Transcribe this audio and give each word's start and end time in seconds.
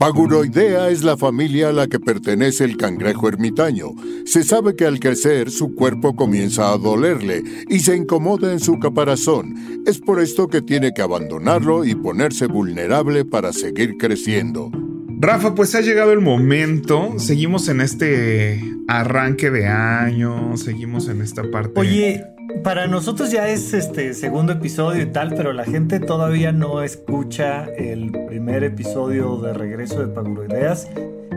Paguroidea 0.00 0.90
es 0.90 1.02
la 1.02 1.16
familia 1.16 1.70
a 1.70 1.72
la 1.72 1.88
que 1.88 1.98
pertenece 1.98 2.62
el 2.62 2.76
cangrejo 2.76 3.26
ermitaño. 3.26 3.88
Se 4.26 4.44
sabe 4.44 4.76
que 4.76 4.86
al 4.86 5.00
crecer 5.00 5.50
su 5.50 5.74
cuerpo 5.74 6.14
comienza 6.14 6.72
a 6.72 6.78
dolerle 6.78 7.42
y 7.68 7.80
se 7.80 7.96
incomoda 7.96 8.52
en 8.52 8.60
su 8.60 8.78
caparazón. 8.78 9.82
Es 9.86 9.98
por 9.98 10.20
esto 10.20 10.46
que 10.46 10.62
tiene 10.62 10.94
que 10.94 11.02
abandonarlo 11.02 11.84
y 11.84 11.96
ponerse 11.96 12.46
vulnerable 12.46 13.24
para 13.24 13.52
seguir 13.52 13.96
creciendo. 13.98 14.70
Rafa, 15.18 15.56
pues 15.56 15.74
ha 15.74 15.80
llegado 15.80 16.12
el 16.12 16.20
momento. 16.20 17.14
Seguimos 17.18 17.68
en 17.68 17.80
este 17.80 18.62
arranque 18.86 19.50
de 19.50 19.66
año, 19.66 20.56
seguimos 20.56 21.08
en 21.08 21.22
esta 21.22 21.42
parte. 21.50 21.72
Oye, 21.74 22.24
para 22.62 22.86
nosotros 22.86 23.30
ya 23.30 23.48
es 23.48 23.72
este 23.74 24.14
segundo 24.14 24.52
episodio 24.52 25.02
y 25.02 25.06
tal, 25.06 25.34
pero 25.34 25.52
la 25.52 25.64
gente 25.64 26.00
todavía 26.00 26.52
no 26.52 26.82
escucha 26.82 27.64
el 27.64 28.10
primer 28.26 28.64
episodio 28.64 29.36
de 29.36 29.52
regreso 29.52 30.00
de 30.00 30.08
Paguroideas. 30.08 30.88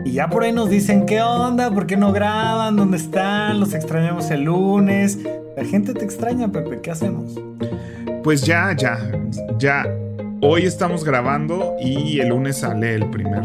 Y 0.04 0.12
ya 0.12 0.28
por 0.28 0.42
ahí 0.42 0.52
nos 0.52 0.68
dicen, 0.68 1.06
¿qué 1.06 1.22
onda? 1.22 1.70
¿Por 1.70 1.86
qué 1.86 1.96
no 1.96 2.12
graban? 2.12 2.76
¿Dónde 2.76 2.96
están? 2.96 3.60
Los 3.60 3.72
extrañamos 3.72 4.30
el 4.30 4.44
lunes. 4.44 5.18
La 5.56 5.64
gente 5.64 5.94
te 5.94 6.04
extraña, 6.04 6.50
Pepe. 6.50 6.80
¿Qué 6.80 6.90
hacemos? 6.90 7.40
Pues 8.24 8.42
ya, 8.42 8.74
ya, 8.76 8.98
ya. 9.58 9.86
Hoy 10.44 10.66
estamos 10.66 11.04
grabando 11.04 11.76
y 11.80 12.18
el 12.18 12.30
lunes 12.30 12.58
sale 12.58 12.96
el 12.96 13.08
primer 13.10 13.44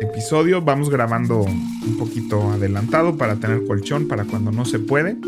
episodio. 0.00 0.62
Vamos 0.62 0.88
grabando 0.88 1.42
un 1.42 1.98
poquito 1.98 2.52
adelantado 2.52 3.18
para 3.18 3.36
tener 3.36 3.66
colchón 3.66 4.08
para 4.08 4.24
cuando 4.24 4.50
no 4.50 4.64
se 4.64 4.78
puede. 4.78 5.18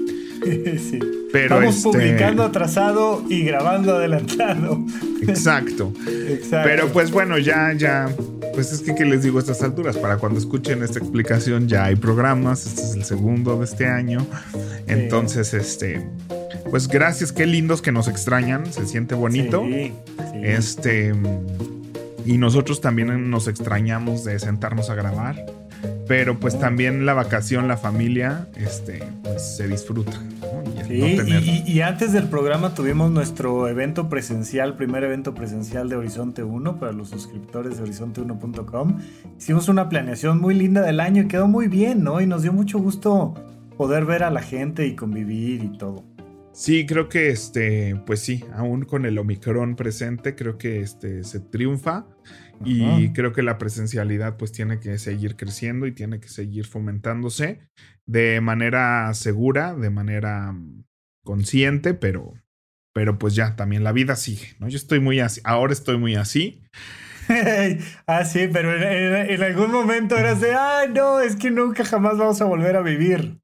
sí. 0.79 0.99
Pero 1.31 1.57
Vamos 1.57 1.77
este, 1.77 1.91
publicando 1.91 2.43
atrasado 2.45 3.23
y 3.29 3.43
grabando 3.43 3.97
adelantado. 3.97 4.83
Exacto. 5.21 5.93
Exacto. 6.29 6.67
Pero 6.67 6.89
pues 6.89 7.11
bueno, 7.11 7.37
ya, 7.37 7.75
ya. 7.75 8.09
Pues 8.55 8.73
es 8.73 8.81
que, 8.81 8.95
¿qué 8.95 9.05
les 9.05 9.23
digo 9.23 9.37
a 9.37 9.43
estas 9.43 9.63
alturas? 9.63 9.99
Para 9.99 10.17
cuando 10.17 10.39
escuchen 10.39 10.83
esta 10.83 10.99
explicación, 10.99 11.69
ya 11.69 11.85
hay 11.85 11.97
programas. 11.97 12.65
Este 12.65 12.81
es 12.81 12.95
el 12.95 13.05
segundo 13.05 13.59
de 13.59 13.67
este 13.67 13.87
año. 13.87 14.27
Entonces, 14.87 15.53
este. 15.53 16.07
Pues 16.73 16.89
gracias, 16.89 17.33
qué 17.33 17.45
lindos 17.45 17.83
que 17.83 17.93
nos 17.93 18.09
extrañan. 18.09 18.65
Se 18.73 18.87
siente 18.87 19.15
bonito. 19.15 19.63
Sí, 19.67 19.93
Este. 20.43 21.13
Y 22.25 22.39
nosotros 22.39 22.81
también 22.81 23.29
nos 23.29 23.47
extrañamos 23.47 24.25
de 24.25 24.39
sentarnos 24.39 24.89
a 24.89 24.95
grabar. 24.95 25.45
Pero 26.09 26.41
pues 26.41 26.59
también 26.59 27.05
la 27.05 27.13
vacación, 27.13 27.69
la 27.69 27.77
familia, 27.77 28.49
este, 28.57 29.05
pues 29.23 29.57
se 29.59 29.69
disfruta. 29.69 30.13
y, 30.89 31.81
antes 31.83 32.15
del 32.15 32.29
programa 32.29 32.73
tuvimos 32.75 33.11
nuestro 33.11 33.69
evento 33.69 34.09
presencial, 34.09 34.75
primer 34.79 35.05
evento 35.05 35.35
presencial 35.35 35.91
de 35.91 35.97
Horizonte 35.97 36.43
1 36.43 36.81
para 36.81 36.93
los 36.93 37.11
suscriptores 37.11 37.77
de 37.77 37.85
horizonte1.com. 37.85 38.99
Hicimos 39.37 39.69
una 39.69 39.91
planeación 39.91 40.41
muy 40.41 40.55
linda 40.55 40.81
del 40.81 41.01
año 41.01 41.25
y 41.25 41.29
quedó 41.29 41.49
muy 41.49 41.69
bien, 41.69 42.03
¿no? 42.03 42.23
Y 42.23 42.27
nos 42.27 42.41
dio 42.41 42.55
mucho 42.55 42.79
gusto 42.79 43.35
poder 43.77 44.07
ver 44.07 44.23
a 44.23 44.31
la 44.31 44.41
gente 44.41 44.87
y 44.87 44.97
convivir 44.97 45.65
y 45.65 45.77
todo. 45.77 46.12
Sí, 46.53 46.85
creo 46.87 47.09
que 47.09 47.31
este, 47.31 47.97
pues 48.07 48.21
sí, 48.21 48.45
aún 48.53 48.85
con 48.85 49.07
el 49.07 49.19
Omicron 49.19 49.75
presente, 49.75 50.35
creo 50.35 50.59
que 50.59 50.81
este 50.81 51.25
se 51.25 51.41
triunfa. 51.41 52.07
Y 52.65 53.13
creo 53.13 53.33
que 53.33 53.43
la 53.43 53.59
presencialidad 53.59 54.37
pues 54.37 54.53
tiene 54.53 54.79
que 54.79 54.97
seguir 54.99 55.35
creciendo 55.35 55.89
y 55.89 55.93
tiene 55.93 56.21
que 56.21 56.29
seguir 56.29 56.65
fomentándose 56.65 57.59
de 58.07 58.41
manera 58.41 59.13
segura, 59.15 59.75
de 59.75 59.91
manera 59.91 60.53
mm, 60.53 60.85
consciente, 61.25 61.95
pero, 61.95 62.35
pero 62.95 63.19
pues 63.19 63.35
ya 63.35 63.57
también 63.57 63.83
la 63.85 63.93
vida 63.93 64.17
sigue, 64.17 64.55
¿no? 64.61 64.69
Yo 64.69 64.77
estoy 64.77 65.01
muy 65.01 65.21
así, 65.21 65.41
ahora 65.45 65.73
estoy 65.73 65.99
muy 65.99 66.15
así. 66.15 66.63
ah, 68.07 68.25
sí, 68.25 68.49
pero 68.53 68.75
en, 68.75 69.43
algún 69.43 69.71
momento 69.71 70.17
eras 70.17 70.41
de, 70.41 70.53
ah, 70.53 70.85
no, 70.89 71.21
es 71.21 71.37
que 71.37 71.51
nunca 71.51 71.85
jamás 71.85 72.19
vamos 72.19 72.41
a 72.41 72.45
volver 72.45 72.77
a 72.77 72.83
vivir. 72.83 73.42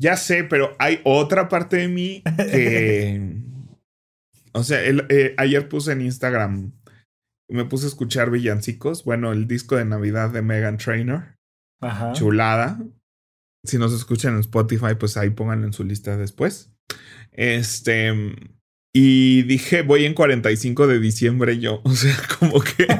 Ya 0.00 0.16
sé, 0.16 0.44
pero 0.44 0.74
hay 0.78 1.00
otra 1.04 1.48
parte 1.48 1.76
de 1.76 1.88
mí 1.88 2.22
que... 2.36 3.36
o 4.52 4.64
sea, 4.64 4.80
eh, 4.82 5.34
ayer 5.36 5.68
puse 5.68 5.92
en 5.92 6.00
Instagram 6.00 6.72
me 7.50 7.64
puse 7.64 7.86
a 7.86 7.88
escuchar 7.88 8.30
villancicos. 8.30 9.04
Bueno, 9.04 9.32
el 9.32 9.46
disco 9.48 9.76
de 9.76 9.84
Navidad 9.84 10.30
de 10.30 10.42
Megan 10.42 10.78
Trainor. 10.78 11.36
Ajá. 11.80 12.12
Chulada. 12.12 12.80
Si 13.64 13.76
nos 13.76 13.92
escuchan 13.92 14.34
en 14.34 14.40
Spotify, 14.40 14.94
pues 14.98 15.16
ahí 15.16 15.30
pónganlo 15.30 15.66
en 15.66 15.72
su 15.72 15.84
lista 15.84 16.16
después. 16.16 16.72
Este. 17.32 18.12
Y 18.92 19.42
dije, 19.42 19.82
voy 19.82 20.04
en 20.04 20.14
45 20.14 20.86
de 20.86 20.98
diciembre 21.00 21.58
yo. 21.58 21.82
O 21.84 21.92
sea, 21.92 22.16
como 22.38 22.60
que. 22.60 22.84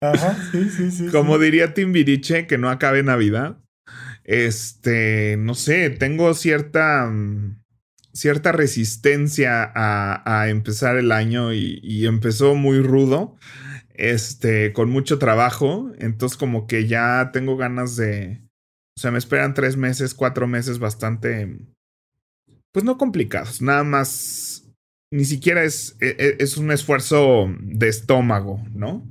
Ajá, 0.00 0.36
sí, 0.52 0.70
sí, 0.70 0.90
sí. 0.90 1.08
Como 1.08 1.38
diría 1.38 1.74
Timbiriche, 1.74 2.46
que 2.46 2.58
no 2.58 2.70
acabe 2.70 3.02
Navidad. 3.02 3.58
Este, 4.28 5.38
no 5.38 5.54
sé, 5.54 5.88
tengo 5.88 6.34
cierta 6.34 7.06
mm, 7.06 7.62
cierta 8.12 8.52
resistencia 8.52 9.72
a, 9.74 10.48
empezar 10.48 10.98
el 10.98 11.12
año 11.12 11.54
y, 11.54 12.06
empezó 12.06 12.54
muy 12.54 12.80
rudo, 12.80 13.36
este, 13.94 14.72
con 14.72 14.90
mucho 14.90 15.18
trabajo, 15.18 15.92
entonces 15.98 16.36
como 16.36 16.66
que 16.66 16.86
ya 16.86 17.30
tengo 17.32 17.56
ganas 17.56 17.96
de, 17.96 18.42
o 18.96 19.00
sea, 19.00 19.12
me 19.12 19.18
esperan 19.18 19.54
tres 19.54 19.76
meses, 19.76 20.14
cuatro 20.14 20.46
meses 20.46 20.78
bastante, 20.78 21.58
pues 22.72 22.84
no 22.84 22.98
complicados, 22.98 23.62
nada 23.62 23.84
más, 23.84 24.68
ni 25.12 25.24
siquiera 25.24 25.62
es, 25.62 25.96
e, 26.00 26.16
e, 26.18 26.36
es, 26.42 26.56
un 26.56 26.72
esfuerzo 26.72 27.54
de 27.60 27.88
estómago, 27.88 28.62
¿no? 28.74 29.06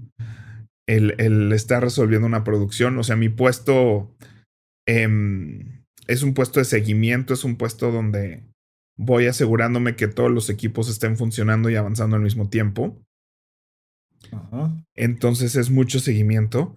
El, 0.85 1.15
el, 1.17 1.51
estar 1.53 1.81
resolviendo 1.81 2.27
una 2.27 2.43
producción, 2.43 2.97
o 2.99 3.03
sea, 3.03 3.15
mi 3.15 3.29
puesto... 3.29 4.13
Em, 4.87 5.83
es 6.07 6.23
un 6.23 6.33
puesto 6.33 6.59
de 6.59 6.65
seguimiento, 6.65 7.33
es 7.33 7.43
un 7.43 7.57
puesto 7.57 7.91
donde 7.91 8.43
voy 8.95 9.27
asegurándome 9.27 9.95
que 9.95 10.07
todos 10.07 10.31
los 10.31 10.49
equipos 10.49 10.89
estén 10.89 11.17
funcionando 11.17 11.69
y 11.69 11.75
avanzando 11.75 12.15
al 12.15 12.23
mismo 12.23 12.49
tiempo. 12.49 12.99
Entonces 14.95 15.55
es 15.55 15.69
mucho 15.69 15.99
seguimiento. 15.99 16.75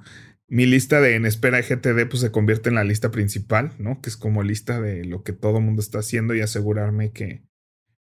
Mi 0.49 0.67
lista 0.67 1.01
de 1.01 1.15
en 1.15 1.27
espera 1.27 1.61
GTD 1.61 2.09
pues 2.09 2.21
se 2.21 2.33
convierte 2.33 2.69
en 2.69 2.75
la 2.75 2.85
lista 2.85 3.11
principal, 3.13 3.73
¿no? 3.79 4.01
Que 4.03 4.11
es 4.11 4.17
como 4.17 4.43
lista 4.43 4.81
de 4.81 5.05
lo 5.05 5.23
que 5.23 5.33
todo 5.33 5.59
el 5.59 5.65
mundo 5.65 5.81
está 5.81 6.01
haciendo 6.01 6.35
y 6.35 6.41
asegurarme 6.41 7.13
que, 7.13 7.45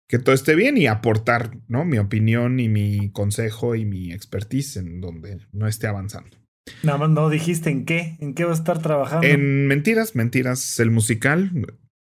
que 0.07 0.17
todo 0.17 0.33
esté 0.33 0.55
bien 0.55 0.77
y 0.77 0.87
aportar, 0.87 1.59
¿no? 1.67 1.83
Mi 1.83 1.97
opinión 1.97 2.61
y 2.61 2.69
mi 2.69 3.11
consejo 3.11 3.75
y 3.75 3.85
mi 3.85 4.13
expertise 4.13 4.77
en 4.77 5.01
donde 5.01 5.41
no 5.51 5.67
esté 5.67 5.87
avanzando. 5.87 6.37
Nada 6.83 6.97
más 6.97 7.09
no 7.09 7.29
dijiste 7.29 7.69
en 7.69 7.85
qué, 7.85 8.17
en 8.19 8.33
qué 8.33 8.43
va 8.43 8.51
a 8.51 8.55
estar 8.55 8.81
trabajando. 8.81 9.27
En 9.27 9.67
Mentiras, 9.67 10.15
Mentiras, 10.15 10.79
el 10.79 10.91
musical, 10.91 11.51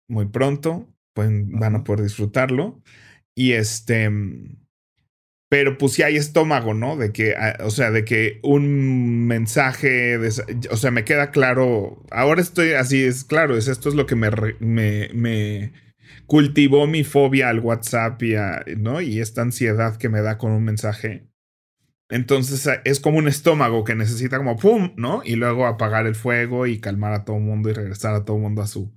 muy 0.09 0.27
pronto 0.27 0.87
van 1.15 1.75
a 1.75 1.85
poder 1.85 2.03
disfrutarlo. 2.03 2.83
Y 3.35 3.53
este, 3.53 4.11
pero 5.49 5.79
pues 5.79 5.93
si 5.93 6.03
hay 6.03 6.17
estómago, 6.17 6.75
¿no? 6.75 6.97
De 6.97 7.13
que, 7.13 7.35
ah, 7.35 7.59
o 7.65 7.71
sea, 7.71 7.91
de 7.91 8.05
que 8.05 8.39
un 8.43 9.27
mensaje, 9.27 10.17
o 10.71 10.77
sea, 10.77 10.91
me 10.91 11.05
queda 11.05 11.31
claro, 11.31 12.05
ahora 12.11 12.41
estoy 12.41 12.73
así, 12.73 13.03
es 13.03 13.25
claro, 13.25 13.57
es 13.57 13.69
esto 13.69 13.89
es 13.89 13.95
lo 13.95 14.07
que 14.07 14.15
me, 14.15 14.31
me, 14.61 15.11
me 15.13 15.73
cultivó 16.27 16.87
mi 16.87 17.03
fobia 17.03 17.49
al 17.49 17.61
WhatsApp 17.61 18.23
y, 18.23 18.35
¿no? 18.77 19.01
y 19.01 19.21
esta 19.21 19.43
ansiedad 19.43 19.97
que 19.97 20.09
me 20.09 20.23
da 20.23 20.39
con 20.39 20.53
un 20.53 20.65
mensaje. 20.65 21.30
Entonces 22.11 22.67
ah, 22.67 22.81
es 22.85 23.01
como 23.01 23.19
un 23.19 23.29
estómago 23.29 23.85
que 23.85 23.95
necesita 23.95 24.37
como 24.37 24.57
pum, 24.57 24.93
¿no? 24.97 25.23
Y 25.25 25.37
luego 25.37 25.67
apagar 25.67 26.07
el 26.07 26.15
fuego 26.15 26.67
y 26.67 26.81
calmar 26.81 27.13
a 27.13 27.25
todo 27.25 27.37
el 27.37 27.43
mundo 27.43 27.71
y 27.71 27.73
regresar 27.73 28.15
a 28.15 28.25
todo 28.25 28.37
el 28.37 28.43
mundo 28.43 28.63
a 28.63 28.67
su, 28.67 28.93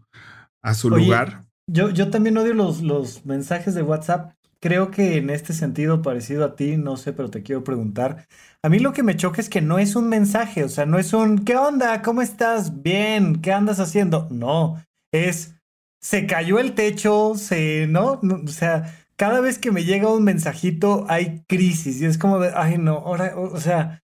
a 0.62 0.74
su 0.74 0.90
lugar. 0.90 1.44
Yo, 1.72 1.90
yo 1.90 2.10
también 2.10 2.38
odio 2.38 2.54
los, 2.54 2.82
los 2.82 3.26
mensajes 3.26 3.76
de 3.76 3.84
WhatsApp. 3.84 4.34
Creo 4.60 4.92
que 4.92 5.18
en 5.18 5.30
este 5.30 5.54
sentido, 5.54 6.02
parecido 6.02 6.46
a 6.46 6.56
ti, 6.56 6.78
no 6.78 6.98
sé, 6.98 7.14
pero 7.14 7.30
te 7.30 7.44
quiero 7.44 7.64
preguntar. 7.64 8.28
A 8.64 8.70
mí 8.70 8.80
lo 8.80 8.94
que 8.94 9.04
me 9.04 9.16
choca 9.16 9.42
es 9.42 9.50
que 9.50 9.62
no 9.62 9.78
es 9.78 9.96
un 9.96 10.08
mensaje, 10.08 10.64
o 10.64 10.70
sea, 10.70 10.86
no 10.86 10.98
es 11.00 11.14
un 11.14 11.44
¿qué 11.44 11.58
onda? 11.58 12.02
¿Cómo 12.02 12.22
estás? 12.22 12.82
Bien, 12.82 13.42
¿qué 13.42 13.52
andas 13.52 13.80
haciendo? 13.82 14.28
No, 14.32 14.82
es 15.12 15.56
se 16.04 16.28
cayó 16.28 16.60
el 16.60 16.76
techo, 16.76 17.34
se, 17.36 17.88
¿no? 17.88 18.20
O 18.22 18.48
sea, 18.50 18.94
cada 19.24 19.40
vez 19.40 19.58
que 19.58 19.72
me 19.72 19.86
llega 19.86 20.10
un 20.10 20.26
mensajito 20.26 21.06
hay 21.08 21.46
crisis 21.48 22.02
y 22.02 22.06
es 22.06 22.18
como 22.18 22.40
de, 22.40 22.52
ay, 22.54 22.78
no, 22.78 22.96
ahora, 22.98 23.36
o 23.38 23.58
sea, 23.58 24.04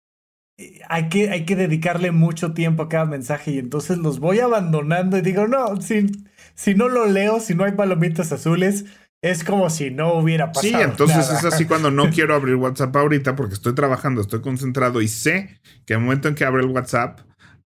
hay 0.87 1.09
que, 1.09 1.31
hay 1.31 1.43
que 1.43 1.55
dedicarle 1.55 2.11
mucho 2.11 2.53
tiempo 2.53 2.83
a 2.83 2.87
cada 2.87 3.05
mensaje 3.05 3.49
y 3.49 3.57
entonces 3.57 3.97
los 3.97 4.19
voy 4.19 4.41
abandonando 4.41 5.17
y 5.17 5.21
digo, 5.21 5.47
no, 5.47 5.81
sin 5.81 6.29
si 6.53 6.75
no 6.75 6.87
lo 6.87 7.07
leo, 7.07 7.39
si 7.39 7.55
no 7.55 7.63
hay 7.63 7.71
palomitas 7.71 8.31
azules, 8.31 8.85
es 9.23 9.43
como 9.43 9.71
si 9.71 9.89
no 9.89 10.13
hubiera 10.13 10.51
pasado. 10.51 10.77
Sí, 10.77 10.83
entonces 10.83 11.31
es 11.31 11.43
así 11.43 11.65
cuando 11.65 11.89
no 11.89 12.11
quiero 12.11 12.35
abrir 12.35 12.53
WhatsApp 12.53 12.95
ahorita 12.95 13.35
porque 13.35 13.55
estoy 13.55 13.73
trabajando, 13.73 14.21
estoy 14.21 14.41
concentrado 14.41 15.01
y 15.01 15.07
sé 15.07 15.59
que 15.87 15.95
el 15.95 16.01
momento 16.01 16.27
en 16.27 16.35
que 16.35 16.45
abro 16.45 16.61
el 16.61 16.69
WhatsApp 16.69 17.21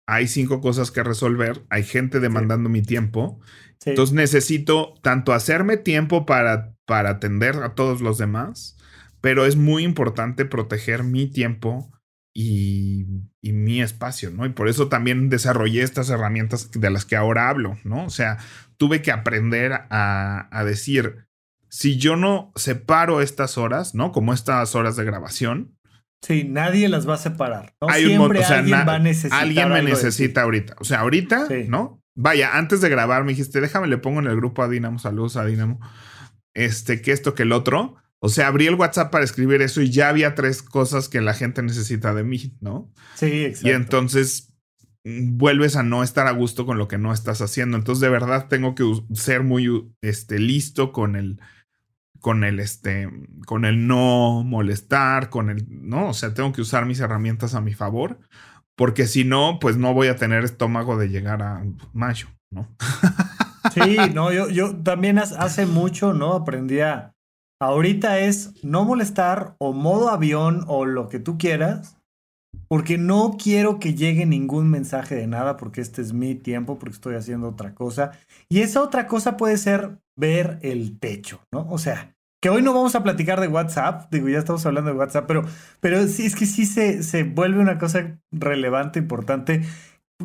hay 0.08 0.30
cinco 0.30 0.62
cosas 0.62 0.90
que 0.90 1.04
resolver, 1.04 1.66
hay 1.70 1.84
gente 1.84 2.22
demandando 2.22 2.70
mi 2.70 2.82
tiempo. 2.82 3.42
Entonces 3.84 4.14
necesito 4.14 4.94
tanto 5.02 5.34
hacerme 5.34 5.76
tiempo 5.76 6.26
para, 6.26 6.76
para 6.92 7.12
atender 7.12 7.56
a 7.64 7.74
todos 7.74 8.02
los 8.02 8.18
demás, 8.18 8.76
pero 9.22 9.46
es 9.46 9.56
muy 9.56 9.86
importante 9.86 10.44
proteger 10.44 11.06
mi 11.06 11.26
tiempo 11.26 11.90
y, 12.36 13.06
mi 13.42 13.82
espacio, 13.82 14.30
¿no? 14.30 14.46
Y 14.46 14.50
por 14.50 14.68
eso 14.68 14.90
también 14.90 15.30
desarrollé 15.30 15.84
estas 15.84 16.10
herramientas 16.10 16.70
de 16.70 16.90
las 16.90 17.06
que 17.06 17.16
ahora 17.16 17.48
hablo, 17.48 17.78
¿no? 17.86 18.04
O 18.04 18.10
sea, 18.10 18.40
tuve 18.76 19.02
que 19.02 19.14
aprender 19.14 19.72
a, 19.90 20.50
a 20.52 20.66
decir, 20.66 21.28
si 21.70 21.96
yo 21.96 22.18
no 22.18 22.52
separo 22.58 23.22
estas 23.22 23.58
horas, 23.58 23.96
¿no? 23.96 24.12
Como 24.12 24.34
estas 24.34 24.76
horas 24.76 24.98
de 24.98 25.06
grabación, 25.06 25.78
Sí, 26.22 26.44
nadie 26.44 26.90
las 26.90 27.08
va 27.08 27.14
a 27.14 27.18
separar. 27.18 27.74
¿no? 27.80 27.90
Hay 27.90 28.06
Siempre 28.06 28.40
un, 28.40 28.44
o 28.44 28.48
sea, 28.48 28.60
alguien 28.60 28.86
va 28.86 28.96
a 28.96 29.00
necesitar. 29.00 29.42
Alguien 29.42 29.70
me 29.70 29.82
necesita 29.82 30.42
ahorita. 30.42 30.76
O 30.80 30.84
sea, 30.84 31.00
ahorita, 31.00 31.48
¿no? 31.70 32.02
Vaya, 32.16 32.58
antes 32.58 32.82
de 32.82 32.90
grabar 32.90 33.24
me 33.24 33.32
dijiste, 33.32 33.62
déjame, 33.62 33.88
le 33.88 33.98
pongo 33.98 34.20
en 34.20 34.28
el 34.28 34.36
grupo 34.36 34.62
a 34.62 34.68
Dinamo, 34.68 35.00
saludos 35.00 35.38
a 35.38 35.46
Dinamo. 35.46 35.80
Este, 36.54 37.02
que 37.02 37.12
esto, 37.12 37.34
que 37.34 37.44
el 37.44 37.52
otro. 37.52 37.96
O 38.20 38.30
sea, 38.30 38.48
abrí 38.48 38.68
el 38.68 38.76
WhatsApp 38.76 39.12
para 39.12 39.24
escribir 39.24 39.62
eso 39.62 39.82
y 39.82 39.90
ya 39.90 40.10
había 40.10 40.36
tres 40.36 40.62
cosas 40.62 41.10
que 41.10 41.22
la 41.22 41.34
gente 41.34 41.64
necesita 41.64 42.14
de 42.14 42.24
mí, 42.24 42.56
¿no? 42.62 42.92
Sí, 43.16 43.46
exacto. 43.46 43.68
Y 43.68 43.72
entonces 43.72 44.54
mm, 45.04 45.38
vuelves 45.38 45.76
a 45.76 45.84
no 45.84 46.04
estar 46.04 46.28
a 46.28 46.32
gusto 46.32 46.66
con 46.66 46.78
lo 46.78 46.88
que 46.88 47.00
no 47.00 47.14
estás 47.14 47.42
haciendo. 47.42 47.78
Entonces, 47.78 48.02
de 48.02 48.10
verdad, 48.10 48.48
tengo 48.48 48.76
que 48.76 48.84
ser 49.14 49.44
muy 49.44 49.92
este, 50.02 50.38
listo 50.38 50.92
con 50.92 51.16
el, 51.16 51.40
con 52.20 52.44
el, 52.44 52.60
este, 52.60 53.10
con 53.48 53.66
el 53.66 53.88
no 53.88 54.44
molestar, 54.44 55.30
con 55.30 55.50
el, 55.50 55.66
no, 55.68 56.10
o 56.10 56.14
sea, 56.14 56.34
tengo 56.36 56.54
que 56.54 56.62
usar 56.62 56.86
mis 56.86 57.00
herramientas 57.00 57.56
a 57.56 57.62
mi 57.62 57.74
favor, 57.74 58.20
porque 58.76 59.08
si 59.08 59.24
no, 59.24 59.58
pues 59.60 59.78
no 59.78 59.96
voy 59.96 60.08
a 60.08 60.16
tener 60.16 60.44
estómago 60.44 60.96
de 60.98 61.10
llegar 61.10 61.42
a 61.42 61.66
mayo, 61.94 62.28
¿no? 62.52 62.70
Sí, 63.74 63.98
no, 64.14 64.32
yo, 64.32 64.50
yo 64.50 64.76
también 64.76 65.18
hace 65.20 65.66
mucho, 65.66 66.14
¿no? 66.14 66.34
Aprendí 66.34 66.80
a 66.80 67.14
Ahorita 67.62 68.18
es 68.18 68.56
no 68.64 68.86
molestar 68.86 69.56
o 69.60 69.72
modo 69.72 70.10
avión 70.10 70.66
o 70.68 70.86
lo 70.86 71.10
que 71.10 71.20
tú 71.20 71.38
quieras, 71.38 71.96
porque 72.68 72.98
no 72.98 73.38
quiero 73.38 73.78
que 73.78 73.94
llegue 73.94 74.26
ningún 74.26 74.68
mensaje 74.72 75.14
de 75.14 75.28
nada, 75.28 75.58
porque 75.58 75.80
este 75.80 76.02
es 76.02 76.12
mi 76.12 76.34
tiempo, 76.34 76.80
porque 76.80 76.96
estoy 76.96 77.14
haciendo 77.14 77.50
otra 77.50 77.76
cosa. 77.76 78.14
Y 78.50 78.62
esa 78.62 78.82
otra 78.82 79.06
cosa 79.06 79.38
puede 79.38 79.58
ser 79.58 80.00
ver 80.18 80.58
el 80.64 80.98
techo, 80.98 81.42
¿no? 81.54 81.68
O 81.70 81.78
sea, 81.78 82.16
que 82.42 82.50
hoy 82.50 82.64
no 82.64 82.74
vamos 82.74 82.96
a 82.96 83.04
platicar 83.04 83.40
de 83.40 83.48
WhatsApp, 83.48 84.12
digo, 84.12 84.28
ya 84.28 84.40
estamos 84.40 84.66
hablando 84.66 84.90
de 84.90 84.98
WhatsApp, 84.98 85.26
pero, 85.28 85.44
pero 85.80 86.08
sí 86.08 86.26
es 86.26 86.36
que 86.36 86.48
sí 86.48 86.66
se, 86.66 87.04
se 87.04 87.22
vuelve 87.22 87.60
una 87.60 87.78
cosa 87.78 88.20
relevante, 88.32 88.98
importante 88.98 89.62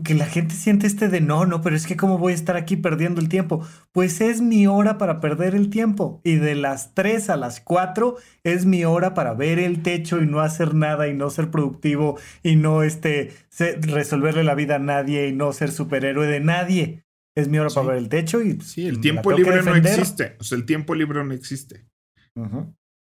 que 0.02 0.14
la 0.14 0.26
gente 0.26 0.54
siente 0.54 0.86
este 0.86 1.08
de 1.08 1.20
no, 1.20 1.46
no, 1.46 1.62
pero 1.62 1.76
es 1.76 1.86
que 1.86 1.96
cómo 1.96 2.18
voy 2.18 2.32
a 2.32 2.34
estar 2.34 2.56
aquí 2.56 2.76
perdiendo 2.76 3.20
el 3.20 3.28
tiempo. 3.28 3.66
Pues 3.92 4.20
es 4.20 4.40
mi 4.40 4.66
hora 4.66 4.98
para 4.98 5.20
perder 5.20 5.54
el 5.54 5.70
tiempo. 5.70 6.20
Y 6.24 6.36
de 6.36 6.54
las 6.54 6.94
3 6.94 7.30
a 7.30 7.36
las 7.36 7.60
4 7.60 8.16
es 8.44 8.66
mi 8.66 8.84
hora 8.84 9.14
para 9.14 9.34
ver 9.34 9.58
el 9.58 9.82
techo 9.82 10.22
y 10.22 10.26
no 10.26 10.40
hacer 10.40 10.74
nada 10.74 11.08
y 11.08 11.14
no 11.14 11.30
ser 11.30 11.50
productivo 11.50 12.18
y 12.42 12.56
no 12.56 12.82
este, 12.82 13.32
resolverle 13.80 14.44
la 14.44 14.54
vida 14.54 14.76
a 14.76 14.80
nadie 14.80 15.28
y 15.28 15.32
no 15.32 15.52
ser 15.52 15.70
superhéroe 15.70 16.26
de 16.26 16.40
nadie. 16.40 17.04
Es 17.34 17.48
mi 17.48 17.58
hora 17.58 17.70
para 17.70 17.88
ver 17.88 17.96
el 17.98 18.08
techo 18.08 18.42
y... 18.42 18.60
Sí, 18.60 18.86
el 18.86 19.00
tiempo 19.00 19.30
libre 19.32 19.62
no 19.62 19.74
existe. 19.74 20.36
O 20.40 20.44
sea, 20.44 20.56
el 20.56 20.64
tiempo 20.64 20.94
libre 20.94 21.22
no 21.22 21.32
existe. 21.32 21.86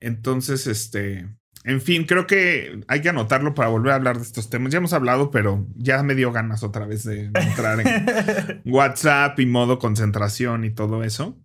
Entonces, 0.01 0.67
este... 0.67 1.27
En 1.67 1.81
fin, 1.81 2.05
creo 2.05 2.27
que 2.27 2.83
hay 2.87 3.01
que 3.01 3.09
anotarlo 3.09 3.55
para 3.55 3.69
volver 3.69 3.91
a 3.91 3.95
hablar 3.95 4.17
de 4.17 4.23
estos 4.23 4.51
temas. 4.51 4.71
Ya 4.71 4.77
hemos 4.77 4.93
hablado, 4.93 5.31
pero 5.31 5.65
ya 5.75 6.03
me 6.03 6.13
dio 6.13 6.31
ganas 6.31 6.61
otra 6.61 6.85
vez 6.85 7.03
de 7.03 7.31
entrar 7.33 7.79
en 7.79 8.61
WhatsApp 8.71 9.39
y 9.39 9.47
modo 9.47 9.79
concentración 9.79 10.63
y 10.63 10.69
todo 10.69 11.03
eso. 11.03 11.39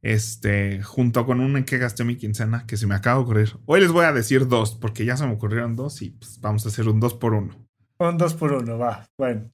Este, 0.00 0.82
junto 0.82 1.26
con 1.26 1.40
un 1.40 1.58
en 1.58 1.64
que 1.64 1.76
gasté 1.76 2.04
mi 2.04 2.16
quincena 2.16 2.64
que 2.66 2.78
se 2.78 2.86
me 2.86 2.94
acaba 2.94 3.18
de 3.18 3.24
ocurrir. 3.24 3.58
Hoy 3.66 3.82
les 3.82 3.92
voy 3.92 4.06
a 4.06 4.12
decir 4.14 4.48
dos, 4.48 4.74
porque 4.74 5.04
ya 5.04 5.18
se 5.18 5.26
me 5.26 5.34
ocurrieron 5.34 5.76
dos 5.76 6.00
y 6.00 6.10
pues 6.10 6.40
vamos 6.40 6.64
a 6.64 6.70
hacer 6.70 6.88
un 6.88 6.98
dos 6.98 7.12
por 7.12 7.34
uno. 7.34 7.54
Un 7.98 8.16
dos 8.16 8.32
por 8.32 8.54
uno, 8.54 8.78
va. 8.78 9.06
Bueno. 9.18 9.50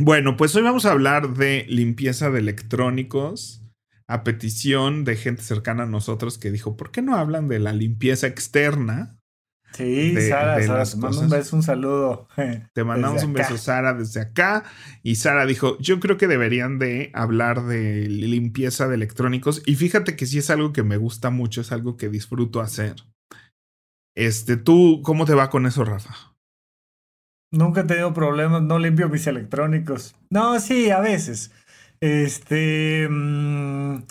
Bueno, 0.00 0.36
pues 0.36 0.56
hoy 0.56 0.62
vamos 0.62 0.84
a 0.84 0.90
hablar 0.90 1.34
de 1.34 1.64
limpieza 1.68 2.28
de 2.30 2.40
electrónicos 2.40 3.59
a 4.10 4.24
petición 4.24 5.04
de 5.04 5.14
gente 5.14 5.42
cercana 5.42 5.84
a 5.84 5.86
nosotros 5.86 6.36
que 6.36 6.50
dijo, 6.50 6.76
¿por 6.76 6.90
qué 6.90 7.00
no 7.00 7.14
hablan 7.14 7.46
de 7.46 7.60
la 7.60 7.72
limpieza 7.72 8.26
externa? 8.26 9.16
Sí, 9.72 10.20
Sara, 10.28 10.60
Sara 10.60 10.84
te 10.84 10.96
mando 10.96 11.20
un 11.20 11.30
beso, 11.30 11.54
un 11.54 11.62
saludo. 11.62 12.26
Te 12.74 12.82
mandamos 12.82 13.22
un 13.22 13.32
beso, 13.32 13.56
Sara, 13.56 13.94
desde 13.94 14.20
acá. 14.20 14.64
Y 15.04 15.14
Sara 15.14 15.46
dijo, 15.46 15.78
yo 15.78 16.00
creo 16.00 16.16
que 16.16 16.26
deberían 16.26 16.80
de 16.80 17.12
hablar 17.14 17.62
de 17.66 18.08
limpieza 18.08 18.88
de 18.88 18.96
electrónicos. 18.96 19.62
Y 19.64 19.76
fíjate 19.76 20.16
que 20.16 20.26
sí 20.26 20.38
es 20.38 20.50
algo 20.50 20.72
que 20.72 20.82
me 20.82 20.96
gusta 20.96 21.30
mucho, 21.30 21.60
es 21.60 21.70
algo 21.70 21.96
que 21.96 22.08
disfruto 22.08 22.60
hacer. 22.60 22.96
Este, 24.16 24.56
¿tú 24.56 25.02
cómo 25.04 25.24
te 25.24 25.34
va 25.34 25.50
con 25.50 25.66
eso, 25.66 25.84
Rafa? 25.84 26.34
Nunca 27.52 27.82
he 27.82 27.84
tenido 27.84 28.12
problemas, 28.12 28.62
no 28.62 28.80
limpio 28.80 29.08
mis 29.08 29.28
electrónicos. 29.28 30.16
No, 30.30 30.58
sí, 30.58 30.90
a 30.90 30.98
veces. 30.98 31.52
Este... 32.00 33.08
Mm, 33.08 34.04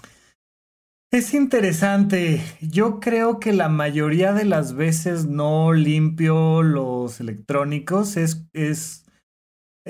es 1.12 1.34
interesante. 1.34 2.42
Yo 2.62 3.00
creo 3.00 3.40
que 3.40 3.52
la 3.52 3.68
mayoría 3.68 4.34
de 4.34 4.46
las 4.46 4.76
veces 4.76 5.26
no 5.26 5.74
limpio 5.74 6.62
los 6.62 7.20
electrónicos. 7.20 8.16
Es, 8.16 8.46
es 8.54 9.06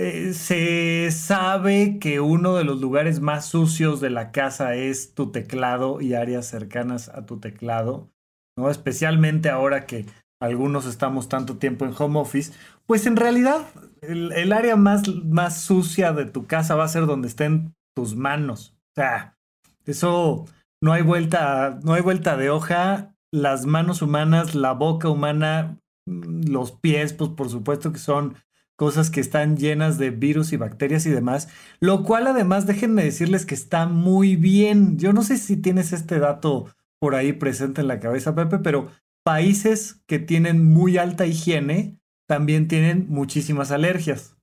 eh, 0.02 0.34
se 0.34 1.12
sabe 1.12 2.00
que 2.00 2.22
uno 2.22 2.56
de 2.56 2.64
los 2.64 2.80
lugares 2.80 3.20
más 3.20 3.48
sucios 3.48 4.00
de 4.00 4.10
la 4.10 4.32
casa 4.32 4.76
es 4.76 5.14
tu 5.14 5.32
teclado 5.34 6.00
y 6.00 6.14
áreas 6.14 6.46
cercanas 6.46 7.10
a 7.10 7.26
tu 7.26 7.42
teclado, 7.42 8.10
¿no? 8.58 8.70
Especialmente 8.70 9.50
ahora 9.50 9.86
que 9.86 10.06
algunos 10.42 10.86
estamos 10.86 11.28
tanto 11.28 11.58
tiempo 11.58 11.84
en 11.84 11.94
home 11.98 12.18
office, 12.18 12.54
pues 12.86 13.06
en 13.08 13.18
realidad 13.18 13.68
el, 14.02 14.32
el 14.32 14.54
área 14.54 14.78
más, 14.78 15.06
más 15.26 15.60
sucia 15.60 16.14
de 16.14 16.24
tu 16.24 16.48
casa 16.48 16.76
va 16.76 16.86
a 16.86 16.88
ser 16.88 17.06
donde 17.06 17.28
estén 17.28 17.74
tus 18.00 18.16
manos. 18.16 18.78
O 18.92 19.02
sea, 19.02 19.38
eso 19.86 20.46
no 20.82 20.94
hay 20.94 21.02
vuelta, 21.02 21.80
no 21.84 21.94
hay 21.94 22.02
vuelta 22.02 22.38
de 22.38 22.50
hoja. 22.50 23.14
Las 23.30 23.66
manos 23.66 24.02
humanas, 24.02 24.56
la 24.56 24.72
boca 24.72 25.10
humana, 25.10 25.78
mm, 26.06 26.50
los 26.50 26.72
pies, 26.72 27.12
pues 27.12 27.32
por 27.32 27.50
supuesto 27.50 27.92
que 27.92 28.00
son 28.00 28.36
cosas 28.78 29.10
que 29.10 29.20
están 29.20 29.58
llenas 29.58 29.98
de 29.98 30.12
virus 30.12 30.54
y 30.54 30.58
bacterias 30.58 31.06
y 31.06 31.10
demás, 31.10 31.50
lo 31.82 32.04
cual 32.06 32.28
además 32.28 32.66
déjenme 32.66 33.04
decirles 33.04 33.46
que 33.46 33.54
está 33.54 33.86
muy 33.86 34.38
bien. 34.38 34.98
Yo 34.98 35.12
no 35.12 35.22
sé 35.22 35.38
si 35.38 35.58
tienes 35.58 35.92
este 35.92 36.20
dato 36.20 36.74
por 37.02 37.16
ahí 37.16 37.34
presente 37.34 37.82
en 37.82 37.90
la 37.90 38.00
cabeza, 38.00 38.34
Pepe, 38.34 38.60
pero 38.60 38.90
países 39.26 40.02
que 40.08 40.20
tienen 40.20 40.64
muy 40.74 40.98
alta 40.98 41.26
higiene 41.26 42.00
también 42.30 42.70
tienen 42.70 43.08
muchísimas 43.10 43.72
alergias. 43.72 44.38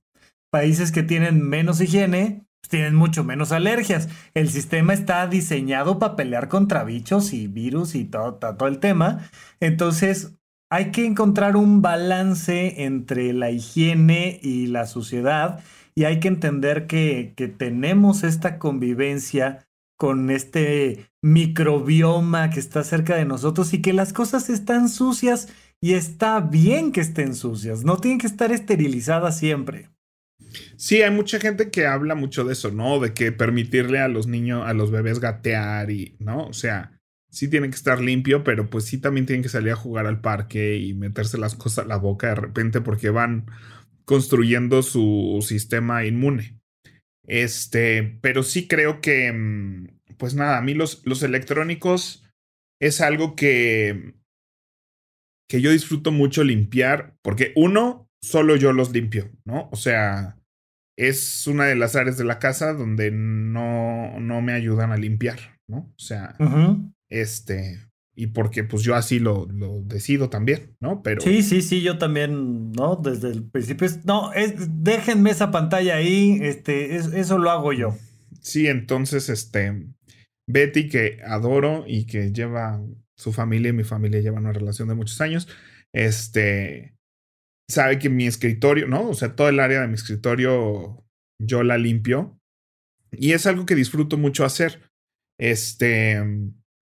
Países 0.51 0.91
que 0.91 1.01
tienen 1.01 1.41
menos 1.41 1.81
higiene 1.81 2.46
tienen 2.67 2.95
mucho 2.95 3.23
menos 3.23 3.51
alergias. 3.51 4.09
El 4.33 4.49
sistema 4.49 4.93
está 4.93 5.27
diseñado 5.27 5.99
para 5.99 6.15
pelear 6.15 6.47
contra 6.47 6.83
bichos 6.83 7.33
y 7.33 7.47
virus 7.47 7.95
y 7.95 8.05
todo, 8.05 8.35
todo, 8.35 8.67
el 8.67 8.79
tema. 8.79 9.29
Entonces, 9.59 10.33
hay 10.69 10.91
que 10.91 11.05
encontrar 11.05 11.55
un 11.55 11.81
balance 11.81 12.83
entre 12.83 13.33
la 13.33 13.51
higiene 13.51 14.39
y 14.41 14.67
la 14.67 14.85
suciedad 14.85 15.61
y 15.95 16.03
hay 16.03 16.19
que 16.19 16.27
entender 16.27 16.87
que, 16.87 17.33
que 17.35 17.47
tenemos 17.47 18.23
esta 18.23 18.59
convivencia 18.59 19.67
con 19.97 20.29
este 20.29 21.09
microbioma 21.21 22.49
que 22.51 22.59
está 22.59 22.83
cerca 22.83 23.15
de 23.15 23.25
nosotros 23.25 23.73
y 23.73 23.81
que 23.81 23.93
las 23.93 24.13
cosas 24.13 24.49
están 24.49 24.89
sucias 24.89 25.49
y 25.81 25.93
está 25.93 26.39
bien 26.39 26.91
que 26.91 27.01
estén 27.01 27.35
sucias, 27.35 27.83
no 27.83 27.97
tienen 27.97 28.19
que 28.19 28.27
estar 28.27 28.51
esterilizadas 28.51 29.37
siempre. 29.37 29.89
Sí, 30.75 31.01
hay 31.01 31.11
mucha 31.11 31.39
gente 31.39 31.71
que 31.71 31.85
habla 31.85 32.15
mucho 32.15 32.43
de 32.43 32.53
eso, 32.53 32.71
¿no? 32.71 32.99
De 32.99 33.13
que 33.13 33.31
permitirle 33.31 33.99
a 33.99 34.07
los 34.07 34.27
niños, 34.27 34.63
a 34.65 34.73
los 34.73 34.91
bebés 34.91 35.19
gatear 35.19 35.91
y, 35.91 36.15
¿no? 36.19 36.45
O 36.47 36.53
sea, 36.53 36.99
sí 37.29 37.49
tienen 37.49 37.71
que 37.71 37.77
estar 37.77 38.01
limpio, 38.01 38.43
pero 38.43 38.69
pues 38.69 38.85
sí 38.85 38.99
también 38.99 39.25
tienen 39.25 39.43
que 39.43 39.49
salir 39.49 39.71
a 39.71 39.75
jugar 39.75 40.07
al 40.07 40.21
parque 40.21 40.77
y 40.77 40.93
meterse 40.93 41.37
las 41.37 41.55
cosas 41.55 41.85
a 41.85 41.87
la 41.87 41.97
boca 41.97 42.29
de 42.29 42.35
repente 42.35 42.81
porque 42.81 43.09
van 43.09 43.45
construyendo 44.05 44.81
su 44.83 45.43
sistema 45.45 46.05
inmune. 46.05 46.59
Este, 47.25 48.17
pero 48.21 48.41
sí 48.43 48.67
creo 48.67 49.01
que, 49.01 49.31
mm, 49.31 50.15
pues 50.17 50.33
nada, 50.33 50.57
a 50.57 50.61
mí 50.61 50.73
los, 50.73 51.05
los 51.05 51.23
electrónicos 51.23 52.23
es 52.79 53.01
algo 53.01 53.35
que, 53.35 54.13
que 55.49 55.61
yo 55.61 55.71
disfruto 55.71 56.11
mucho 56.11 56.43
limpiar 56.43 57.17
porque 57.21 57.51
uno, 57.55 58.09
solo 58.21 58.55
yo 58.55 58.73
los 58.73 58.91
limpio, 58.91 59.29
¿no? 59.45 59.69
O 59.71 59.75
sea, 59.75 60.36
es 60.97 61.45
una 61.47 61.65
de 61.65 61.75
las 61.75 61.95
áreas 61.95 62.17
de 62.17 62.25
la 62.25 62.39
casa 62.39 62.73
donde 62.73 63.11
no, 63.11 64.19
no 64.19 64.41
me 64.41 64.53
ayudan 64.53 64.91
a 64.91 64.97
limpiar, 64.97 65.37
¿no? 65.69 65.93
O 65.95 65.99
sea, 65.99 66.35
este, 67.09 67.87
y 68.15 68.27
porque 68.27 68.63
pues 68.63 68.81
yo 68.81 68.95
así 68.95 69.19
lo, 69.19 69.45
lo, 69.45 69.81
decido 69.83 70.29
también, 70.29 70.75
¿no? 70.81 71.03
Pero... 71.03 71.21
Sí, 71.21 71.43
sí, 71.43 71.61
sí, 71.61 71.83
yo 71.83 71.99
también, 71.99 72.71
¿no? 72.71 72.95
Desde 72.95 73.29
el 73.29 73.43
principio, 73.47 73.87
no, 74.05 74.33
es, 74.33 74.55
déjenme 74.83 75.29
esa 75.29 75.51
pantalla 75.51 75.97
ahí, 75.97 76.39
este, 76.41 76.95
eso 76.95 77.37
lo 77.37 77.51
hago 77.51 77.73
yo. 77.73 77.95
Sí, 78.41 78.67
entonces, 78.67 79.29
este, 79.29 79.87
Betty, 80.49 80.89
que 80.89 81.19
adoro 81.27 81.83
y 81.85 82.07
que 82.07 82.31
lleva 82.31 82.81
su 83.15 83.33
familia 83.33 83.69
y 83.69 83.73
mi 83.73 83.83
familia 83.83 84.21
llevan 84.21 84.45
una 84.45 84.53
relación 84.53 84.87
de 84.87 84.95
muchos 84.95 85.21
años, 85.21 85.47
este, 85.93 86.96
sabe 87.69 87.99
que 87.99 88.09
mi 88.09 88.27
escritorio, 88.27 88.87
¿no? 88.87 89.09
O 89.09 89.13
sea, 89.13 89.35
todo 89.35 89.49
el 89.49 89.59
área 89.59 89.81
de 89.81 89.87
mi 89.87 89.95
escritorio 89.95 91.03
yo 91.39 91.63
la 91.63 91.77
limpio. 91.77 92.39
Y 93.11 93.33
es 93.33 93.45
algo 93.45 93.65
que 93.65 93.75
disfruto 93.75 94.17
mucho 94.17 94.45
hacer. 94.45 94.91
Este, 95.39 96.21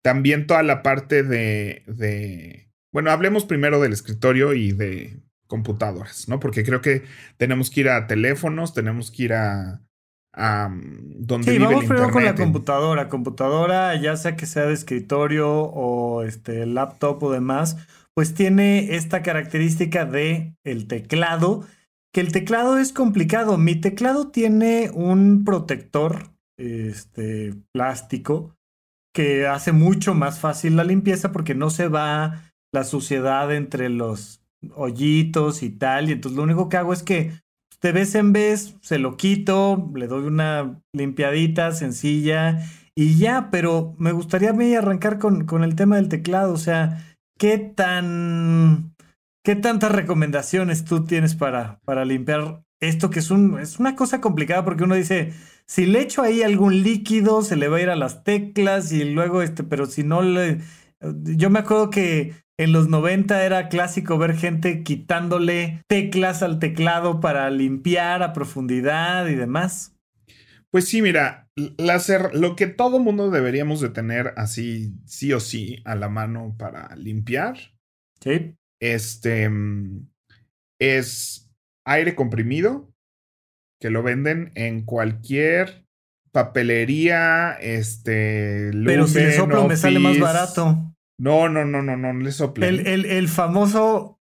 también 0.03 0.47
toda 0.47 0.63
la 0.63 0.81
parte 0.81 1.23
de, 1.23 1.83
de, 1.87 2.71
bueno, 2.93 3.11
hablemos 3.11 3.45
primero 3.45 3.81
del 3.81 3.93
escritorio 3.93 4.53
y 4.53 4.71
de 4.71 5.19
computadoras, 5.47 6.27
¿no? 6.27 6.39
Porque 6.39 6.63
creo 6.63 6.81
que 6.81 7.03
tenemos 7.37 7.69
que 7.69 7.81
ir 7.81 7.89
a 7.89 8.07
teléfonos, 8.07 8.73
tenemos 8.73 9.11
que 9.11 9.23
ir 9.23 9.33
a, 9.33 9.81
a 10.33 10.69
donde 10.71 11.45
sí, 11.45 11.57
vive 11.57 11.65
vamos 11.65 11.83
el 11.83 11.87
primero 11.89 12.11
con 12.11 12.25
la 12.25 12.35
computadora. 12.35 13.09
Computadora, 13.09 14.01
ya 14.01 14.15
sea 14.15 14.35
que 14.35 14.45
sea 14.45 14.65
de 14.65 14.73
escritorio 14.73 15.49
o 15.49 16.23
este 16.23 16.65
laptop 16.65 17.23
o 17.23 17.31
demás, 17.31 17.77
pues 18.15 18.33
tiene 18.33 18.95
esta 18.95 19.21
característica 19.21 20.05
de 20.05 20.55
el 20.63 20.87
teclado, 20.87 21.65
que 22.13 22.21
el 22.21 22.31
teclado 22.31 22.77
es 22.77 22.93
complicado. 22.93 23.57
Mi 23.57 23.75
teclado 23.75 24.29
tiene 24.29 24.89
un 24.93 25.43
protector 25.43 26.31
este 26.57 27.53
plástico 27.73 28.55
que 29.13 29.47
hace 29.47 29.73
mucho 29.73 30.13
más 30.13 30.39
fácil 30.39 30.77
la 30.77 30.85
limpieza 30.85 31.31
porque 31.31 31.55
no 31.55 31.69
se 31.69 31.89
va 31.89 32.53
la 32.73 32.83
suciedad 32.85 33.53
entre 33.53 33.89
los 33.89 34.41
hoyitos 34.75 35.61
y 35.63 35.69
tal, 35.69 36.09
y 36.09 36.13
entonces 36.13 36.37
lo 36.37 36.43
único 36.43 36.69
que 36.69 36.77
hago 36.77 36.93
es 36.93 37.03
que 37.03 37.31
de 37.81 37.91
vez 37.91 38.15
en 38.15 38.33
vez 38.33 38.77
se 38.81 38.97
lo 38.97 39.15
quito, 39.15 39.91
le 39.93 40.07
doy 40.07 40.25
una 40.25 40.81
limpiadita 40.93 41.71
sencilla 41.71 42.59
y 42.95 43.17
ya, 43.17 43.49
pero 43.51 43.93
me 43.99 44.11
gustaría 44.11 44.49
a 44.51 44.53
mí 44.53 44.73
arrancar 44.73 45.19
con, 45.19 45.45
con 45.45 45.63
el 45.63 45.75
tema 45.75 45.97
del 45.97 46.09
teclado, 46.09 46.53
o 46.53 46.57
sea, 46.57 47.14
¿qué 47.37 47.57
tan... 47.57 48.95
¿Qué 49.43 49.55
tantas 49.55 49.91
recomendaciones 49.91 50.85
tú 50.85 51.05
tienes 51.05 51.35
para, 51.35 51.79
para 51.85 52.03
limpiar 52.03 52.63
esto 52.79 53.11
que 53.11 53.19
es, 53.19 53.29
un, 53.29 53.59
es 53.59 53.79
una 53.79 53.95
cosa 53.95 54.19
complicada 54.19 54.65
porque 54.65 54.83
uno 54.83 54.95
dice, 54.95 55.33
si 55.67 55.85
le 55.85 56.01
echo 56.01 56.23
ahí 56.23 56.41
algún 56.41 56.81
líquido, 56.83 57.43
se 57.43 57.55
le 57.55 57.67
va 57.67 57.77
a 57.77 57.81
ir 57.81 57.89
a 57.89 57.95
las 57.95 58.23
teclas 58.23 58.91
y 58.91 59.05
luego 59.05 59.41
este, 59.41 59.63
pero 59.63 59.85
si 59.85 60.03
no 60.03 60.21
le... 60.21 60.61
Yo 60.99 61.51
me 61.51 61.59
acuerdo 61.59 61.91
que 61.91 62.33
en 62.57 62.71
los 62.71 62.87
90 62.87 63.45
era 63.45 63.69
clásico 63.69 64.17
ver 64.17 64.35
gente 64.35 64.83
quitándole 64.83 65.81
teclas 65.87 66.41
al 66.41 66.59
teclado 66.59 67.19
para 67.19 67.49
limpiar 67.49 68.23
a 68.23 68.33
profundidad 68.33 69.27
y 69.27 69.35
demás. 69.35 69.94
Pues 70.75 70.89
sí, 70.89 71.01
mira, 71.01 71.47
láser, 71.77 72.35
lo 72.35 72.57
que 72.57 72.67
todo 72.67 72.99
mundo 72.99 73.31
deberíamos 73.31 73.79
de 73.79 73.87
tener 73.87 74.33
así, 74.35 74.93
sí 75.05 75.31
o 75.31 75.39
sí, 75.39 75.81
a 75.85 75.95
la 75.95 76.09
mano 76.09 76.53
para 76.59 76.93
limpiar, 76.97 77.57
Sí. 78.19 78.57
este, 78.81 79.47
mm, 79.47 80.05
es 80.81 81.49
aire 81.85 82.13
comprimido, 82.13 82.93
que 83.79 83.89
lo 83.89 84.03
venden 84.03 84.51
en 84.55 84.83
cualquier 84.83 85.85
papelería, 86.33 87.53
este, 87.53 88.71
Pero 88.85 89.07
si 89.07 89.19
le 89.19 89.21
Lumen, 89.21 89.37
soplo 89.37 89.67
me 89.69 89.77
sale 89.77 89.99
más 89.99 90.19
barato. 90.19 90.93
No, 91.17 91.47
no, 91.47 91.63
no, 91.63 91.83
no, 91.83 91.95
no, 91.95 92.11
no 92.11 92.19
le. 92.19 92.67
El, 92.67 92.85
el, 92.85 93.05
el 93.05 93.29
famoso... 93.29 94.19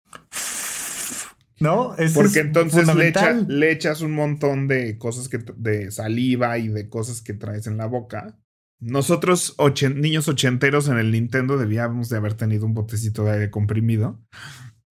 ¿No? 1.60 1.94
Ese 1.96 2.14
Porque 2.14 2.40
es 2.40 2.46
entonces 2.46 2.86
le, 2.94 3.08
echa- 3.08 3.20
fundamental. 3.20 3.58
le 3.60 3.70
echas 3.72 4.00
un 4.00 4.12
montón 4.12 4.66
de 4.66 4.96
cosas 4.98 5.28
que 5.28 5.38
de 5.56 5.90
saliva 5.90 6.56
y 6.58 6.68
de 6.68 6.88
cosas 6.88 7.20
que 7.20 7.34
traes 7.34 7.66
en 7.66 7.76
la 7.76 7.86
boca. 7.86 8.38
Nosotros, 8.82 9.54
niños 9.94 10.26
ochenteros 10.28 10.88
en 10.88 10.96
el 10.96 11.10
Nintendo, 11.12 11.58
debíamos 11.58 12.08
de 12.08 12.16
haber 12.16 12.32
tenido 12.34 12.64
un 12.64 12.72
botecito 12.72 13.24
de 13.24 13.32
aire 13.32 13.50
comprimido. 13.50 14.22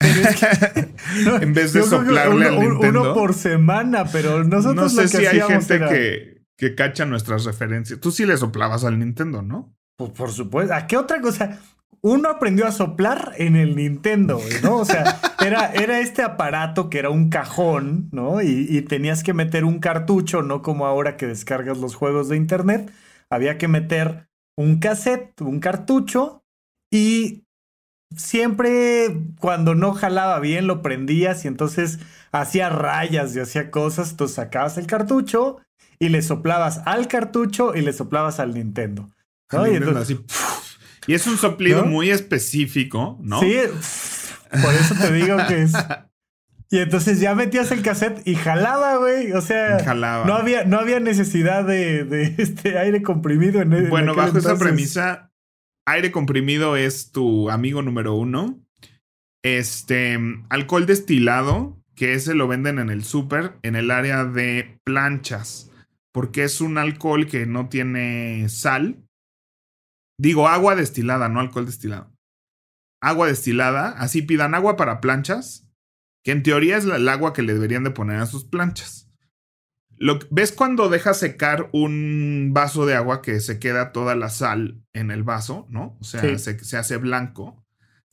en 1.40 1.54
vez 1.54 1.72
de 1.72 1.82
soplarle 1.82 2.50
uno, 2.50 2.60
al 2.62 2.70
Nintendo. 2.70 3.00
uno 3.02 3.14
por 3.14 3.34
semana, 3.34 4.04
pero 4.10 4.44
nosotros 4.44 4.76
no 4.76 4.88
sé 4.88 4.96
lo 4.96 5.10
que 5.10 5.16
si 5.18 5.26
hay 5.26 5.40
gente 5.40 5.74
era- 5.74 5.88
que, 5.88 6.42
que 6.56 6.74
cacha 6.74 7.04
nuestras 7.04 7.44
referencias. 7.44 8.00
Tú 8.00 8.10
sí 8.10 8.24
le 8.26 8.36
soplabas 8.36 8.84
al 8.84 8.98
Nintendo, 8.98 9.42
¿no? 9.42 9.74
Pues 9.98 10.12
por 10.12 10.30
supuesto. 10.30 10.72
¿A 10.74 10.86
qué 10.86 10.96
otra 10.96 11.20
cosa? 11.20 11.58
Uno 12.02 12.30
aprendió 12.30 12.66
a 12.66 12.72
soplar 12.72 13.32
en 13.36 13.56
el 13.56 13.76
Nintendo, 13.76 14.38
güey, 14.38 14.62
¿no? 14.62 14.76
O 14.78 14.84
sea, 14.84 15.20
era, 15.44 15.72
era 15.72 16.00
este 16.00 16.22
aparato 16.22 16.88
que 16.88 16.98
era 16.98 17.10
un 17.10 17.28
cajón, 17.28 18.08
¿no? 18.12 18.40
Y, 18.42 18.66
y 18.68 18.82
tenías 18.82 19.22
que 19.22 19.34
meter 19.34 19.64
un 19.64 19.80
cartucho, 19.80 20.42
no 20.42 20.62
como 20.62 20.86
ahora 20.86 21.16
que 21.16 21.26
descargas 21.26 21.78
los 21.78 21.94
juegos 21.94 22.28
de 22.28 22.36
internet. 22.36 22.90
Había 23.28 23.58
que 23.58 23.68
meter 23.68 24.28
un 24.56 24.78
cassette, 24.78 25.40
un 25.42 25.60
cartucho, 25.60 26.42
y 26.92 27.44
siempre 28.16 29.16
cuando 29.38 29.74
no 29.74 29.94
jalaba 29.94 30.40
bien 30.40 30.66
lo 30.66 30.82
prendías 30.82 31.44
y 31.44 31.48
entonces 31.48 31.98
hacía 32.32 32.68
rayas 32.68 33.34
y 33.36 33.40
hacía 33.40 33.70
cosas. 33.70 34.10
Entonces 34.10 34.36
sacabas 34.36 34.78
el 34.78 34.86
cartucho 34.86 35.58
y 35.98 36.08
le 36.08 36.22
soplabas 36.22 36.80
al 36.86 37.08
cartucho 37.08 37.74
y 37.74 37.82
le 37.82 37.92
soplabas 37.92 38.40
al 38.40 38.54
Nintendo. 38.54 39.10
Y 39.52 39.76
entonces- 39.76 40.18
así, 40.18 40.24
y 41.06 41.14
es 41.14 41.26
un 41.26 41.36
soplido 41.36 41.82
¿No? 41.82 41.88
muy 41.88 42.10
específico, 42.10 43.18
¿no? 43.22 43.40
Sí, 43.40 43.56
por 44.50 44.74
eso 44.74 44.94
te 45.00 45.12
digo 45.12 45.36
que 45.48 45.62
es. 45.62 45.72
Y 46.72 46.78
entonces 46.78 47.18
ya 47.18 47.34
metías 47.34 47.72
el 47.72 47.82
cassette 47.82 48.22
y 48.24 48.36
jalaba, 48.36 48.96
güey. 48.96 49.32
O 49.32 49.40
sea, 49.40 49.82
Jalaba. 49.82 50.24
no 50.24 50.34
había, 50.34 50.64
no 50.64 50.78
había 50.78 51.00
necesidad 51.00 51.64
de, 51.64 52.04
de 52.04 52.34
este 52.38 52.78
aire 52.78 53.02
comprimido 53.02 53.60
en, 53.60 53.72
en 53.72 53.90
Bueno, 53.90 54.14
bajo 54.14 54.38
esa 54.38 54.56
premisa, 54.56 55.32
aire 55.84 56.12
comprimido 56.12 56.76
es 56.76 57.10
tu 57.10 57.50
amigo 57.50 57.82
número 57.82 58.14
uno. 58.14 58.60
Este, 59.42 60.16
alcohol 60.48 60.86
destilado, 60.86 61.76
que 61.96 62.14
ese 62.14 62.34
lo 62.34 62.46
venden 62.46 62.78
en 62.78 62.90
el 62.90 63.02
súper, 63.02 63.54
en 63.62 63.74
el 63.74 63.90
área 63.90 64.24
de 64.24 64.78
planchas, 64.84 65.72
porque 66.12 66.44
es 66.44 66.60
un 66.60 66.78
alcohol 66.78 67.26
que 67.26 67.46
no 67.46 67.68
tiene 67.68 68.48
sal. 68.48 68.96
Digo, 70.20 70.48
agua 70.48 70.76
destilada, 70.76 71.30
no 71.30 71.40
alcohol 71.40 71.64
destilado. 71.64 72.12
Agua 73.00 73.26
destilada, 73.26 73.88
así 73.92 74.20
pidan 74.20 74.54
agua 74.54 74.76
para 74.76 75.00
planchas, 75.00 75.66
que 76.22 76.32
en 76.32 76.42
teoría 76.42 76.76
es 76.76 76.84
el 76.84 77.08
agua 77.08 77.32
que 77.32 77.40
le 77.40 77.54
deberían 77.54 77.84
de 77.84 77.90
poner 77.90 78.20
a 78.20 78.26
sus 78.26 78.44
planchas. 78.44 79.08
Lo, 79.96 80.18
¿Ves 80.30 80.52
cuando 80.52 80.90
dejas 80.90 81.18
secar 81.18 81.70
un 81.72 82.50
vaso 82.52 82.84
de 82.84 82.96
agua 82.96 83.22
que 83.22 83.40
se 83.40 83.58
queda 83.58 83.92
toda 83.92 84.14
la 84.14 84.28
sal 84.28 84.82
en 84.92 85.10
el 85.10 85.22
vaso, 85.22 85.66
¿no? 85.70 85.96
O 86.00 86.04
sea, 86.04 86.20
Sí. 86.20 86.38
se, 86.38 86.58
se 86.64 86.76
hace 86.76 86.98
blanco. 86.98 87.64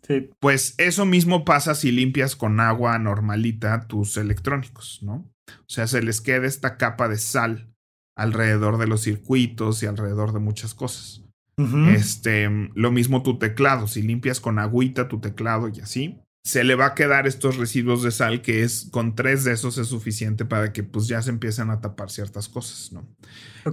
Sí. 0.07 0.29
Pues 0.39 0.75
eso 0.77 1.05
mismo 1.05 1.43
pasa 1.43 1.75
si 1.75 1.91
limpias 1.91 2.37
con 2.37 2.61
agua 2.61 2.97
normalita 2.99 3.85
tus 3.87 4.15
electrónicos, 4.15 4.99
¿no? 5.01 5.29
O 5.49 5.69
sea, 5.69 5.87
se 5.87 6.01
les 6.01 6.21
queda 6.21 6.47
esta 6.47 6.77
capa 6.77 7.09
de 7.09 7.17
sal 7.17 7.73
alrededor 8.15 8.77
de 8.77 8.87
los 8.87 9.01
circuitos 9.01 9.83
y 9.83 9.87
alrededor 9.87 10.31
de 10.31 10.39
muchas 10.39 10.73
cosas. 10.73 11.21
Este, 11.57 12.47
lo 12.75 12.91
mismo 12.91 13.23
tu 13.23 13.39
teclado, 13.39 13.87
si 13.87 14.03
limpias 14.03 14.39
con 14.39 14.59
agüita 14.59 15.07
tu 15.07 15.19
teclado 15.19 15.69
y 15.69 15.79
así, 15.79 16.19
se 16.43 16.63
le 16.63 16.75
va 16.75 16.87
a 16.87 16.93
quedar 16.95 17.27
estos 17.27 17.57
residuos 17.57 18.03
de 18.03 18.11
sal 18.11 18.41
que 18.41 18.63
es 18.63 18.87
con 18.91 19.15
tres 19.15 19.43
de 19.43 19.53
esos 19.53 19.77
es 19.77 19.87
suficiente 19.87 20.45
para 20.45 20.71
que 20.71 20.83
pues 20.83 21.07
ya 21.07 21.21
se 21.21 21.31
empiecen 21.31 21.71
a 21.71 21.81
tapar 21.81 22.09
ciertas 22.09 22.47
cosas, 22.47 22.93
¿no? 22.93 23.07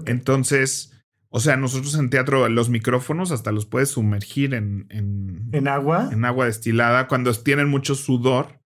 Entonces, 0.07 0.93
o 1.29 1.41
sea, 1.41 1.57
nosotros 1.57 1.95
en 1.97 2.11
teatro 2.11 2.49
los 2.49 2.71
micrófonos 2.71 3.33
hasta 3.33 3.53
los 3.53 3.67
puedes 3.67 3.91
sumergir 3.91 4.55
en, 4.55 4.87
en, 4.89 5.51
¿En 5.53 5.69
agua? 5.69 6.09
en 6.11 6.25
agua 6.25 6.47
destilada. 6.47 7.07
Cuando 7.07 7.33
tienen 7.35 7.69
mucho 7.69 7.95
sudor, 7.95 8.61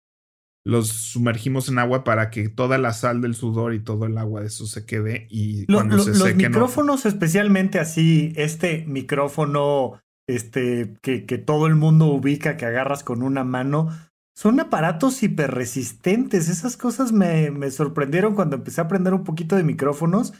los 0.65 0.89
sumergimos 0.89 1.69
en 1.69 1.79
agua 1.79 2.03
para 2.03 2.29
que 2.29 2.49
toda 2.49 2.77
la 2.77 2.93
sal 2.93 3.21
del 3.21 3.33
sudor 3.33 3.73
y 3.73 3.79
todo 3.83 4.05
el 4.05 4.17
agua 4.17 4.41
de 4.41 4.47
eso 4.47 4.65
se 4.65 4.85
quede 4.85 5.25
y 5.29 5.65
Lo- 5.71 5.77
cuando 5.77 5.97
lo- 5.97 6.03
se 6.03 6.09
los 6.11 6.19
seque 6.19 6.43
no- 6.43 6.49
micrófonos, 6.49 7.05
especialmente 7.05 7.79
así, 7.79 8.33
este 8.35 8.83
micrófono 8.87 9.99
este, 10.27 10.93
que, 11.01 11.25
que 11.25 11.37
todo 11.39 11.65
el 11.65 11.75
mundo 11.75 12.05
ubica, 12.05 12.55
que 12.55 12.65
agarras 12.65 13.03
con 13.03 13.23
una 13.23 13.43
mano, 13.43 13.89
son 14.35 14.59
aparatos 14.59 15.23
hiperresistentes. 15.23 16.49
Esas 16.49 16.77
cosas 16.77 17.11
me, 17.11 17.51
me 17.51 17.71
sorprendieron 17.71 18.35
cuando 18.35 18.55
empecé 18.57 18.81
a 18.81 18.83
aprender 18.85 19.13
un 19.13 19.23
poquito 19.23 19.55
de 19.55 19.63
micrófonos, 19.63 20.33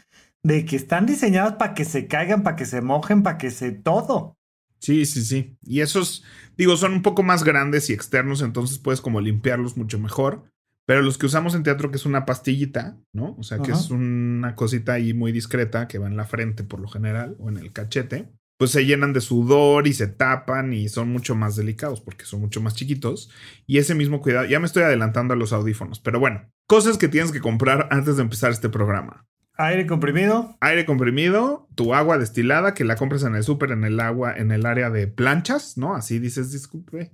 de 0.44 0.64
que 0.64 0.76
están 0.76 1.06
diseñados 1.06 1.54
para 1.54 1.74
que 1.74 1.84
se 1.84 2.06
caigan, 2.06 2.42
para 2.42 2.56
que 2.56 2.66
se 2.66 2.80
mojen, 2.80 3.22
para 3.22 3.36
que 3.36 3.50
se 3.50 3.72
todo. 3.72 4.36
Sí, 4.80 5.04
sí, 5.04 5.22
sí. 5.22 5.56
Y 5.62 5.80
esos, 5.80 6.24
digo, 6.56 6.76
son 6.76 6.92
un 6.92 7.02
poco 7.02 7.22
más 7.22 7.44
grandes 7.44 7.90
y 7.90 7.92
externos, 7.92 8.42
entonces 8.42 8.78
puedes 8.78 9.00
como 9.00 9.20
limpiarlos 9.20 9.76
mucho 9.76 9.98
mejor. 9.98 10.44
Pero 10.86 11.02
los 11.02 11.18
que 11.18 11.26
usamos 11.26 11.54
en 11.54 11.62
teatro, 11.62 11.90
que 11.90 11.98
es 11.98 12.06
una 12.06 12.26
pastillita, 12.26 12.98
¿no? 13.12 13.36
O 13.38 13.44
sea, 13.44 13.58
que 13.58 13.70
es 13.70 13.90
una 13.90 14.56
cosita 14.56 14.94
ahí 14.94 15.14
muy 15.14 15.30
discreta 15.30 15.86
que 15.86 15.98
va 15.98 16.08
en 16.08 16.16
la 16.16 16.24
frente 16.24 16.64
por 16.64 16.80
lo 16.80 16.88
general 16.88 17.36
o 17.38 17.48
en 17.48 17.58
el 17.58 17.72
cachete, 17.72 18.32
pues 18.58 18.72
se 18.72 18.84
llenan 18.84 19.12
de 19.12 19.20
sudor 19.20 19.86
y 19.86 19.92
se 19.92 20.08
tapan 20.08 20.72
y 20.72 20.88
son 20.88 21.08
mucho 21.08 21.34
más 21.36 21.54
delicados 21.54 22.00
porque 22.00 22.24
son 22.24 22.40
mucho 22.40 22.60
más 22.60 22.74
chiquitos. 22.74 23.30
Y 23.66 23.78
ese 23.78 23.94
mismo 23.94 24.20
cuidado, 24.20 24.46
ya 24.46 24.58
me 24.58 24.66
estoy 24.66 24.82
adelantando 24.82 25.34
a 25.34 25.36
los 25.36 25.52
audífonos, 25.52 26.00
pero 26.00 26.18
bueno, 26.18 26.50
cosas 26.66 26.98
que 26.98 27.08
tienes 27.08 27.30
que 27.30 27.40
comprar 27.40 27.86
antes 27.90 28.16
de 28.16 28.22
empezar 28.22 28.50
este 28.50 28.68
programa. 28.68 29.26
Aire 29.62 29.86
comprimido. 29.86 30.56
Aire 30.60 30.86
comprimido, 30.86 31.68
tu 31.74 31.92
agua 31.94 32.16
destilada 32.16 32.72
que 32.72 32.84
la 32.84 32.96
compras 32.96 33.24
en 33.24 33.34
el 33.34 33.44
súper, 33.44 33.72
en 33.72 33.84
el 33.84 34.00
agua, 34.00 34.32
en 34.34 34.52
el 34.52 34.64
área 34.64 34.88
de 34.88 35.06
planchas, 35.06 35.76
¿no? 35.76 35.94
Así 35.94 36.18
dices, 36.18 36.50
disculpe. 36.50 37.12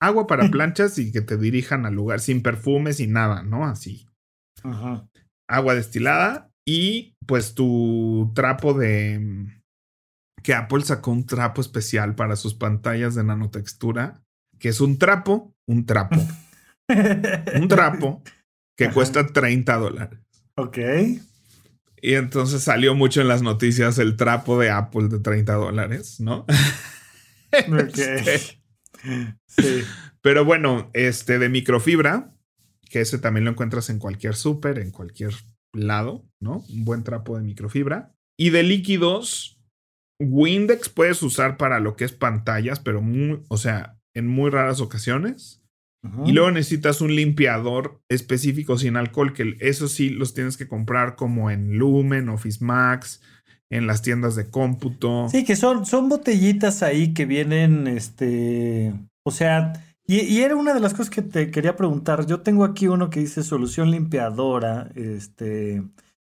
agua 0.00 0.26
para 0.26 0.48
planchas 0.50 0.98
y 0.98 1.12
que 1.12 1.20
te 1.20 1.36
dirijan 1.36 1.86
al 1.86 1.94
lugar 1.94 2.18
sin 2.20 2.42
perfumes 2.42 2.98
y 2.98 3.06
nada, 3.06 3.42
¿no? 3.44 3.64
Así. 3.66 4.08
Ajá. 4.64 5.08
Agua 5.48 5.74
destilada 5.76 6.50
y 6.66 7.14
pues 7.26 7.54
tu 7.54 8.32
trapo 8.34 8.74
de... 8.74 9.46
Que 10.42 10.54
Apple 10.54 10.82
sacó 10.82 11.12
un 11.12 11.24
trapo 11.26 11.60
especial 11.60 12.14
para 12.16 12.34
sus 12.36 12.54
pantallas 12.54 13.14
de 13.14 13.22
nanotextura, 13.24 14.22
que 14.58 14.68
es 14.70 14.80
un 14.80 14.98
trapo, 14.98 15.54
un 15.68 15.86
trapo, 15.86 16.16
un 17.60 17.68
trapo 17.68 18.22
que 18.76 18.86
Ajá. 18.86 18.94
cuesta 18.94 19.26
30 19.26 19.76
dólares. 19.76 20.18
Ok. 20.56 20.78
Y 22.06 22.14
entonces 22.14 22.62
salió 22.62 22.94
mucho 22.94 23.20
en 23.20 23.26
las 23.26 23.42
noticias 23.42 23.98
el 23.98 24.16
trapo 24.16 24.60
de 24.60 24.70
Apple 24.70 25.08
de 25.08 25.18
30 25.18 25.54
dólares, 25.54 26.20
¿no? 26.20 26.46
Este, 27.50 28.60
Sí. 29.48 29.82
Pero 30.20 30.44
bueno, 30.44 30.88
este 30.92 31.40
de 31.40 31.48
microfibra, 31.48 32.32
que 32.88 33.00
ese 33.00 33.18
también 33.18 33.44
lo 33.44 33.50
encuentras 33.50 33.90
en 33.90 33.98
cualquier 33.98 34.36
súper, 34.36 34.78
en 34.78 34.92
cualquier 34.92 35.34
lado, 35.72 36.24
¿no? 36.38 36.64
Un 36.68 36.84
buen 36.84 37.02
trapo 37.02 37.36
de 37.36 37.42
microfibra. 37.42 38.14
Y 38.38 38.50
de 38.50 38.62
líquidos, 38.62 39.60
Windex 40.20 40.88
puedes 40.88 41.20
usar 41.24 41.56
para 41.56 41.80
lo 41.80 41.96
que 41.96 42.04
es 42.04 42.12
pantallas, 42.12 42.78
pero 42.78 43.02
muy, 43.02 43.42
o 43.48 43.56
sea, 43.56 43.98
en 44.14 44.28
muy 44.28 44.50
raras 44.50 44.80
ocasiones. 44.80 45.60
Ajá. 46.12 46.22
Y 46.26 46.32
luego 46.32 46.50
necesitas 46.50 47.00
un 47.00 47.14
limpiador 47.14 48.00
específico 48.08 48.78
sin 48.78 48.96
alcohol, 48.96 49.32
que 49.32 49.56
eso 49.60 49.88
sí 49.88 50.10
los 50.10 50.34
tienes 50.34 50.56
que 50.56 50.68
comprar 50.68 51.16
como 51.16 51.50
en 51.50 51.78
Lumen, 51.78 52.28
Office 52.28 52.64
Max, 52.64 53.20
en 53.70 53.86
las 53.86 54.02
tiendas 54.02 54.36
de 54.36 54.48
cómputo. 54.48 55.28
Sí, 55.30 55.44
que 55.44 55.56
son, 55.56 55.86
son 55.86 56.08
botellitas 56.08 56.82
ahí 56.82 57.12
que 57.14 57.26
vienen, 57.26 57.86
este, 57.86 58.94
o 59.24 59.30
sea, 59.30 59.72
y, 60.06 60.20
y 60.20 60.42
era 60.42 60.54
una 60.54 60.72
de 60.72 60.80
las 60.80 60.92
cosas 60.92 61.10
que 61.10 61.22
te 61.22 61.50
quería 61.50 61.74
preguntar. 61.74 62.26
Yo 62.26 62.40
tengo 62.40 62.64
aquí 62.64 62.86
uno 62.86 63.10
que 63.10 63.20
dice 63.20 63.42
solución 63.42 63.90
limpiadora, 63.90 64.88
este, 64.94 65.82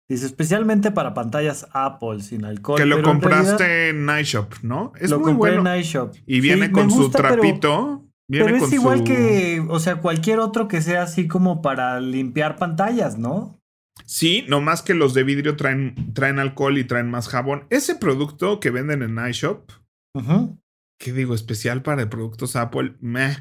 dice 0.07 0.27
especialmente 0.27 0.91
para 0.91 1.15
pantallas 1.15 1.67
Apple 1.73 2.21
sin 2.21 2.45
alcohol. 2.45 2.77
que 2.77 2.85
lo 2.85 2.97
pero 2.97 3.09
en 3.09 3.19
compraste 3.19 3.63
realidad 3.65 4.11
en 4.13 4.19
iShop, 4.21 4.53
¿no? 4.61 4.93
Es 4.99 5.09
lo 5.09 5.19
muy 5.19 5.31
compré 5.33 5.55
bueno. 5.55 5.73
en 5.73 5.79
iShop. 5.79 6.13
Y 6.27 6.39
viene 6.39 6.67
Sí, 6.67 6.71
con 6.71 6.91
su 6.91 7.09
trapito. 7.09 8.02
Viene 8.29 8.45
Pero, 8.53 8.65
es 8.65 8.73
igual 8.73 8.99
su- 8.99 9.03
que, 9.05 9.65
o 9.69 9.79
sea, 9.79 9.97
cualquier 9.97 10.39
otro 10.39 10.67
que 10.67 10.81
sea 10.81 11.03
así 11.03 11.27
como 11.27 11.61
para 11.61 11.99
limpiar 11.99 12.55
pantallas, 12.57 13.17
¿no? 13.17 13.59
Sí, 14.05 14.43
nomás 14.47 14.81
que 14.81 14.93
los 14.93 15.13
de 15.13 15.23
vidrio 15.23 15.55
traen, 15.55 16.13
traen 16.13 16.39
alcohol 16.39 16.77
y 16.77 16.83
traen 16.83 17.09
más 17.11 17.27
jabón. 17.27 17.67
Ese 17.69 17.95
producto 17.95 18.59
que 18.59 18.69
venden 18.71 19.03
en 19.03 19.17
iShop, 19.29 19.69
Ujú. 20.15 20.57
¿qué 20.99 21.13
digo? 21.13 21.35
Especial 21.35 21.83
para 21.83 22.09
productos 22.09 22.55
Apple, 22.55 22.95
meh, 23.01 23.37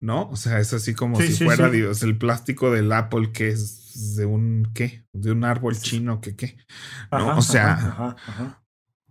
¿no? 0.00 0.28
O 0.28 0.36
sea, 0.36 0.60
es 0.60 0.72
así 0.72 0.94
como 0.94 1.18
Sí, 1.20 1.28
si 1.28 1.32
sí, 1.34 1.44
fuera, 1.44 1.68
sí. 1.70 1.76
Dios, 1.78 2.02
el 2.02 2.16
plástico 2.16 2.70
del 2.70 2.92
Apple 2.92 3.32
que 3.32 3.48
es 3.48 4.14
de 4.16 4.24
un, 4.26 4.70
¿qué? 4.74 5.04
De 5.12 5.32
un 5.32 5.44
árbol 5.44 5.76
chino, 5.76 6.20
que 6.20 6.36
qué? 6.36 6.56
¿No? 7.10 7.30
Ajá, 7.30 7.36
o 7.36 7.42
sea, 7.42 7.72
ajá, 7.72 7.88
ajá, 7.88 8.16
ajá. 8.28 8.62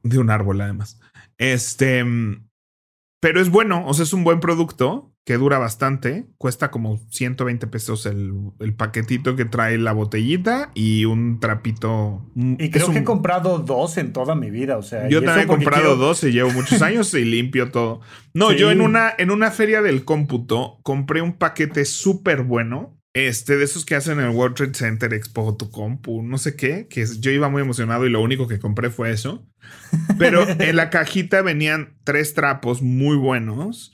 de 0.03 0.19
un 0.19 0.29
árbol 0.29 0.61
además. 0.61 0.99
Este, 1.37 2.03
mm, 2.03 2.47
pero 3.19 3.41
es 3.41 3.49
bueno, 3.49 3.85
o 3.85 3.93
sea, 3.93 4.03
es 4.03 4.13
un 4.13 4.23
buen 4.23 4.39
producto 4.39 5.06
que 5.27 5.37
dura 5.37 5.57
bastante. 5.57 6.25
Cuesta 6.37 6.71
como 6.71 6.99
120 7.09 7.67
pesos 7.67 8.05
el, 8.05 8.31
el 8.61 8.73
paquetito 8.75 9.35
que 9.35 9.43
trae 9.43 9.77
la 9.77 9.91
botellita 9.91 10.71
y 10.73 11.03
un 11.03 11.41
trapito. 11.41 12.25
un- 12.33 12.55
Y 12.57 12.69
creo 12.71 12.89
que 12.93 12.99
he 12.99 13.03
comprado 13.03 13.59
dos 13.59 13.97
en 13.97 14.13
toda 14.13 14.35
mi 14.35 14.49
vida, 14.49 14.77
o 14.77 14.81
sea. 14.83 15.09
Yo 15.09 15.21
también 15.21 15.43
he 15.43 15.47
comprado 15.47 15.81
quiero- 15.81 15.95
dos 15.97 16.23
y 16.23 16.31
llevo 16.31 16.51
muchos 16.51 16.81
años 16.81 17.13
y 17.13 17.25
limpio 17.25 17.71
todo. 17.71 17.99
No, 18.33 18.51
Sí. 18.51 18.55
yo 18.57 18.71
en 18.71 18.79
una, 18.79 19.11
en 19.17 19.29
una 19.29 19.51
feria 19.51 19.81
del 19.81 20.05
cómputo 20.05 20.79
compré 20.81 21.21
un 21.21 21.33
paquete 21.33 21.83
súper 21.83 22.43
bueno. 22.43 22.97
Este, 23.13 23.57
de 23.57 23.65
esos 23.65 23.83
que 23.83 23.95
hacen 23.95 24.19
en 24.19 24.25
el 24.27 24.31
World 24.35 24.55
Trade 24.55 24.75
Center 24.75 25.13
Expo 25.13 25.57
tu 25.57 25.69
compu, 25.71 26.21
no 26.21 26.37
sé 26.37 26.55
qué, 26.55 26.87
que 26.87 27.03
yo 27.19 27.31
iba 27.31 27.49
muy 27.49 27.63
emocionado 27.63 28.05
y 28.05 28.09
lo 28.11 28.21
único 28.21 28.47
que 28.47 28.59
compré 28.59 28.91
fue 28.91 29.11
eso. 29.11 29.45
Pero 30.17 30.45
en 30.61 30.75
la 30.77 30.89
cajita 30.89 31.41
venían 31.41 31.97
tres 32.05 32.33
trapos 32.33 32.81
muy 32.81 33.17
buenos, 33.17 33.93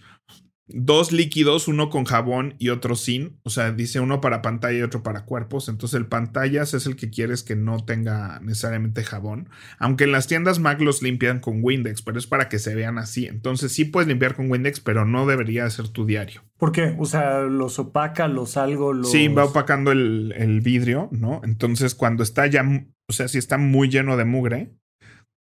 dos 0.73 1.11
líquidos, 1.11 1.67
uno 1.67 1.89
con 1.89 2.03
jabón 2.03 2.55
y 2.57 2.69
otro 2.69 2.95
sin. 2.95 3.39
O 3.43 3.49
sea, 3.49 3.71
dice 3.71 3.99
uno 3.99 4.19
para 4.19 4.41
pantalla 4.41 4.79
y 4.79 4.81
otro 4.81 5.03
para 5.03 5.23
cuerpos. 5.23 5.69
Entonces 5.69 5.97
el 5.97 6.07
pantallas 6.07 6.73
es 6.73 6.87
el 6.87 6.95
que 6.95 7.09
quieres 7.09 7.43
que 7.43 7.55
no 7.55 7.85
tenga 7.85 8.39
necesariamente 8.41 9.03
jabón. 9.03 9.49
Aunque 9.77 10.05
en 10.05 10.11
las 10.11 10.27
tiendas 10.27 10.59
Mac 10.59 10.81
los 10.81 11.01
limpian 11.01 11.39
con 11.39 11.59
Windex, 11.61 12.01
pero 12.01 12.17
es 12.17 12.27
para 12.27 12.49
que 12.49 12.59
se 12.59 12.75
vean 12.75 12.97
así. 12.97 13.27
Entonces 13.27 13.71
sí 13.71 13.85
puedes 13.85 14.07
limpiar 14.07 14.35
con 14.35 14.51
Windex, 14.51 14.79
pero 14.79 15.05
no 15.05 15.27
debería 15.27 15.69
ser 15.69 15.87
tu 15.89 16.05
diario. 16.05 16.43
¿Por 16.57 16.71
qué? 16.71 16.95
O 16.97 17.05
sea, 17.05 17.41
los 17.41 17.77
opaca, 17.77 18.27
los 18.27 18.57
algo, 18.57 18.93
los. 18.93 19.11
Sí, 19.11 19.27
va 19.27 19.45
opacando 19.45 19.91
el, 19.91 20.33
el 20.35 20.61
vidrio, 20.61 21.07
¿no? 21.11 21.41
Entonces 21.43 21.93
cuando 21.93 22.23
está 22.23 22.47
ya, 22.47 22.65
o 23.07 23.13
sea, 23.13 23.27
si 23.27 23.37
está 23.37 23.57
muy 23.57 23.89
lleno 23.89 24.17
de 24.17 24.25
mugre, 24.25 24.73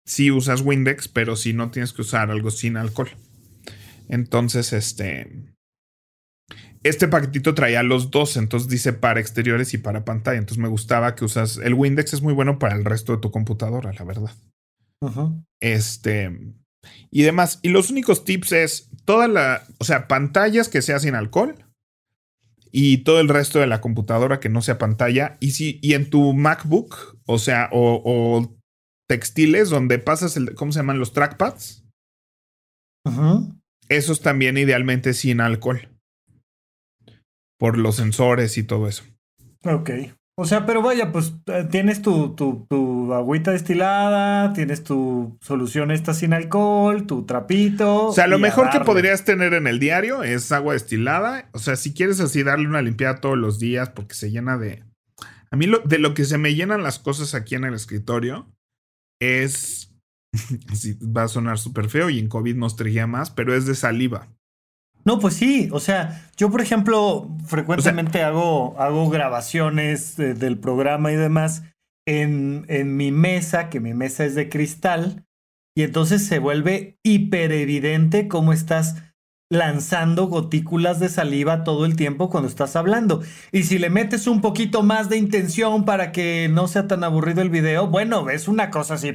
sí 0.04 0.30
usas 0.30 0.62
Windex, 0.62 1.08
pero 1.08 1.34
si 1.34 1.52
no 1.52 1.70
tienes 1.70 1.92
que 1.92 2.02
usar 2.02 2.30
algo 2.30 2.50
sin 2.50 2.76
alcohol. 2.76 3.08
Entonces, 4.08 4.72
este... 4.72 5.54
Este 6.82 7.08
paquetito 7.08 7.54
traía 7.54 7.82
los 7.82 8.12
dos, 8.12 8.36
entonces 8.36 8.68
dice 8.68 8.92
para 8.92 9.18
exteriores 9.18 9.74
y 9.74 9.78
para 9.78 10.04
pantalla. 10.04 10.38
Entonces 10.38 10.62
me 10.62 10.68
gustaba 10.68 11.14
que 11.16 11.24
usas... 11.24 11.56
El 11.58 11.74
Windex 11.74 12.14
es 12.14 12.22
muy 12.22 12.32
bueno 12.32 12.58
para 12.58 12.76
el 12.76 12.84
resto 12.84 13.12
de 13.12 13.18
tu 13.18 13.30
computadora, 13.30 13.92
la 13.92 14.04
verdad. 14.04 14.30
Este. 15.60 16.54
Y 17.10 17.22
demás. 17.22 17.58
Y 17.62 17.68
los 17.68 17.90
únicos 17.90 18.24
tips 18.24 18.52
es 18.52 18.90
toda 19.04 19.28
la. 19.28 19.62
O 19.78 19.84
sea, 19.84 20.08
pantallas 20.08 20.68
que 20.68 20.82
sea 20.82 20.98
sin 20.98 21.14
alcohol. 21.14 21.64
Y 22.72 22.98
todo 22.98 23.20
el 23.20 23.28
resto 23.28 23.58
de 23.58 23.66
la 23.66 23.80
computadora 23.80 24.40
que 24.40 24.48
no 24.48 24.62
sea 24.62 24.78
pantalla. 24.78 25.36
Y 25.40 25.52
si, 25.52 25.78
y 25.82 25.94
en 25.94 26.10
tu 26.10 26.32
MacBook, 26.34 27.18
o 27.26 27.38
sea, 27.38 27.68
o, 27.72 28.02
o 28.04 28.56
textiles 29.08 29.70
donde 29.70 29.98
pasas 29.98 30.36
el. 30.36 30.54
¿Cómo 30.54 30.72
se 30.72 30.80
llaman? 30.80 30.98
Los 30.98 31.12
trackpads. 31.12 31.84
Ujú. 33.04 33.55
Esos 33.88 34.20
también 34.20 34.56
idealmente 34.56 35.14
sin 35.14 35.40
alcohol. 35.40 35.88
Por 37.58 37.78
los 37.78 37.96
sensores 37.96 38.58
y 38.58 38.62
todo 38.62 38.88
eso. 38.88 39.04
Ok. 39.64 39.90
O 40.38 40.44
sea, 40.44 40.66
pero 40.66 40.82
vaya, 40.82 41.12
pues 41.12 41.32
eh, 41.46 41.66
tienes 41.70 42.02
tu, 42.02 42.34
tu, 42.34 42.66
tu 42.68 43.14
agüita 43.14 43.52
destilada, 43.52 44.52
tienes 44.52 44.84
tu 44.84 45.38
solución 45.40 45.90
esta 45.90 46.12
sin 46.12 46.34
alcohol, 46.34 47.06
tu 47.06 47.24
trapito. 47.24 48.08
O 48.08 48.12
sea, 48.12 48.26
lo 48.26 48.38
mejor 48.38 48.68
que 48.68 48.80
podrías 48.80 49.24
tener 49.24 49.54
en 49.54 49.66
el 49.66 49.78
diario 49.78 50.22
es 50.22 50.52
agua 50.52 50.74
destilada. 50.74 51.48
O 51.52 51.58
sea, 51.58 51.76
si 51.76 51.94
quieres 51.94 52.20
así 52.20 52.42
darle 52.42 52.68
una 52.68 52.82
limpiada 52.82 53.22
todos 53.22 53.38
los 53.38 53.58
días 53.58 53.88
porque 53.88 54.14
se 54.14 54.30
llena 54.30 54.58
de... 54.58 54.84
A 55.50 55.56
mí 55.56 55.66
lo, 55.66 55.78
de 55.78 55.98
lo 55.98 56.12
que 56.12 56.26
se 56.26 56.36
me 56.36 56.54
llenan 56.54 56.82
las 56.82 56.98
cosas 56.98 57.34
aquí 57.34 57.54
en 57.54 57.64
el 57.64 57.72
escritorio 57.72 58.46
es... 59.22 59.95
sí, 60.74 60.98
va 61.04 61.24
a 61.24 61.28
sonar 61.28 61.58
súper 61.58 61.88
feo 61.88 62.10
y 62.10 62.18
en 62.18 62.28
COVID 62.28 62.56
nos 62.56 62.76
traía 62.76 63.06
más, 63.06 63.30
pero 63.30 63.54
es 63.54 63.66
de 63.66 63.74
saliva. 63.74 64.28
No, 65.04 65.20
pues 65.20 65.34
sí, 65.34 65.68
o 65.72 65.78
sea, 65.78 66.30
yo 66.36 66.50
por 66.50 66.60
ejemplo 66.60 67.30
frecuentemente 67.46 68.22
hago, 68.22 68.78
hago 68.80 69.08
grabaciones 69.08 70.16
del 70.16 70.58
programa 70.58 71.12
y 71.12 71.16
demás 71.16 71.62
en, 72.06 72.64
en 72.68 72.96
mi 72.96 73.12
mesa, 73.12 73.70
que 73.70 73.78
mi 73.78 73.94
mesa 73.94 74.24
es 74.24 74.34
de 74.34 74.48
cristal, 74.48 75.24
y 75.76 75.82
entonces 75.82 76.26
se 76.26 76.38
vuelve 76.38 76.98
hiper 77.04 77.52
evidente 77.52 78.28
cómo 78.28 78.52
estás 78.52 78.96
lanzando 79.48 80.26
gotículas 80.26 80.98
de 80.98 81.08
saliva 81.08 81.64
todo 81.64 81.86
el 81.86 81.96
tiempo 81.96 82.30
cuando 82.30 82.48
estás 82.48 82.76
hablando. 82.76 83.22
Y 83.52 83.64
si 83.64 83.78
le 83.78 83.90
metes 83.90 84.26
un 84.26 84.40
poquito 84.40 84.82
más 84.82 85.08
de 85.08 85.18
intención 85.18 85.84
para 85.84 86.12
que 86.12 86.48
no 86.50 86.66
sea 86.66 86.88
tan 86.88 87.04
aburrido 87.04 87.42
el 87.42 87.50
video, 87.50 87.86
bueno, 87.86 88.24
ves 88.24 88.48
una 88.48 88.70
cosa 88.70 88.94
así. 88.94 89.12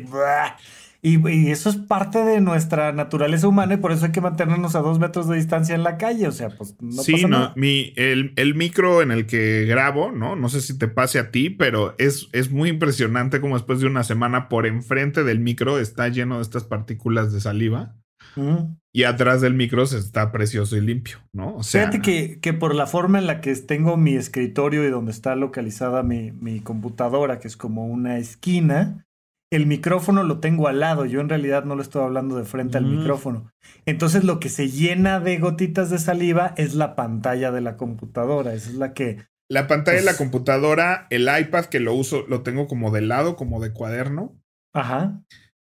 Y, 1.03 1.27
y 1.29 1.49
eso 1.49 1.69
es 1.69 1.77
parte 1.77 2.23
de 2.23 2.41
nuestra 2.41 2.91
naturaleza 2.91 3.47
humana 3.47 3.73
y 3.73 3.77
por 3.77 3.91
eso 3.91 4.05
hay 4.05 4.11
que 4.11 4.21
mantenernos 4.21 4.75
a 4.75 4.81
dos 4.81 4.99
metros 4.99 5.27
de 5.27 5.35
distancia 5.37 5.73
en 5.73 5.83
la 5.83 5.97
calle. 5.97 6.27
O 6.27 6.31
sea, 6.31 6.49
pues 6.49 6.75
no 6.79 7.01
sí, 7.01 7.13
pasa 7.13 7.27
no, 7.27 7.39
nada. 7.39 7.53
mi, 7.55 7.91
el, 7.95 8.33
el 8.35 8.53
micro 8.53 9.01
en 9.01 9.11
el 9.11 9.25
que 9.25 9.65
grabo, 9.65 10.11
¿no? 10.11 10.35
No 10.35 10.47
sé 10.49 10.61
si 10.61 10.77
te 10.77 10.87
pase 10.87 11.17
a 11.17 11.31
ti, 11.31 11.49
pero 11.49 11.95
es, 11.97 12.29
es 12.33 12.51
muy 12.51 12.69
impresionante 12.69 13.41
como 13.41 13.55
después 13.55 13.79
de 13.79 13.87
una 13.87 14.03
semana 14.03 14.47
por 14.47 14.67
enfrente 14.67 15.23
del 15.23 15.39
micro 15.39 15.79
está 15.79 16.07
lleno 16.07 16.35
de 16.35 16.43
estas 16.43 16.65
partículas 16.65 17.33
de 17.33 17.41
saliva. 17.41 17.95
Mm. 18.35 18.77
Y 18.93 19.03
atrás 19.03 19.41
del 19.41 19.53
micro 19.55 19.85
se 19.85 19.97
está 19.97 20.31
precioso 20.31 20.77
y 20.77 20.81
limpio, 20.81 21.17
¿no? 21.33 21.55
O 21.55 21.63
sea, 21.63 21.81
Fíjate 21.89 22.01
que, 22.01 22.39
que 22.39 22.53
por 22.53 22.75
la 22.75 22.87
forma 22.87 23.19
en 23.19 23.25
la 23.25 23.41
que 23.41 23.55
tengo 23.55 23.97
mi 23.97 24.15
escritorio 24.15 24.85
y 24.85 24.89
donde 24.89 25.11
está 25.11 25.35
localizada 25.35 26.03
mi, 26.03 26.31
mi 26.31 26.59
computadora, 26.59 27.39
que 27.39 27.47
es 27.47 27.57
como 27.57 27.87
una 27.87 28.17
esquina, 28.17 29.05
el 29.51 29.67
micrófono 29.67 30.23
lo 30.23 30.39
tengo 30.39 30.67
al 30.67 30.79
lado. 30.79 31.05
Yo 31.05 31.19
en 31.21 31.29
realidad 31.29 31.65
no 31.65 31.75
lo 31.75 31.81
estoy 31.81 32.01
hablando 32.03 32.37
de 32.37 32.45
frente 32.45 32.77
al 32.77 32.85
Mm. 32.85 32.97
micrófono. 32.99 33.51
Entonces 33.85 34.23
lo 34.23 34.39
que 34.39 34.49
se 34.49 34.69
llena 34.69 35.19
de 35.19 35.37
gotitas 35.37 35.89
de 35.89 35.99
saliva 35.99 36.53
es 36.57 36.73
la 36.73 36.95
pantalla 36.95 37.51
de 37.51 37.61
la 37.61 37.77
computadora. 37.77 38.53
Esa 38.53 38.69
es 38.69 38.75
la 38.75 38.93
que... 38.93 39.25
la 39.49 39.67
pantalla 39.67 39.99
de 39.99 40.05
la 40.05 40.15
computadora, 40.17 41.07
el 41.09 41.23
iPad 41.23 41.65
que 41.65 41.81
lo 41.81 41.93
uso, 41.93 42.25
lo 42.27 42.41
tengo 42.41 42.67
como 42.67 42.91
de 42.91 43.01
lado, 43.01 43.35
como 43.35 43.59
de 43.61 43.73
cuaderno. 43.73 44.37
Ajá. 44.73 45.21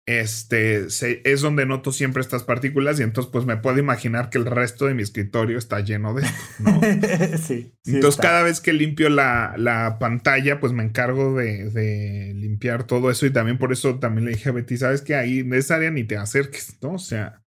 Este 0.06 0.86
es 0.88 1.40
donde 1.42 1.64
noto 1.64 1.92
siempre 1.92 2.22
estas 2.22 2.42
partículas 2.42 2.98
y 2.98 3.04
entonces 3.04 3.30
pues 3.30 3.46
me 3.46 3.56
puedo 3.56 3.78
imaginar 3.78 4.30
que 4.30 4.38
el 4.38 4.46
resto 4.46 4.86
de 4.86 4.94
mi 4.94 5.02
escritorio 5.02 5.56
está 5.56 5.78
lleno 5.78 6.12
de 6.12 6.22
esto, 6.22 6.38
¿no? 6.58 6.80
sí, 7.38 7.72
Entonces 7.86 8.20
cada 8.20 8.42
vez 8.42 8.60
que 8.60 8.72
limpio 8.72 9.08
la, 9.08 9.96
pantalla 10.00 10.58
pues 10.58 10.72
me 10.72 10.82
encargo 10.82 11.36
de, 11.36 12.32
limpiar 12.34 12.84
todo 12.84 13.10
eso 13.10 13.26
y 13.26 13.30
también 13.30 13.58
por 13.58 13.72
eso 13.72 14.00
también 14.00 14.24
le 14.24 14.32
dije 14.32 14.48
a 14.48 14.52
Betty, 14.52 14.76
sabes 14.76 15.02
que 15.02 15.14
ahí 15.14 15.40
en 15.40 15.54
esa 15.54 15.76
área 15.76 15.90
ni 15.90 16.02
te 16.02 16.16
acerques, 16.16 16.76
¿no? 16.82 16.94
O 16.94 16.98
sea, 16.98 17.40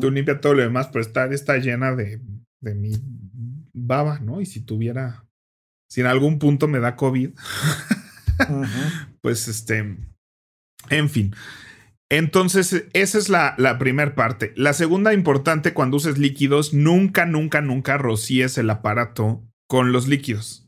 tú 0.00 0.10
limpia 0.10 0.40
todo 0.40 0.54
lo 0.54 0.62
demás, 0.62 0.88
pero 0.92 1.02
esta 1.02 1.24
área 1.24 1.34
está 1.34 1.56
llena 1.56 1.96
de, 1.96 2.20
de 2.60 2.74
mi 2.76 2.92
baba, 3.72 4.20
¿no? 4.20 4.40
Y 4.40 4.46
si 4.46 4.60
tuviera, 4.60 5.26
si 5.88 6.00
en 6.00 6.06
algún 6.06 6.38
punto 6.38 6.68
me 6.68 6.78
da 6.78 6.94
COVID, 6.94 7.30
pues 9.20 9.48
este 9.48 9.96
en 10.88 11.10
fin. 11.10 11.34
Entonces, 12.08 12.86
esa 12.92 13.18
es 13.18 13.28
la, 13.28 13.54
la 13.56 13.78
primera 13.78 14.14
parte. 14.14 14.52
La 14.56 14.72
segunda 14.72 15.14
importante 15.14 15.74
cuando 15.74 15.98
uses 15.98 16.18
líquidos, 16.18 16.74
nunca, 16.74 17.24
nunca, 17.24 17.60
nunca 17.60 17.98
rocíes 17.98 18.58
el 18.58 18.68
aparato 18.70 19.44
con 19.68 19.92
los 19.92 20.08
líquidos. 20.08 20.66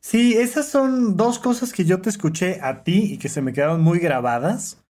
Sí, 0.00 0.34
esas 0.34 0.68
son 0.68 1.16
dos 1.16 1.38
cosas 1.38 1.72
que 1.72 1.84
yo 1.84 2.00
te 2.00 2.10
escuché 2.10 2.60
a 2.62 2.82
ti 2.82 3.14
y 3.14 3.18
que 3.18 3.28
se 3.28 3.42
me 3.42 3.52
quedaron 3.52 3.82
muy 3.82 3.98
grabadas. 3.98 4.82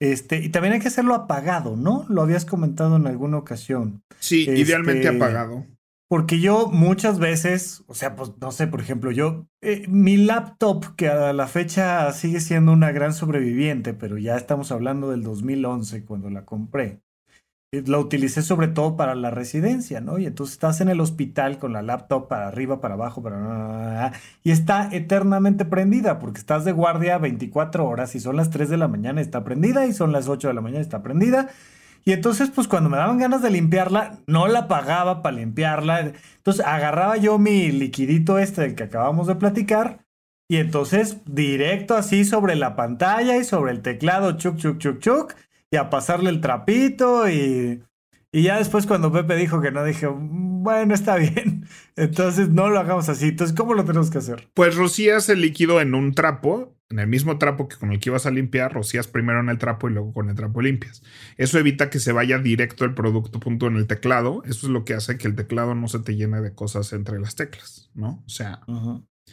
Este, 0.00 0.38
y 0.38 0.48
también 0.48 0.74
hay 0.74 0.80
que 0.80 0.88
hacerlo 0.88 1.14
apagado, 1.14 1.76
¿no? 1.76 2.06
Lo 2.08 2.22
habías 2.22 2.44
comentado 2.44 2.96
en 2.96 3.06
alguna 3.06 3.38
ocasión. 3.38 4.02
Sí, 4.18 4.48
idealmente 4.48 5.06
este, 5.06 5.16
apagado. 5.16 5.66
Porque 6.12 6.40
yo 6.40 6.68
muchas 6.68 7.18
veces, 7.18 7.84
o 7.86 7.94
sea, 7.94 8.16
pues 8.16 8.32
no 8.38 8.52
sé, 8.52 8.66
por 8.66 8.82
ejemplo, 8.82 9.12
yo, 9.12 9.46
eh, 9.62 9.86
mi 9.88 10.18
laptop, 10.18 10.94
que 10.94 11.08
a 11.08 11.32
la 11.32 11.46
fecha 11.46 12.12
sigue 12.12 12.40
siendo 12.40 12.70
una 12.74 12.92
gran 12.92 13.14
sobreviviente, 13.14 13.94
pero 13.94 14.18
ya 14.18 14.36
estamos 14.36 14.72
hablando 14.72 15.10
del 15.10 15.22
2011 15.22 16.04
cuando 16.04 16.28
la 16.28 16.44
compré, 16.44 17.00
eh, 17.72 17.82
la 17.86 17.98
utilicé 17.98 18.42
sobre 18.42 18.68
todo 18.68 18.94
para 18.94 19.14
la 19.14 19.30
residencia, 19.30 20.02
¿no? 20.02 20.18
Y 20.18 20.26
entonces 20.26 20.52
estás 20.52 20.82
en 20.82 20.90
el 20.90 21.00
hospital 21.00 21.58
con 21.58 21.72
la 21.72 21.80
laptop 21.80 22.28
para 22.28 22.46
arriba, 22.46 22.82
para 22.82 22.92
abajo, 22.92 23.22
para... 23.22 24.12
Y 24.42 24.50
está 24.50 24.90
eternamente 24.92 25.64
prendida 25.64 26.18
porque 26.18 26.40
estás 26.40 26.66
de 26.66 26.72
guardia 26.72 27.16
24 27.16 27.88
horas 27.88 28.14
y 28.16 28.20
son 28.20 28.36
las 28.36 28.50
3 28.50 28.68
de 28.68 28.76
la 28.76 28.86
mañana 28.86 29.22
está 29.22 29.44
prendida 29.44 29.86
y 29.86 29.94
son 29.94 30.12
las 30.12 30.28
8 30.28 30.48
de 30.48 30.52
la 30.52 30.60
mañana 30.60 30.82
está 30.82 31.02
prendida 31.02 31.48
y 32.04 32.12
entonces, 32.12 32.50
pues 32.50 32.66
cuando 32.66 32.90
me 32.90 32.96
daban 32.96 33.18
ganas 33.18 33.42
de 33.42 33.50
limpiarla, 33.50 34.18
no 34.26 34.48
la 34.48 34.66
pagaba 34.66 35.22
para 35.22 35.36
limpiarla. 35.36 36.12
Entonces 36.36 36.64
agarraba 36.66 37.16
yo 37.16 37.38
mi 37.38 37.70
liquidito 37.70 38.38
este 38.38 38.62
del 38.62 38.74
que 38.74 38.84
acabamos 38.84 39.28
de 39.28 39.36
platicar. 39.36 40.04
Y 40.48 40.56
entonces 40.56 41.18
directo 41.26 41.94
así 41.94 42.24
sobre 42.24 42.56
la 42.56 42.74
pantalla 42.74 43.36
y 43.36 43.44
sobre 43.44 43.72
el 43.72 43.82
teclado, 43.82 44.32
chuc, 44.32 44.56
chuc, 44.56 44.78
chuc, 44.78 44.98
chuc. 44.98 45.34
Y 45.70 45.76
a 45.76 45.90
pasarle 45.90 46.30
el 46.30 46.40
trapito 46.40 47.28
y... 47.28 47.82
Y 48.34 48.44
ya 48.44 48.56
después 48.56 48.86
cuando 48.86 49.12
Pepe 49.12 49.36
dijo 49.36 49.60
que 49.60 49.70
no, 49.70 49.84
dije, 49.84 50.08
bueno, 50.10 50.94
está 50.94 51.16
bien. 51.16 51.66
Entonces 51.96 52.48
no 52.48 52.70
lo 52.70 52.80
hagamos 52.80 53.10
así. 53.10 53.28
Entonces, 53.28 53.54
¿cómo 53.54 53.74
lo 53.74 53.84
tenemos 53.84 54.10
que 54.10 54.18
hacer? 54.18 54.48
Pues 54.54 54.74
rocías 54.74 55.28
el 55.28 55.42
líquido 55.42 55.82
en 55.82 55.94
un 55.94 56.14
trapo 56.14 56.74
en 56.92 56.98
el 56.98 57.06
mismo 57.06 57.38
trapo 57.38 57.68
que 57.68 57.76
con 57.76 57.90
el 57.90 57.98
que 57.98 58.10
ibas 58.10 58.26
a 58.26 58.30
limpiar, 58.30 58.72
rocías 58.72 59.08
primero 59.08 59.40
en 59.40 59.48
el 59.48 59.58
trapo 59.58 59.88
y 59.88 59.92
luego 59.92 60.12
con 60.12 60.28
el 60.28 60.36
trapo 60.36 60.60
limpias. 60.60 61.02
Eso 61.38 61.58
evita 61.58 61.90
que 61.90 61.98
se 61.98 62.12
vaya 62.12 62.38
directo 62.38 62.84
el 62.84 62.94
producto 62.94 63.40
punto 63.40 63.66
en 63.66 63.76
el 63.76 63.86
teclado. 63.86 64.42
Eso 64.44 64.66
es 64.66 64.72
lo 64.72 64.84
que 64.84 64.94
hace 64.94 65.16
que 65.16 65.26
el 65.26 65.34
teclado 65.34 65.74
no 65.74 65.88
se 65.88 66.00
te 66.00 66.14
llene 66.14 66.40
de 66.42 66.54
cosas 66.54 66.92
entre 66.92 67.18
las 67.18 67.34
teclas, 67.34 67.90
¿no? 67.94 68.22
O 68.26 68.28
sea, 68.28 68.60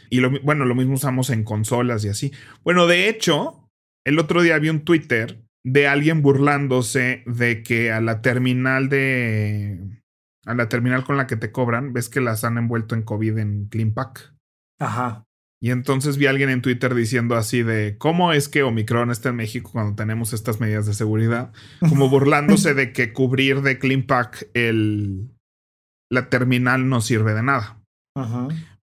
y 0.10 0.22
lo, 0.22 0.32
bueno, 0.42 0.66
lo 0.66 0.74
mismo 0.74 0.94
usamos 0.94 1.30
en 1.30 1.44
consolas 1.44 2.04
y 2.06 2.10
así. 2.10 2.32
Bueno, 2.64 2.88
de 2.88 3.10
hecho, 3.10 3.70
el 4.06 4.20
otro 4.20 4.42
día 4.42 4.58
vi 4.58 4.70
un 4.70 4.86
Twitter 4.86 5.44
de 5.66 5.88
alguien 5.88 6.22
burlándose 6.22 7.24
de 7.26 7.62
que 7.62 7.92
a 7.92 8.00
la 8.00 8.22
terminal 8.22 8.88
de 8.88 10.02
a 10.46 10.54
la 10.54 10.70
terminal 10.70 11.04
con 11.04 11.18
la 11.18 11.28
que 11.28 11.36
te 11.36 11.52
cobran, 11.52 11.92
ves 11.94 12.10
que 12.10 12.22
las 12.22 12.44
han 12.44 12.58
envuelto 12.58 12.96
en 12.96 13.04
COVID 13.04 13.38
en 13.38 13.66
Clean 13.68 13.94
Pack. 13.94 14.34
Ajá. 14.80 15.26
Y 15.62 15.72
entonces 15.72 16.18
vi 16.18 16.28
a 16.28 16.30
alguien 16.30 16.50
en 16.50 16.62
Twitter 16.62 16.96
diciendo 16.96 17.36
así 17.36 17.64
de 17.64 17.98
cómo 17.98 18.32
es 18.32 18.48
que 18.48 18.64
Omicron 18.64 19.12
está 19.12 19.30
en 19.30 19.36
México 19.36 19.72
cuando 19.74 19.96
tenemos 19.96 20.32
estas 20.32 20.62
medidas 20.62 20.86
de 20.86 20.94
seguridad, 20.94 21.52
como 21.82 22.10
burlándose 22.10 22.74
de 22.74 22.94
que 22.94 23.12
cubrir 23.12 23.62
de 23.62 23.78
Clean 23.78 24.04
Pack 24.04 24.50
el, 24.54 25.30
la 26.10 26.30
terminal 26.30 26.88
no 26.88 27.02
sirve 27.02 27.34
de 27.34 27.44
nada. 27.44 27.78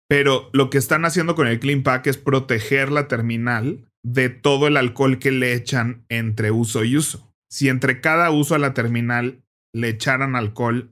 Pero 0.09 0.49
lo 0.53 0.69
que 0.69 0.77
están 0.77 1.05
haciendo 1.05 1.35
con 1.35 1.47
el 1.47 1.59
Clean 1.59 1.83
Pack 1.83 2.07
es 2.07 2.17
proteger 2.17 2.91
la 2.91 3.07
terminal 3.07 3.85
de 4.05 4.29
todo 4.29 4.67
el 4.67 4.77
alcohol 4.77 5.17
que 5.17 5.31
le 5.31 5.53
echan 5.53 6.05
entre 6.09 6.51
uso 6.51 6.83
y 6.83 6.97
uso. 6.97 7.31
Si 7.51 7.69
entre 7.69 8.01
cada 8.01 8.31
uso 8.31 8.55
a 8.55 8.59
la 8.59 8.73
terminal 8.73 9.43
le 9.73 9.89
echaran 9.89 10.35
alcohol 10.35 10.91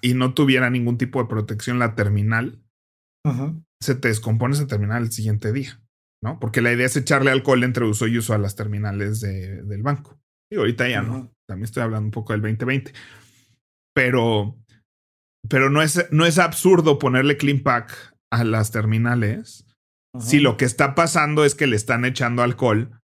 y 0.00 0.14
no 0.14 0.34
tuviera 0.34 0.70
ningún 0.70 0.96
tipo 0.96 1.22
de 1.22 1.28
protección 1.28 1.78
la 1.78 1.94
terminal, 1.94 2.62
se 3.82 3.94
te 3.94 4.08
descompone 4.08 4.54
ese 4.54 4.66
terminal 4.66 5.02
el 5.02 5.12
siguiente 5.12 5.52
día, 5.52 5.80
¿no? 6.22 6.40
Porque 6.40 6.60
la 6.60 6.72
idea 6.72 6.86
es 6.86 6.96
echarle 6.96 7.30
alcohol 7.30 7.64
entre 7.64 7.84
uso 7.84 8.06
y 8.06 8.18
uso 8.18 8.34
a 8.34 8.38
las 8.38 8.56
terminales 8.56 9.20
del 9.20 9.82
banco. 9.82 10.18
Y 10.50 10.56
ahorita 10.56 10.88
ya 10.88 11.02
no. 11.02 11.32
También 11.48 11.64
estoy 11.64 11.82
hablando 11.82 12.06
un 12.06 12.10
poco 12.12 12.32
del 12.32 12.42
2020. 12.42 12.92
Pero, 13.94 14.56
pero 15.48 15.70
no 15.70 15.82
es, 15.82 16.06
no 16.10 16.24
es 16.24 16.38
absurdo 16.38 16.98
ponerle 16.98 17.36
clean 17.36 17.60
pack 17.60 18.16
a 18.30 18.44
las 18.44 18.70
terminales 18.70 19.66
si 20.18 20.40
lo 20.40 20.56
que 20.56 20.64
está 20.64 20.94
pasando 20.94 21.44
es 21.44 21.54
que 21.54 21.66
le 21.66 21.76
están 21.76 22.04
echando 22.04 22.42
alcohol 22.42 23.00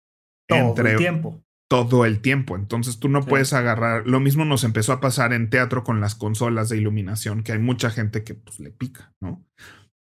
todo 0.48 0.58
entre 0.58 0.92
el 0.92 0.98
tiempo. 0.98 1.42
Todo 1.68 2.04
el 2.04 2.20
tiempo. 2.20 2.56
Entonces 2.56 2.98
tú 2.98 3.08
no 3.08 3.22
puedes 3.24 3.52
agarrar. 3.52 4.06
Lo 4.06 4.20
mismo 4.20 4.44
nos 4.44 4.64
empezó 4.64 4.92
a 4.92 5.00
pasar 5.00 5.32
en 5.32 5.50
teatro 5.50 5.84
con 5.84 6.00
las 6.00 6.14
consolas 6.14 6.68
de 6.68 6.78
iluminación, 6.78 7.42
que 7.42 7.52
hay 7.52 7.58
mucha 7.58 7.90
gente 7.90 8.24
que 8.24 8.34
pues, 8.34 8.60
le 8.60 8.70
pica, 8.70 9.12
¿no? 9.20 9.44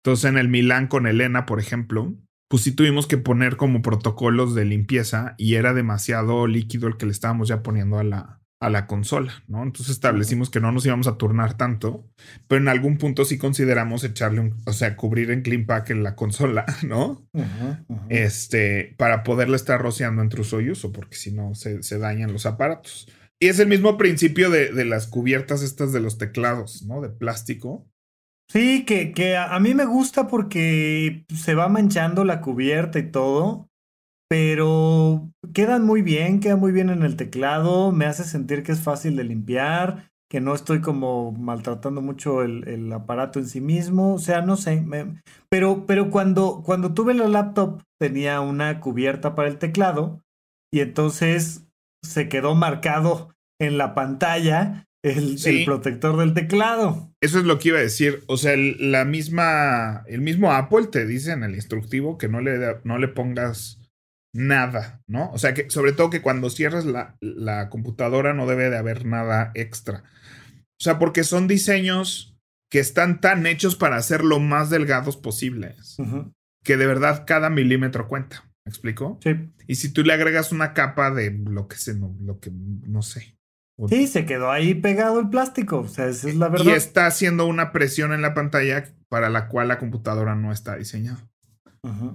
Entonces, 0.07 0.29
en 0.29 0.37
el 0.37 0.47
Milán 0.47 0.87
con 0.87 1.05
Elena, 1.05 1.45
por 1.45 1.59
ejemplo, 1.59 2.15
pues 2.47 2.63
sí 2.63 2.71
tuvimos 2.71 3.07
que 3.07 3.17
poner 3.17 3.57
como 3.57 3.81
protocolos 3.81 4.55
de 4.55 4.63
limpieza 4.63 5.35
y 5.37 5.55
era 5.55 5.73
demasiado 5.73 6.47
líquido 6.47 6.87
el 6.87 6.95
que 6.95 7.07
le 7.07 7.11
estábamos 7.11 7.49
ya 7.49 7.61
poniendo 7.61 7.99
a 7.99 8.05
la, 8.05 8.41
a 8.61 8.69
la 8.69 8.87
consola, 8.87 9.43
¿no? 9.49 9.63
Entonces 9.63 9.89
establecimos 9.89 10.49
que 10.49 10.61
no 10.61 10.71
nos 10.71 10.85
íbamos 10.85 11.07
a 11.07 11.17
turnar 11.17 11.57
tanto, 11.57 12.09
pero 12.47 12.61
en 12.61 12.69
algún 12.69 12.97
punto 12.97 13.25
sí 13.25 13.37
consideramos 13.37 14.05
echarle 14.05 14.39
un, 14.39 14.55
o 14.65 14.71
sea, 14.71 14.95
cubrir 14.95 15.29
en 15.29 15.41
clean 15.41 15.65
pack 15.65 15.89
en 15.89 16.03
la 16.03 16.15
consola, 16.15 16.65
¿no? 16.87 17.27
Este, 18.07 18.95
para 18.97 19.25
poderle 19.25 19.57
estar 19.57 19.81
rociando 19.81 20.21
entre 20.21 20.39
uso 20.39 20.61
y 20.61 20.69
uso, 20.69 20.93
porque 20.93 21.17
si 21.17 21.33
no 21.33 21.53
se, 21.53 21.83
se, 21.83 21.97
dañan 21.97 22.31
los 22.31 22.45
aparatos. 22.45 23.11
Y 23.41 23.47
es 23.49 23.59
el 23.59 23.67
mismo 23.67 23.97
principio 23.97 24.49
de, 24.49 24.71
de 24.71 24.85
las 24.85 25.05
cubiertas 25.05 25.63
estas 25.63 25.91
de 25.91 25.99
los 25.99 26.17
teclados, 26.17 26.83
¿no? 26.83 27.01
De 27.01 27.09
plástico. 27.09 27.89
Sí, 28.49 28.85
que, 28.85 29.11
que 29.13 29.35
a 29.35 29.59
mí 29.59 29.73
me 29.73 29.85
gusta 29.85 30.27
porque 30.27 31.25
se 31.33 31.53
va 31.53 31.67
manchando 31.67 32.23
la 32.23 32.41
cubierta 32.41 32.97
y 32.97 33.11
todo, 33.11 33.69
pero 34.29 35.31
quedan 35.53 35.85
muy 35.85 36.01
bien, 36.01 36.39
quedan 36.39 36.59
muy 36.59 36.71
bien 36.71 36.89
en 36.89 37.03
el 37.03 37.17
teclado, 37.17 37.91
me 37.91 38.05
hace 38.05 38.23
sentir 38.23 38.63
que 38.63 38.71
es 38.73 38.81
fácil 38.81 39.17
de 39.17 39.25
limpiar, 39.25 40.11
que 40.29 40.41
no 40.41 40.55
estoy 40.55 40.81
como 40.81 41.33
maltratando 41.33 42.01
mucho 42.01 42.43
el, 42.43 42.67
el 42.67 42.91
aparato 42.93 43.39
en 43.39 43.47
sí 43.47 43.61
mismo, 43.61 44.15
o 44.15 44.19
sea, 44.19 44.41
no 44.41 44.57
sé, 44.57 44.85
pero, 45.49 45.85
pero 45.85 46.09
cuando, 46.09 46.61
cuando 46.65 46.93
tuve 46.93 47.13
la 47.13 47.27
laptop 47.27 47.81
tenía 47.99 48.41
una 48.41 48.79
cubierta 48.79 49.35
para 49.35 49.49
el 49.49 49.59
teclado 49.59 50.21
y 50.71 50.81
entonces 50.81 51.67
se 52.03 52.29
quedó 52.29 52.55
marcado 52.55 53.35
en 53.59 53.77
la 53.77 53.93
pantalla 53.95 54.86
el, 55.13 55.65
protector 55.65 56.17
del 56.17 56.33
teclado. 56.33 57.11
Eso 57.21 57.39
es 57.39 57.45
lo 57.45 57.59
que 57.59 57.69
iba 57.69 57.77
a 57.77 57.81
decir. 57.81 58.23
O 58.27 58.37
sea, 58.37 58.53
el, 58.53 58.91
la 58.91 59.05
misma, 59.05 60.03
el 60.07 60.21
mismo 60.21 60.51
Apple 60.51 60.87
te 60.91 61.05
dice 61.05 61.31
en 61.31 61.43
el 61.43 61.55
instructivo 61.55 62.17
que 62.17 62.27
no 62.27 62.41
le, 62.41 62.57
no 62.83 62.97
le 62.97 63.07
pongas 63.07 63.81
nada, 64.33 65.01
¿no? 65.07 65.31
O 65.31 65.37
sea, 65.37 65.53
que 65.53 65.69
sobre 65.69 65.93
todo 65.93 66.09
que 66.09 66.21
cuando 66.21 66.49
cierres 66.49 66.85
la, 66.85 67.17
la 67.21 67.69
computadora 67.69 68.33
no 68.33 68.45
debe 68.45 68.69
de 68.69 68.77
haber 68.77 69.05
nada 69.05 69.51
extra. 69.55 70.03
O 70.79 70.83
sea, 70.83 70.99
porque 70.99 71.23
son 71.23 71.47
diseños 71.47 72.37
que 72.69 72.79
están 72.79 73.21
tan 73.21 73.47
hechos 73.47 73.75
para 73.75 74.01
ser 74.01 74.23
lo 74.23 74.39
más 74.39 74.69
delgados 74.69 75.17
posibles, 75.17 75.97
que 76.63 76.77
de 76.77 76.85
verdad 76.85 77.23
cada 77.25 77.49
milímetro 77.49 78.07
cuenta. 78.07 78.43
¿Me 78.65 78.69
explico? 78.69 79.17
Sí. 79.23 79.31
Y 79.67 79.75
si 79.75 79.93
tú 79.93 80.03
le 80.03 80.13
agregas 80.13 80.51
una 80.51 80.73
capa 80.73 81.09
de 81.09 81.31
lo 81.31 81.69
que 81.69 81.77
se, 81.77 81.93
no, 81.93 82.15
lo 82.19 82.39
que 82.39 82.51
no 82.51 83.01
sé, 83.01 83.36
Sí, 83.89 84.07
se 84.07 84.25
quedó 84.25 84.49
ahí 84.49 84.73
pegado 84.73 85.19
el 85.19 85.29
plástico. 85.29 85.79
O 85.79 85.87
sea, 85.87 86.07
esa 86.07 86.29
es 86.29 86.35
la 86.35 86.49
verdad. 86.49 86.65
Y 86.65 86.69
está 86.71 87.05
haciendo 87.05 87.45
una 87.45 87.71
presión 87.71 88.11
en 88.11 88.21
la 88.21 88.33
pantalla 88.33 88.85
para 89.07 89.29
la 89.29 89.47
cual 89.47 89.67
la 89.67 89.77
computadora 89.77 90.35
no 90.35 90.51
está 90.51 90.75
diseñada. 90.75 91.27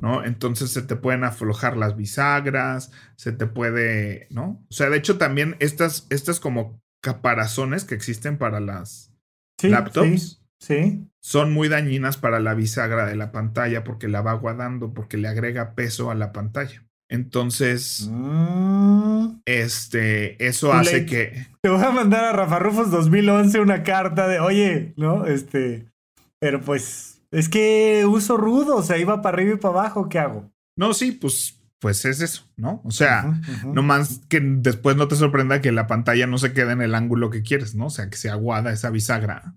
¿No? 0.02 0.22
Entonces 0.22 0.70
se 0.70 0.82
te 0.82 0.96
pueden 0.96 1.24
aflojar 1.24 1.78
las 1.78 1.96
bisagras, 1.96 2.90
se 3.16 3.32
te 3.32 3.46
puede, 3.46 4.26
¿no? 4.28 4.62
O 4.68 4.72
sea, 4.72 4.90
de 4.90 4.98
hecho, 4.98 5.16
también 5.16 5.56
estas, 5.60 6.06
estas 6.10 6.40
como 6.40 6.82
caparazones 7.00 7.84
que 7.84 7.94
existen 7.94 8.36
para 8.36 8.60
las 8.60 9.14
laptops. 9.62 10.42
Sí, 10.58 11.08
Son 11.20 11.52
muy 11.52 11.68
dañinas 11.68 12.18
para 12.18 12.38
la 12.38 12.54
bisagra 12.54 13.06
de 13.06 13.16
la 13.16 13.32
pantalla 13.32 13.82
porque 13.82 14.08
la 14.08 14.20
va 14.20 14.34
guardando, 14.34 14.92
porque 14.92 15.16
le 15.16 15.26
agrega 15.26 15.74
peso 15.74 16.10
a 16.10 16.14
la 16.14 16.32
pantalla. 16.32 16.84
Entonces, 17.12 18.08
mm. 18.10 19.42
este, 19.44 20.42
eso 20.46 20.72
hace 20.72 21.04
que... 21.04 21.46
Te 21.60 21.68
voy 21.68 21.84
a 21.84 21.90
mandar 21.90 22.24
a 22.24 22.32
Rafa 22.32 22.58
Rufus 22.58 22.90
2011 22.90 23.60
una 23.60 23.82
carta 23.82 24.26
de, 24.26 24.40
oye, 24.40 24.94
¿no? 24.96 25.26
Este, 25.26 25.92
pero 26.38 26.62
pues, 26.62 27.22
es 27.30 27.50
que 27.50 28.06
uso 28.08 28.38
rudo, 28.38 28.76
o 28.76 28.82
sea, 28.82 28.96
iba 28.96 29.20
para 29.20 29.36
arriba 29.36 29.54
y 29.54 29.58
para 29.58 29.80
abajo, 29.80 30.08
¿qué 30.08 30.20
hago? 30.20 30.50
No, 30.74 30.94
sí, 30.94 31.12
pues 31.12 31.58
pues 31.80 32.04
es 32.04 32.20
eso, 32.20 32.44
¿no? 32.56 32.80
O 32.84 32.92
sea, 32.92 33.40
no 33.66 33.82
más 33.82 34.20
que 34.28 34.40
después 34.40 34.96
no 34.96 35.08
te 35.08 35.16
sorprenda 35.16 35.60
que 35.60 35.72
la 35.72 35.88
pantalla 35.88 36.28
no 36.28 36.38
se 36.38 36.52
quede 36.52 36.72
en 36.72 36.80
el 36.80 36.94
ángulo 36.94 37.28
que 37.28 37.42
quieres, 37.42 37.74
¿no? 37.74 37.86
O 37.86 37.90
sea, 37.90 38.08
que 38.08 38.16
se 38.16 38.30
aguada 38.30 38.72
esa 38.72 38.90
bisagra. 38.90 39.56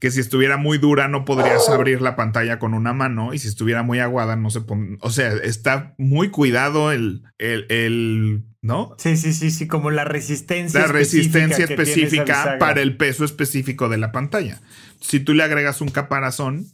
Que 0.00 0.10
si 0.10 0.20
estuviera 0.20 0.58
muy 0.58 0.76
dura 0.76 1.08
no 1.08 1.24
podrías 1.24 1.66
abrir 1.70 2.02
la 2.02 2.14
pantalla 2.14 2.58
con 2.58 2.74
una 2.74 2.92
mano 2.92 3.32
y 3.32 3.38
si 3.38 3.48
estuviera 3.48 3.82
muy 3.82 4.00
aguada 4.00 4.36
no 4.36 4.50
se 4.50 4.60
pone, 4.60 4.98
o 5.00 5.10
sea, 5.10 5.32
está 5.32 5.94
muy 5.96 6.28
cuidado 6.28 6.92
el, 6.92 7.22
el, 7.38 7.64
el, 7.70 8.44
¿no? 8.60 8.94
Sí, 8.98 9.16
sí, 9.16 9.32
sí, 9.32 9.50
sí, 9.50 9.66
como 9.66 9.90
la 9.90 10.04
resistencia. 10.04 10.80
La 10.80 10.86
resistencia 10.88 11.64
específica 11.64 12.56
para 12.58 12.82
el 12.82 12.98
peso 12.98 13.24
específico 13.24 13.88
de 13.88 13.96
la 13.96 14.12
pantalla. 14.12 14.60
Si 15.00 15.20
tú 15.20 15.32
le 15.32 15.42
agregas 15.42 15.80
un 15.80 15.88
caparazón, 15.88 16.66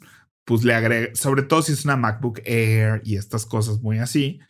pues 0.44 0.64
le 0.64 0.74
agrega, 0.74 1.14
sobre 1.14 1.42
todo 1.42 1.62
si 1.62 1.72
es 1.72 1.84
una 1.84 1.96
MacBook 1.96 2.40
Air 2.44 3.00
y 3.04 3.16
estas 3.16 3.46
cosas 3.46 3.80
muy 3.80 3.98
así, 3.98 4.40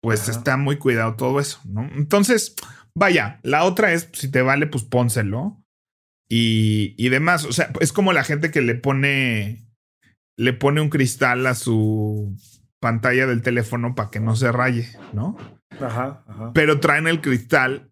pues 0.00 0.28
está 0.28 0.56
muy 0.56 0.78
cuidado 0.78 1.14
todo 1.16 1.40
eso, 1.40 1.60
¿no? 1.66 1.90
Entonces, 1.94 2.54
vaya, 2.94 3.38
la 3.42 3.64
otra 3.64 3.92
es, 3.92 4.08
si 4.14 4.30
te 4.30 4.40
vale, 4.40 4.66
pues 4.66 4.84
pónselo 4.84 5.62
y, 6.28 6.94
y 6.96 7.08
demás. 7.08 7.44
O 7.44 7.52
sea, 7.52 7.70
es 7.80 7.92
como 7.92 8.12
la 8.12 8.24
gente 8.24 8.50
que 8.50 8.60
le 8.60 8.74
pone, 8.74 9.66
le 10.36 10.52
pone 10.52 10.80
un 10.80 10.90
cristal 10.90 11.46
a 11.46 11.54
su 11.54 12.36
pantalla 12.80 13.26
del 13.26 13.42
teléfono 13.42 13.94
para 13.94 14.10
que 14.10 14.20
no 14.20 14.36
se 14.36 14.52
raye, 14.52 14.88
¿no? 15.12 15.36
Ajá, 15.80 16.24
ajá. 16.26 16.52
Pero 16.54 16.80
traen 16.80 17.06
el 17.06 17.20
cristal 17.20 17.90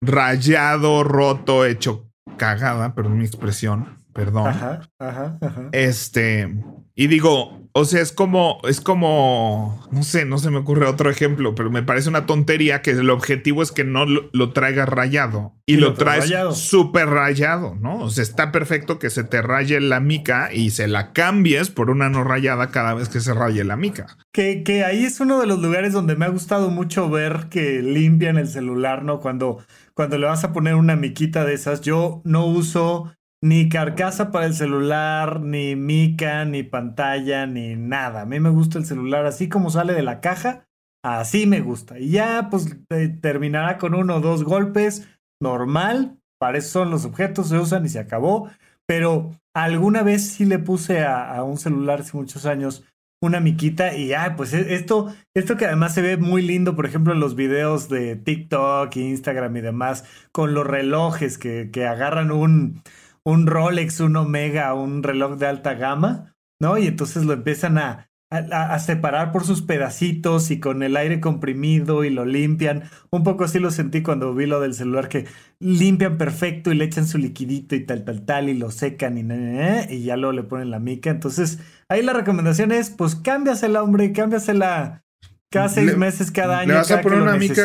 rayado, 0.00 1.04
roto, 1.04 1.64
hecho 1.64 2.10
cagada, 2.36 2.94
perdón 2.94 3.18
mi 3.18 3.24
expresión, 3.24 3.99
perdón. 4.12 4.48
Ajá, 4.48 4.80
ajá, 4.98 5.38
ajá. 5.40 5.68
Este, 5.72 6.48
y 6.94 7.06
digo, 7.06 7.60
o 7.72 7.84
sea, 7.84 8.00
es 8.00 8.12
como, 8.12 8.60
es 8.68 8.80
como, 8.80 9.86
no 9.92 10.02
sé, 10.02 10.24
no 10.24 10.38
se 10.38 10.50
me 10.50 10.58
ocurre 10.58 10.86
otro 10.86 11.08
ejemplo, 11.08 11.54
pero 11.54 11.70
me 11.70 11.84
parece 11.84 12.08
una 12.08 12.26
tontería 12.26 12.82
que 12.82 12.90
el 12.90 13.08
objetivo 13.10 13.62
es 13.62 13.70
que 13.70 13.84
no 13.84 14.06
lo, 14.06 14.52
traigas 14.52 14.88
rayado 14.88 15.54
y, 15.66 15.76
lo, 15.76 15.94
traes 15.94 16.32
súper 16.54 17.08
rayado, 17.08 17.76
¿no? 17.76 18.00
O 18.00 18.10
sea, 18.10 18.22
está 18.22 18.50
perfecto 18.50 18.98
que 18.98 19.08
se 19.08 19.22
te 19.22 19.40
raye 19.40 19.80
la 19.80 20.00
mica 20.00 20.52
y 20.52 20.70
se 20.70 20.88
la 20.88 21.12
cambies 21.12 21.70
por 21.70 21.90
una 21.90 22.08
no 22.10 22.24
rayada 22.24 22.72
cada 22.72 22.94
vez 22.94 23.08
que 23.08 23.20
se 23.20 23.34
raye 23.34 23.62
la 23.62 23.76
mica. 23.76 24.18
Que, 24.32 24.64
que 24.64 24.84
ahí 24.84 25.04
es 25.04 25.20
uno 25.20 25.40
de 25.40 25.46
los 25.46 25.60
lugares 25.60 25.92
donde 25.92 26.16
me 26.16 26.24
ha 26.24 26.30
gustado 26.30 26.70
mucho 26.70 27.08
ver 27.08 27.46
que 27.50 27.82
limpian 27.82 28.36
el 28.36 28.48
celular, 28.48 29.04
¿no? 29.04 29.20
Cuando, 29.20 29.64
cuando 29.94 30.18
le 30.18 30.26
vas 30.26 30.42
a 30.42 30.52
poner 30.52 30.74
una 30.74 30.96
miquita 30.96 31.44
de 31.44 31.54
esas, 31.54 31.82
yo 31.82 32.20
no 32.24 32.46
uso 32.46 33.12
ni 33.42 33.68
carcasa 33.68 34.30
para 34.30 34.46
el 34.46 34.54
celular, 34.54 35.40
ni 35.40 35.76
mica, 35.76 36.44
ni 36.44 36.62
pantalla, 36.62 37.46
ni 37.46 37.74
nada. 37.76 38.22
A 38.22 38.26
mí 38.26 38.38
me 38.40 38.50
gusta 38.50 38.78
el 38.78 38.84
celular 38.84 39.26
así 39.26 39.48
como 39.48 39.70
sale 39.70 39.94
de 39.94 40.02
la 40.02 40.20
caja, 40.20 40.66
así 41.02 41.46
me 41.46 41.60
gusta. 41.60 41.98
Y 41.98 42.10
ya 42.10 42.48
pues 42.50 42.76
terminará 43.20 43.78
con 43.78 43.94
uno 43.94 44.16
o 44.16 44.20
dos 44.20 44.44
golpes, 44.44 45.08
normal, 45.40 46.18
para 46.38 46.58
eso 46.58 46.80
son 46.80 46.90
los 46.90 47.04
objetos, 47.04 47.48
se 47.48 47.58
usan 47.58 47.84
y 47.86 47.88
se 47.88 47.98
acabó. 47.98 48.50
Pero 48.86 49.36
alguna 49.54 50.02
vez 50.02 50.26
sí 50.26 50.44
le 50.44 50.58
puse 50.58 51.04
a, 51.04 51.42
un 51.44 51.56
celular 51.56 52.00
hace 52.00 52.16
muchos 52.16 52.44
años 52.44 52.84
una 53.22 53.38
miquita 53.38 53.94
y 53.94 54.08
ya, 54.08 54.34
pues 54.34 54.54
e, 54.54 54.74
esto, 54.74 55.12
esto 55.36 55.58
que 55.58 55.66
además 55.66 55.92
se 55.94 56.00
ve 56.00 56.16
muy 56.16 56.40
lindo, 56.40 56.74
por 56.74 56.86
ejemplo, 56.86 57.12
en 57.12 57.20
los 57.20 57.36
videos 57.36 57.90
de 57.90 58.16
TikTok, 58.16 58.96
Instagram 58.96 59.54
y 59.58 59.60
demás, 59.60 60.04
con 60.32 60.54
los 60.54 60.66
relojes 60.66 61.36
que, 61.36 61.70
que 61.70 61.86
agarran 61.86 62.30
un, 62.30 62.82
un 63.24 63.46
Rolex, 63.46 64.00
un 64.00 64.16
Omega, 64.16 64.74
un 64.74 65.02
reloj 65.02 65.36
de 65.38 65.46
alta 65.46 65.74
gama, 65.74 66.34
¿no? 66.60 66.78
Y 66.78 66.86
entonces 66.86 67.24
lo 67.24 67.32
empiezan 67.32 67.78
a, 67.78 68.10
a, 68.30 68.78
separar 68.78 69.32
por 69.32 69.44
sus 69.44 69.60
pedacitos 69.62 70.52
y 70.52 70.60
con 70.60 70.84
el 70.84 70.96
aire 70.96 71.20
comprimido 71.20 72.04
y 72.04 72.10
lo 72.10 72.24
limpian. 72.24 72.84
Un 73.10 73.24
poco 73.24 73.44
así 73.44 73.58
lo 73.58 73.70
sentí 73.70 74.02
cuando 74.02 74.34
vi 74.34 74.46
lo 74.46 74.60
del 74.60 74.74
celular 74.74 75.08
que 75.08 75.26
limpian 75.58 76.16
perfecto 76.16 76.70
y 76.70 76.76
le 76.76 76.84
echan 76.84 77.08
su 77.08 77.18
liquidito 77.18 77.74
y 77.74 77.84
tal, 77.84 78.04
tal, 78.04 78.24
tal 78.24 78.48
y 78.48 78.54
lo 78.54 78.70
secan 78.70 79.18
y, 79.18 79.94
y 79.94 80.04
ya 80.04 80.16
luego 80.16 80.32
le 80.32 80.44
ponen 80.44 80.70
la 80.70 80.78
mica. 80.78 81.10
Entonces 81.10 81.58
ahí 81.88 82.02
la 82.02 82.12
recomendación 82.12 82.70
es 82.70 82.90
pues 82.90 83.16
cámbiasela, 83.16 83.82
hombre, 83.82 84.12
cámbiasela. 84.12 85.04
Cada 85.52 85.68
seis 85.68 85.96
meses, 85.96 86.30
cada 86.30 86.60
año. 86.60 86.68
Le 86.68 86.74
vas 86.74 86.92
a 86.92 87.00
poner 87.00 87.20
una 87.20 87.34
mica, 87.34 87.64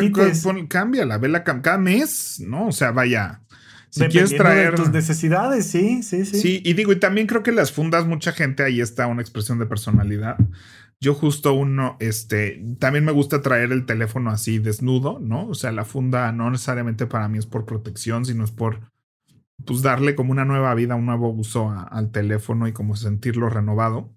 cámbiala, 0.68 1.20
vela 1.20 1.44
cada 1.44 1.78
mes, 1.78 2.41
¿no? 2.44 2.70
O 2.70 2.72
sea, 2.72 2.89
vaya. 2.89 3.44
Si 3.95 4.05
quieres 4.08 4.36
traer 4.36 4.75
tus 4.75 4.91
necesidades, 4.91 5.67
sí, 5.67 6.03
sí, 6.03 6.25
sí. 6.25 6.38
Sí, 6.38 6.62
y 6.65 6.73
digo, 6.73 6.91
y 6.91 6.97
también 6.97 7.27
creo 7.27 7.43
que 7.43 7.53
las 7.53 7.71
fundas, 7.71 8.05
mucha 8.05 8.34
gente 8.34 8.62
ahí 8.62 8.81
está 8.81 9.08
una 9.08 9.21
expresión 9.21 9.58
de 9.58 9.67
personalidad. 9.67 10.38
Yo 10.99 11.13
justo 11.13 11.53
uno, 11.53 11.95
este, 12.01 12.62
también 12.77 13.05
me 13.05 13.13
gusta 13.13 13.41
traer 13.41 13.71
el 13.71 13.86
teléfono 13.86 14.31
así 14.31 14.60
desnudo, 14.60 15.19
¿no? 15.21 15.47
O 15.47 15.55
sea, 15.55 15.71
la 15.71 15.86
funda 15.86 16.29
no 16.34 16.51
necesariamente 16.51 17.08
para 17.08 17.29
mí 17.29 17.38
es 17.38 17.45
por 17.45 17.65
protección, 17.65 18.25
sino 18.25 18.43
es 18.43 18.51
por, 18.51 18.81
pues, 19.65 19.81
darle 19.81 20.13
como 20.13 20.34
una 20.34 20.43
nueva 20.43 20.75
vida, 20.75 20.95
un 20.95 21.05
nuevo 21.05 21.29
uso 21.29 21.69
al 21.69 22.12
teléfono 22.12 22.67
y 22.67 22.73
como 22.73 22.97
sentirlo 22.97 23.49
renovado. 23.49 24.13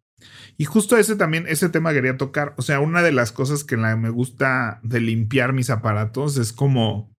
Y 0.57 0.65
justo 0.65 0.97
ese 0.97 1.15
también, 1.15 1.47
ese 1.47 1.69
tema 1.69 1.93
quería 1.93 2.17
tocar. 2.17 2.55
O 2.57 2.63
sea, 2.63 2.81
una 2.81 3.03
de 3.03 3.13
las 3.13 3.31
cosas 3.31 3.63
que 3.63 3.77
me 3.77 4.11
gusta 4.11 4.81
de 4.83 5.01
limpiar 5.01 5.53
mis 5.53 5.71
aparatos 5.71 6.37
es 6.37 6.53
como 6.53 7.17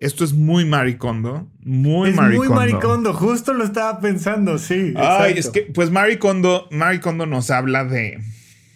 esto 0.00 0.24
es 0.24 0.32
muy 0.32 0.64
maricondo. 0.64 1.50
Muy 1.60 2.10
es 2.10 2.16
maricondo. 2.16 2.54
Muy 2.54 2.56
maricondo, 2.56 3.14
justo 3.14 3.54
lo 3.54 3.64
estaba 3.64 4.00
pensando, 4.00 4.58
sí. 4.58 4.92
Ay, 4.96 5.34
es 5.36 5.50
que, 5.50 5.62
pues 5.62 5.90
maricondo, 5.90 6.68
maricondo 6.70 7.26
nos 7.26 7.50
habla 7.50 7.84
de. 7.84 8.20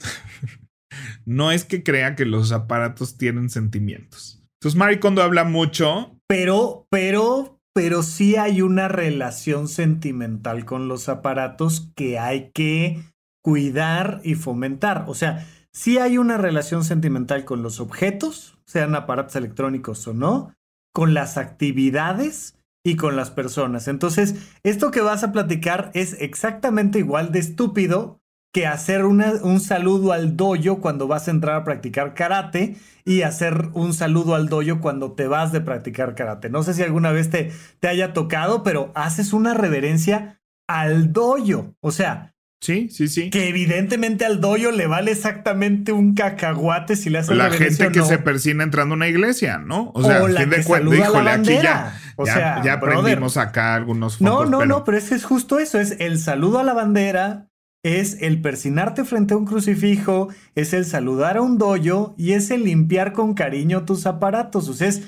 no 1.26 1.50
es 1.52 1.64
que 1.64 1.82
crea 1.82 2.14
que 2.14 2.24
los 2.24 2.52
aparatos 2.52 3.18
tienen 3.18 3.50
sentimientos. 3.50 4.42
Entonces, 4.60 4.78
maricondo 4.78 5.22
habla 5.22 5.44
mucho. 5.44 6.16
Pero, 6.28 6.86
pero, 6.90 7.60
pero 7.74 8.02
sí 8.02 8.36
hay 8.36 8.62
una 8.62 8.88
relación 8.88 9.68
sentimental 9.68 10.64
con 10.64 10.88
los 10.88 11.08
aparatos 11.08 11.92
que 11.94 12.18
hay 12.18 12.50
que 12.54 13.02
cuidar 13.42 14.20
y 14.24 14.34
fomentar. 14.34 15.04
O 15.08 15.14
sea, 15.14 15.46
sí 15.72 15.98
hay 15.98 16.18
una 16.18 16.38
relación 16.38 16.84
sentimental 16.84 17.44
con 17.44 17.62
los 17.62 17.80
objetos, 17.80 18.58
sean 18.66 18.94
aparatos 18.94 19.36
electrónicos 19.36 20.06
o 20.06 20.14
no 20.14 20.54
con 20.92 21.14
las 21.14 21.36
actividades 21.36 22.58
y 22.84 22.96
con 22.96 23.16
las 23.16 23.30
personas. 23.30 23.88
Entonces, 23.88 24.34
esto 24.62 24.90
que 24.90 25.00
vas 25.00 25.22
a 25.24 25.32
platicar 25.32 25.90
es 25.94 26.16
exactamente 26.20 26.98
igual 26.98 27.32
de 27.32 27.40
estúpido 27.40 28.20
que 28.52 28.66
hacer 28.66 29.04
un 29.04 29.60
saludo 29.60 30.12
al 30.12 30.36
doyo 30.36 30.80
cuando 30.80 31.06
vas 31.06 31.28
a 31.28 31.32
entrar 31.32 31.56
a 31.56 31.64
practicar 31.64 32.14
karate 32.14 32.76
y 33.04 33.22
hacer 33.22 33.68
un 33.74 33.92
saludo 33.92 34.34
al 34.34 34.48
doyo 34.48 34.80
cuando 34.80 35.12
te 35.12 35.28
vas 35.28 35.52
de 35.52 35.60
practicar 35.60 36.14
karate. 36.14 36.48
No 36.48 36.62
sé 36.62 36.72
si 36.74 36.82
alguna 36.82 37.12
vez 37.12 37.28
te, 37.30 37.52
te 37.78 37.88
haya 37.88 38.14
tocado, 38.14 38.62
pero 38.62 38.90
haces 38.94 39.32
una 39.32 39.52
reverencia 39.54 40.40
al 40.66 41.12
doyo. 41.12 41.74
O 41.80 41.90
sea, 41.90 42.34
Sí, 42.60 42.88
sí, 42.90 43.06
sí. 43.06 43.30
Que 43.30 43.48
evidentemente 43.48 44.24
al 44.24 44.40
doyo 44.40 44.72
le 44.72 44.86
vale 44.86 45.12
exactamente 45.12 45.92
un 45.92 46.14
cacahuate 46.14 46.96
si 46.96 47.08
le 47.08 47.18
hace 47.18 47.34
la 47.34 47.50
gente 47.50 47.90
que 47.92 48.02
se 48.02 48.18
persina 48.18 48.64
entrando 48.64 48.94
a 48.94 48.96
una 48.96 49.08
iglesia, 49.08 49.58
¿no? 49.58 49.92
O 49.94 50.02
sea, 50.02 50.26
la 50.26 50.44
de 50.44 50.64
cuenta, 50.64 50.96
híjole, 50.96 51.30
aquí 51.30 51.54
ya, 51.62 51.96
o 52.16 52.26
sea, 52.26 52.62
ya 52.64 52.74
aprendimos 52.74 53.36
acá 53.36 53.74
algunos 53.74 54.20
No, 54.20 54.44
no, 54.44 54.66
no, 54.66 54.84
pero 54.84 54.98
es, 54.98 55.12
es 55.12 55.24
justo 55.24 55.58
eso, 55.58 55.78
es 55.78 55.96
el 56.00 56.18
saludo 56.18 56.58
a 56.58 56.64
la 56.64 56.74
bandera, 56.74 57.48
es 57.84 58.20
el 58.22 58.40
persinarte 58.40 59.04
frente 59.04 59.34
a 59.34 59.36
un 59.36 59.46
crucifijo, 59.46 60.28
es 60.56 60.72
el 60.72 60.84
saludar 60.84 61.36
a 61.36 61.42
un 61.42 61.58
doyo 61.58 62.14
y 62.18 62.32
es 62.32 62.50
el 62.50 62.64
limpiar 62.64 63.12
con 63.12 63.34
cariño 63.34 63.84
tus 63.84 64.06
aparatos. 64.06 64.68
O 64.68 64.74
sea, 64.74 64.88
es, 64.88 65.02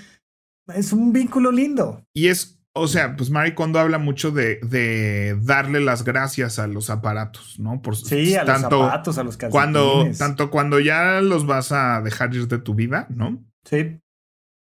es 0.74 0.92
un 0.92 1.12
vínculo 1.12 1.50
lindo. 1.50 2.06
Y 2.14 2.28
es 2.28 2.59
o 2.80 2.88
sea, 2.88 3.16
pues 3.16 3.30
Mari 3.30 3.54
Kondo 3.54 3.78
habla 3.78 3.98
mucho 3.98 4.30
de, 4.30 4.58
de, 4.62 5.38
darle 5.42 5.80
las 5.80 6.04
gracias 6.04 6.58
a 6.58 6.66
los 6.66 6.90
aparatos, 6.90 7.58
¿no? 7.60 7.82
Por, 7.82 7.96
sí, 7.96 8.34
a 8.34 8.44
los 8.44 8.64
aparatos, 8.64 9.18
a 9.18 9.24
los 9.24 9.36
calcetines. 9.36 9.52
Cuando, 9.52 10.10
tanto 10.18 10.50
cuando 10.50 10.80
ya 10.80 11.20
los 11.20 11.46
vas 11.46 11.72
a 11.72 12.00
dejar 12.00 12.34
ir 12.34 12.48
de 12.48 12.58
tu 12.58 12.74
vida, 12.74 13.06
¿no? 13.10 13.44
Sí. 13.64 14.00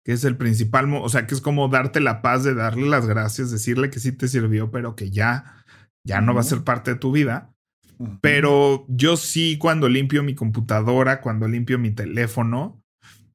Que 0.05 0.13
es 0.13 0.23
el 0.23 0.37
principal, 0.37 0.93
o 0.93 1.09
sea, 1.09 1.25
que 1.25 1.33
es 1.33 1.41
como 1.41 1.67
darte 1.67 1.99
la 1.99 2.21
paz 2.21 2.43
de 2.43 2.53
darle 2.53 2.87
las 2.87 3.07
gracias, 3.07 3.51
decirle 3.51 3.89
que 3.89 3.99
sí 3.99 4.11
te 4.11 4.27
sirvió, 4.27 4.69
pero 4.69 4.95
que 4.95 5.09
ya, 5.09 5.63
ya 6.05 6.21
no 6.21 6.33
va 6.33 6.41
a 6.41 6.43
ser 6.45 6.63
parte 6.63 6.91
de 6.91 6.99
tu 6.99 7.11
vida. 7.11 7.49
Pero 8.21 8.85
yo 8.89 9.17
sí, 9.17 9.57
cuando 9.57 9.87
limpio 9.87 10.23
mi 10.23 10.35
computadora, 10.35 11.21
cuando 11.21 11.47
limpio 11.47 11.79
mi 11.79 11.91
teléfono, 11.91 12.81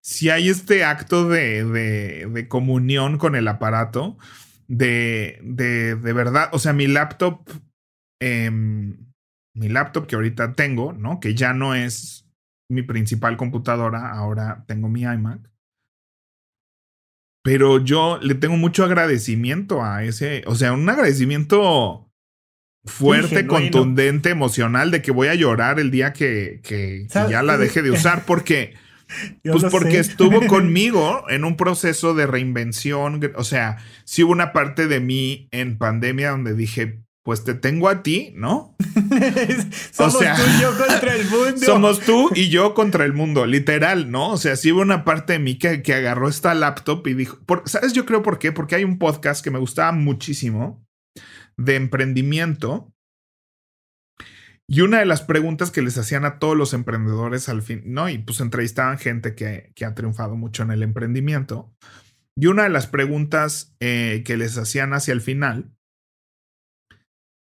si 0.03 0.31
hay 0.31 0.49
este 0.49 0.85
acto 0.85 1.29
de, 1.29 1.65
de, 1.65 2.27
de 2.27 2.49
comunión 2.49 3.19
con 3.19 3.35
el 3.35 3.49
aparato, 3.49 4.19
de, 4.69 5.39
de, 5.43 5.97
de 5.97 6.13
verdad, 6.13 6.51
o 6.53 6.59
sea, 6.59 6.73
mi 6.73 6.87
laptop, 6.87 7.41
eh, 8.21 8.51
mi 8.51 9.69
laptop 9.69 10.07
que 10.07 10.15
ahorita 10.15 10.55
tengo, 10.55 10.93
¿no? 10.93 11.21
Que 11.21 11.35
ya 11.35 11.55
no 11.55 11.75
es 11.75 12.29
mi 12.71 12.83
principal 12.83 13.37
computadora, 13.37 14.13
ahora 14.13 14.65
tengo 14.67 14.89
mi 14.89 15.03
iMac. 15.03 15.51
Pero 17.43 17.83
yo 17.83 18.19
le 18.21 18.35
tengo 18.35 18.57
mucho 18.57 18.85
agradecimiento 18.85 19.83
a 19.83 20.05
ese, 20.05 20.45
o 20.47 20.55
sea, 20.55 20.73
un 20.73 20.89
agradecimiento 20.89 22.11
fuerte, 22.85 23.47
contundente, 23.47 24.31
emocional, 24.31 24.91
de 24.91 25.01
que 25.01 25.13
voy 25.13 25.29
a 25.29 25.35
llorar 25.35 25.81
el 25.81 25.91
día 25.91 26.13
que, 26.13 26.61
que, 26.63 27.07
ya 27.09 27.43
la 27.43 27.57
deje 27.57 27.81
de 27.81 27.91
usar, 27.91 28.27
porque, 28.27 28.75
pues 29.45 29.65
porque 29.71 29.99
estuvo 29.99 30.41
conmigo 30.47 31.25
en 31.29 31.45
un 31.45 31.57
proceso 31.57 32.15
de 32.15 32.27
reinvención. 32.27 33.21
O 33.37 33.45
sea, 33.45 33.79
sí 34.05 34.23
hubo 34.23 34.33
una 34.33 34.53
parte 34.53 34.87
de 34.87 35.01
mí 35.01 35.49
en 35.51 35.79
pandemia 35.79 36.31
donde 36.31 36.55
dije, 36.55 37.03
pues 37.23 37.45
te 37.45 37.55
tengo 37.55 37.91
a 37.91 38.03
ti, 38.03 38.33
¿no? 38.37 38.75
somos 39.93 40.19
tú 40.19 40.25
y 40.25 40.61
yo 40.63 40.79
contra 40.79 41.15
el 41.15 41.29
mundo. 41.29 41.59
Somos 41.59 42.01
tú 42.01 42.31
y 42.35 42.49
yo 42.49 42.75
contra 42.75 43.05
el 43.05 43.13
mundo, 43.13 43.45
literal, 43.45 44.11
¿no? 44.11 44.31
O 44.31 44.37
sea, 44.39 44.57
sí 44.57 44.73
hubo 44.73 44.81
una 44.81 45.05
parte 45.05 45.35
de 45.35 45.39
mí 45.39 45.59
que, 45.59 45.83
que 45.83 45.93
agarró 45.95 46.29
esta 46.29 46.55
laptop 46.55 47.07
y 47.07 47.15
dijo, 47.15 47.39
¿sabes? 47.67 47.93
Yo 47.93 48.07
creo 48.07 48.23
por 48.23 48.39
qué, 48.39 48.53
porque 48.53 48.77
hay 48.77 48.85
un 48.85 48.99
podcast 48.99 49.45
que 49.45 49.51
me 49.51 49.59
gustaba 49.59 49.93
muchísimo 49.93 50.83
de 51.59 51.77
emprendimiento. 51.77 52.95
Y 54.71 54.83
una 54.83 54.99
de 54.99 55.07
las 55.07 55.23
preguntas 55.23 55.71
que 55.71 55.81
les 55.81 55.97
hacían 55.97 56.27
a 56.27 56.39
todos 56.39 56.57
los 56.57 56.75
emprendedores 56.75 57.49
al 57.49 57.63
fin, 57.63 57.83
¿no? 57.87 58.09
Y 58.11 58.19
pues 58.19 58.41
entrevistaban 58.41 58.99
gente 58.99 59.35
que, 59.35 59.73
que 59.75 59.87
ha 59.87 59.95
triunfado 59.95 60.37
mucho 60.37 60.63
en 60.63 60.71
el 60.71 60.83
emprendimiento. 60.83 61.73
Y 62.37 62.47
una 62.47 62.65
de 62.65 62.69
las 62.69 62.87
preguntas 62.87 63.75
eh, 63.81 64.23
que 64.25 64.37
les 64.37 64.59
hacían 64.59 64.93
hacia 64.93 65.13
el 65.13 65.23
final 65.23 65.73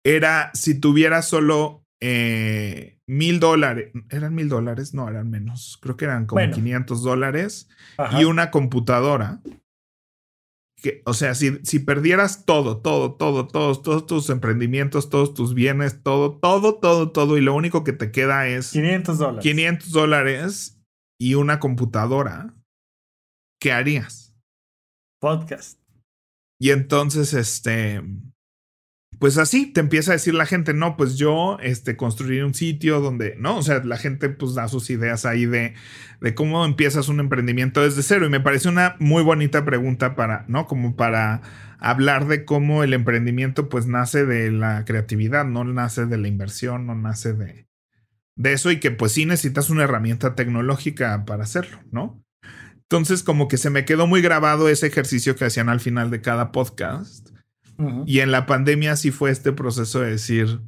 era 0.05 0.51
si 0.53 0.79
tuviera 0.79 1.23
solo 1.23 1.83
eh, 2.01 2.99
mil 3.07 3.39
dólares, 3.39 3.91
¿eran 4.09 4.35
mil 4.35 4.47
dólares? 4.47 4.93
No, 4.93 5.09
eran 5.09 5.29
menos, 5.29 5.79
creo 5.81 5.97
que 5.97 6.05
eran 6.05 6.27
como 6.27 6.49
500 6.49 7.01
dólares 7.01 7.67
y 8.17 8.25
una 8.25 8.51
computadora 8.51 9.41
o 11.06 11.13
sea, 11.13 11.36
si, 11.36 11.60
si 11.63 11.80
perdieras 11.80 12.45
todo, 12.45 12.78
todo, 12.78 13.15
todo, 13.15 13.48
todos, 13.48 13.82
todos 13.82 14.06
tus 14.06 14.30
emprendimientos, 14.30 15.10
todos 15.10 15.34
tus 15.34 15.54
bienes, 15.54 16.02
todo, 16.04 16.38
todo, 16.39 16.76
todo, 16.80 17.12
todo, 17.12 17.38
y 17.38 17.41
lo 17.41 17.54
único 17.56 17.84
que 17.84 17.93
te 17.93 18.12
queda 18.12 18.48
es 18.48 18.71
500 18.71 19.17
dólares. 19.17 19.43
500 19.43 19.91
dólares 19.91 20.82
y 21.19 21.36
una 21.36 21.60
computadora, 21.60 22.54
¿qué 23.60 23.71
harías? 23.71 24.36
Podcast. 25.19 25.80
Y 26.60 26.71
entonces, 26.71 27.34
este, 27.34 28.02
pues 29.19 29.38
así 29.38 29.67
te 29.67 29.80
empieza 29.80 30.12
a 30.12 30.13
decir 30.13 30.34
la 30.34 30.45
gente, 30.45 30.73
no, 30.73 30.97
pues 30.97 31.15
yo 31.15 31.58
este, 31.62 31.95
construiré 31.95 32.43
un 32.43 32.54
sitio 32.54 32.99
donde, 32.99 33.36
¿no? 33.38 33.58
O 33.58 33.62
sea, 33.63 33.84
la 33.84 33.97
gente 33.97 34.30
pues 34.30 34.56
da 34.56 34.67
sus 34.67 34.89
ideas 34.89 35.25
ahí 35.25 35.45
de, 35.45 35.73
de 36.21 36.36
cómo 36.36 36.65
empiezas 36.65 37.08
un 37.08 37.19
emprendimiento 37.19 37.82
desde 37.82 38.04
cero. 38.04 38.25
Y 38.25 38.30
me 38.30 38.39
parece 38.39 38.69
una 38.69 38.95
muy 38.99 39.23
bonita 39.23 39.63
pregunta 39.63 40.15
para, 40.15 40.45
¿no? 40.47 40.67
Como 40.67 40.95
para 40.95 41.41
hablar 41.80 42.28
de 42.28 42.45
cómo 42.45 42.84
el 42.84 42.93
emprendimiento 42.93 43.69
pues 43.69 43.86
nace 43.86 44.25
de 44.25 44.51
la 44.51 44.86
creatividad, 44.86 45.45
no 45.45 45.63
nace 45.63 46.06
de 46.06 46.17
la 46.17 46.28
inversión, 46.28 46.88
no 46.88 46.95
nace 46.95 47.34
de, 47.34 47.67
de 48.36 48.54
eso 48.54 48.71
y 48.71 48.80
que 48.80 48.91
pues 48.91 49.12
sí 49.12 49.25
necesitas 49.25 49.69
una 49.69 49.84
herramienta 49.84 50.36
tecnológica 50.36 51.25
para 51.25 51.43
hacerlo, 51.43 51.80
¿no? 51.91 52.23
Entonces 52.73 53.23
como 53.23 53.47
que 53.47 53.58
se 53.58 53.69
me 53.69 53.86
quedó 53.86 54.08
muy 54.08 54.21
grabado 54.21 54.69
ese 54.69 54.88
ejercicio 54.88 55.36
que 55.36 55.45
hacían 55.45 55.69
al 55.69 55.80
final 55.80 56.12
de 56.12 56.21
cada 56.21 56.51
podcast 56.51 57.35
y 58.05 58.19
en 58.19 58.31
la 58.31 58.45
pandemia 58.45 58.95
sí 58.95 59.11
fue 59.11 59.31
este 59.31 59.51
proceso 59.51 60.01
de 60.01 60.11
decir, 60.11 60.61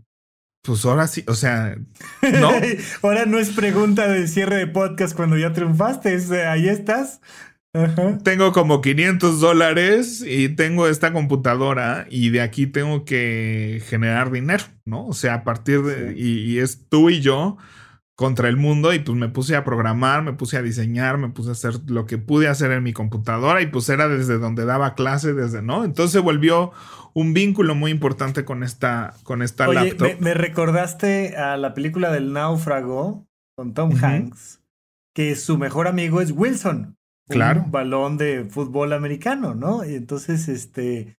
pues 0.62 0.84
ahora 0.86 1.08
sí, 1.08 1.24
o 1.28 1.34
sea, 1.34 1.78
¿no? 2.22 2.52
ahora 3.02 3.26
no 3.26 3.40
es 3.40 3.52
pregunta 3.52 4.08
de 4.08 4.28
cierre 4.28 4.58
de 4.58 4.68
podcast 4.68 5.16
cuando 5.16 5.38
ya 5.38 5.54
triunfaste, 5.54 6.14
es, 6.14 6.30
ahí 6.32 6.68
estás. 6.68 7.22
Tengo 8.24 8.54
como 8.54 8.82
500 8.82 9.40
dólares 9.40 10.24
y 10.26 10.50
tengo 10.50 10.88
esta 10.88 11.14
computadora 11.14 12.08
y 12.10 12.30
de 12.30 12.42
aquí 12.42 12.66
tengo 12.66 13.06
que 13.06 13.84
generar 13.88 14.32
dinero, 14.32 14.64
¿no? 14.86 15.06
O 15.06 15.14
sea, 15.14 15.36
a 15.36 15.44
partir 15.44 15.84
de, 15.84 16.18
y, 16.18 16.58
es 16.58 16.88
tú 16.90 17.10
y 17.10 17.22
yo 17.22 17.58
contra 18.18 18.50
el 18.50 18.58
mundo 18.58 18.96
y 18.96 19.00
pues 19.00 19.16
me 19.16 19.30
puse 19.30 19.56
a 19.56 19.64
programar, 19.64 20.24
me 20.24 20.34
puse 20.34 20.58
a 20.58 20.64
diseñar, 20.64 21.20
me 21.20 21.30
puse 21.30 21.50
a 21.50 21.52
hacer 21.52 21.76
lo 21.86 22.08
que 22.08 22.18
pude 22.18 22.48
hacer 22.48 22.72
en 22.72 22.82
mi 22.82 22.92
computadora 22.92 23.62
y 23.62 23.68
pues 23.68 23.88
era 23.90 24.08
desde 24.08 24.40
donde 24.40 24.66
daba 24.66 24.96
clase, 24.96 25.36
desde, 25.36 25.62
¿no? 25.62 25.86
Entonces 25.86 26.24
volvió 26.24 26.72
un 27.14 27.36
vínculo 27.36 27.76
muy 27.76 27.92
importante 27.92 28.44
con 28.44 28.64
esta, 28.64 29.14
con 29.22 29.44
esta 29.44 29.68
laptop. 29.68 30.20
Me, 30.20 30.34
recordaste 30.34 31.38
a 31.38 31.58
la 31.58 31.76
película 31.76 32.12
del 32.12 32.34
náufrago 32.34 33.28
con 33.56 33.76
Tom 33.76 33.92
Hanks, 34.04 34.62
que 35.14 35.36
su 35.36 35.60
mejor 35.60 35.88
amigo 35.88 36.20
es 36.20 36.32
Wilson. 36.32 36.98
Claro. 37.30 37.66
Un 37.66 37.72
balón 37.72 38.18
de 38.18 38.48
fútbol 38.50 38.94
americano, 38.94 39.54
¿no? 39.54 39.86
Y 39.86 39.94
entonces, 39.94 40.48
este, 40.48 41.18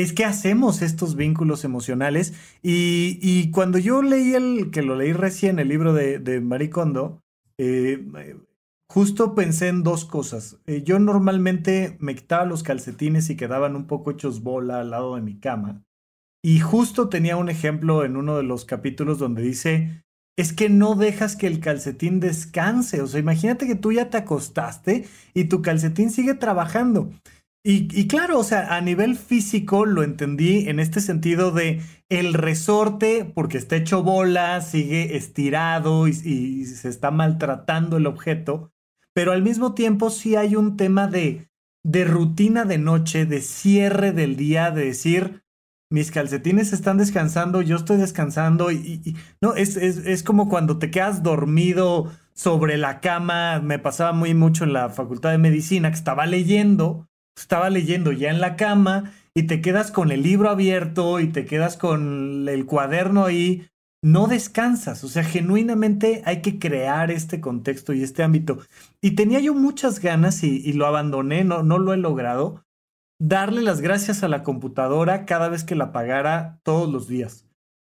es 0.00 0.12
que 0.12 0.24
hacemos 0.24 0.82
estos 0.82 1.16
vínculos 1.16 1.64
emocionales. 1.64 2.34
Y, 2.62 3.50
cuando 3.50 3.78
yo 3.78 4.02
leí 4.02 4.34
el, 4.34 4.70
que 4.70 4.82
lo 4.82 4.96
leí 4.96 5.12
recién, 5.12 5.58
el 5.58 5.68
libro 5.68 5.92
de, 5.92 6.18
de 6.18 6.40
Marie 6.40 6.70
Kondo, 6.70 7.22
eh, 7.58 8.04
justo 8.88 9.34
pensé 9.34 9.68
en 9.68 9.82
dos 9.82 10.04
cosas. 10.04 10.58
Eh, 10.66 10.82
yo 10.82 10.98
normalmente 10.98 11.96
me 12.00 12.14
quitaba 12.14 12.44
los 12.44 12.62
calcetines 12.62 13.30
y 13.30 13.36
quedaban 13.36 13.76
un 13.76 13.86
poco 13.86 14.10
hechos 14.10 14.42
bola 14.42 14.80
al 14.80 14.90
lado 14.90 15.16
de 15.16 15.22
mi 15.22 15.38
cama. 15.38 15.84
Y 16.42 16.60
justo 16.60 17.08
tenía 17.08 17.36
un 17.36 17.48
ejemplo 17.48 18.04
en 18.04 18.16
uno 18.16 18.36
de 18.36 18.44
los 18.44 18.64
capítulos 18.64 19.18
donde 19.18 19.42
dice, 19.42 20.04
es 20.36 20.52
que 20.52 20.68
no 20.68 20.94
dejas 20.94 21.34
que 21.34 21.48
el 21.48 21.58
calcetín 21.58 22.20
descanse. 22.20 23.02
O 23.02 23.08
sea, 23.08 23.18
imagínate 23.18 23.66
que 23.66 23.74
tú 23.74 23.90
ya 23.92 24.08
te 24.08 24.18
acostaste 24.18 25.06
y 25.34 25.44
tu 25.44 25.62
calcetín 25.62 26.10
sigue 26.10 26.34
trabajando. 26.34 27.10
Y, 27.64 28.06
claro, 28.06 28.38
o 28.38 28.44
sea, 28.44 28.76
a 28.76 28.80
nivel 28.80 29.16
físico 29.16 29.84
lo 29.84 30.02
entendí 30.02 30.68
en 30.68 30.80
este 30.80 31.00
sentido 31.00 31.50
de 31.50 31.82
el 32.08 32.32
resorte, 32.32 33.30
porque 33.34 33.58
está 33.58 33.76
hecho 33.76 34.02
bola, 34.02 34.60
sigue 34.62 35.16
estirado 35.16 36.08
y, 36.08 36.64
se 36.64 36.88
está 36.88 37.10
maltratando 37.10 37.96
el 37.96 38.06
objeto, 38.06 38.72
pero 39.12 39.32
al 39.32 39.42
mismo 39.42 39.74
tiempo 39.74 40.08
sí 40.08 40.36
hay 40.36 40.56
un 40.56 40.76
tema 40.76 41.08
de, 41.08 41.50
de 41.84 42.04
rutina 42.04 42.64
de 42.64 42.78
noche, 42.78 43.26
de 43.26 43.42
cierre 43.42 44.12
del 44.12 44.36
día, 44.36 44.70
de 44.70 44.86
decir, 44.86 45.42
mis 45.90 46.10
calcetines 46.10 46.72
están 46.72 46.96
descansando, 46.96 47.60
yo 47.60 47.76
estoy 47.76 47.96
descansando 47.96 48.70
y, 48.70 49.16
no, 49.42 49.54
es, 49.54 49.76
es, 49.76 49.98
es, 49.98 50.22
como 50.22 50.48
cuando 50.48 50.78
te 50.78 50.90
quedas 50.90 51.22
dormido 51.22 52.10
sobre 52.34 52.78
la 52.78 53.00
cama, 53.00 53.60
me 53.60 53.78
pasaba 53.78 54.12
muy 54.12 54.32
mucho 54.32 54.64
en 54.64 54.72
la 54.72 54.90
facultad 54.90 55.32
de 55.32 55.38
medicina, 55.38 55.90
que 55.90 55.96
estaba 55.96 56.24
leyendo 56.24 57.07
estaba 57.40 57.70
leyendo 57.70 58.12
ya 58.12 58.30
en 58.30 58.40
la 58.40 58.56
cama 58.56 59.12
y 59.34 59.44
te 59.44 59.60
quedas 59.60 59.90
con 59.90 60.10
el 60.10 60.22
libro 60.22 60.50
abierto 60.50 61.20
y 61.20 61.28
te 61.28 61.44
quedas 61.46 61.76
con 61.76 62.48
el 62.48 62.66
cuaderno 62.66 63.24
ahí, 63.24 63.68
no 64.02 64.26
descansas. 64.26 65.04
O 65.04 65.08
sea, 65.08 65.24
genuinamente 65.24 66.22
hay 66.24 66.42
que 66.42 66.58
crear 66.58 67.10
este 67.10 67.40
contexto 67.40 67.92
y 67.92 68.02
este 68.02 68.22
ámbito. 68.22 68.58
Y 69.00 69.12
tenía 69.12 69.40
yo 69.40 69.54
muchas 69.54 70.00
ganas 70.00 70.42
y, 70.42 70.72
lo 70.72 70.86
abandoné, 70.86 71.44
no, 71.44 71.62
no 71.62 71.78
lo 71.78 71.92
he 71.92 71.96
logrado, 71.96 72.64
darle 73.20 73.62
las 73.62 73.80
gracias 73.80 74.22
a 74.22 74.28
la 74.28 74.42
computadora 74.42 75.26
cada 75.26 75.48
vez 75.48 75.64
que 75.64 75.74
la 75.74 75.92
pagara 75.92 76.60
todos 76.62 76.90
los 76.90 77.08
días. 77.08 77.47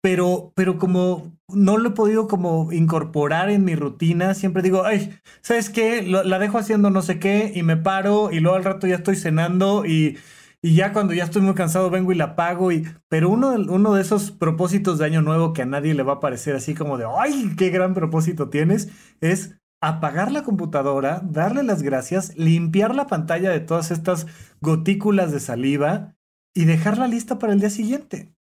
Pero, 0.05 0.53
pero 0.55 0.77
como 0.79 1.33
no 1.49 1.79
lo 1.79 1.89
he 1.89 1.93
podido 1.93 2.29
como 2.29 2.71
incorporar 2.73 3.49
en 3.49 3.65
mi 3.65 3.75
rutina. 3.75 4.35
Siempre 4.35 4.61
digo, 4.63 4.85
ay, 4.85 5.19
¿sabes 5.41 5.71
qué? 5.71 6.03
la 6.03 6.39
dejo 6.39 6.59
haciendo 6.59 6.91
no 6.91 7.01
sé 7.01 7.19
qué 7.19 7.53
y 7.55 7.63
me 7.63 7.79
paro 7.79 8.31
y 8.31 8.41
luego 8.41 8.59
al 8.59 8.65
rato 8.65 8.87
ya 8.87 8.97
estoy 8.97 9.17
cenando 9.17 9.87
y, 9.87 10.19
y 10.61 10.75
ya 10.75 10.93
cuando 10.93 11.15
ya 11.15 11.25
estoy 11.25 11.41
muy 11.41 11.55
cansado 11.55 11.89
vengo 11.89 12.13
y 12.13 12.17
la 12.17 12.37
pago. 12.37 12.71
Y, 12.71 12.87
pero 13.09 13.31
uno, 13.31 13.53
uno 13.53 13.95
de 13.95 14.03
esos 14.03 14.31
propósitos 14.31 14.99
de 14.99 15.07
año 15.07 15.23
nuevo 15.23 15.55
que 15.55 15.63
a 15.63 15.67
nadie 15.67 15.95
le 15.95 16.03
va 16.03 16.15
a 16.15 16.21
parecer 16.21 16.55
así 16.55 16.75
como 16.75 16.99
de, 16.99 17.07
ay, 17.19 17.55
qué 17.57 17.71
gran 17.71 17.95
propósito 17.95 18.51
tienes, 18.51 18.91
es 19.23 19.57
apagar 19.81 20.33
la 20.33 20.43
computadora, 20.43 21.23
darle 21.25 21.63
las 21.63 21.83
gracias, 21.83 22.37
limpiar 22.37 22.95
la 22.95 23.07
pantalla 23.07 23.49
de 23.51 23.61
todas 23.61 23.91
estas 23.91 24.27
gotículas 24.61 25.33
de 25.33 25.41
saliva 25.41 26.15
y 26.55 26.67
dejarla 26.67 27.09
lista 27.09 27.39
para 27.39 27.55
el 27.55 27.61
día 27.61 27.71
siguiente. 27.71 28.35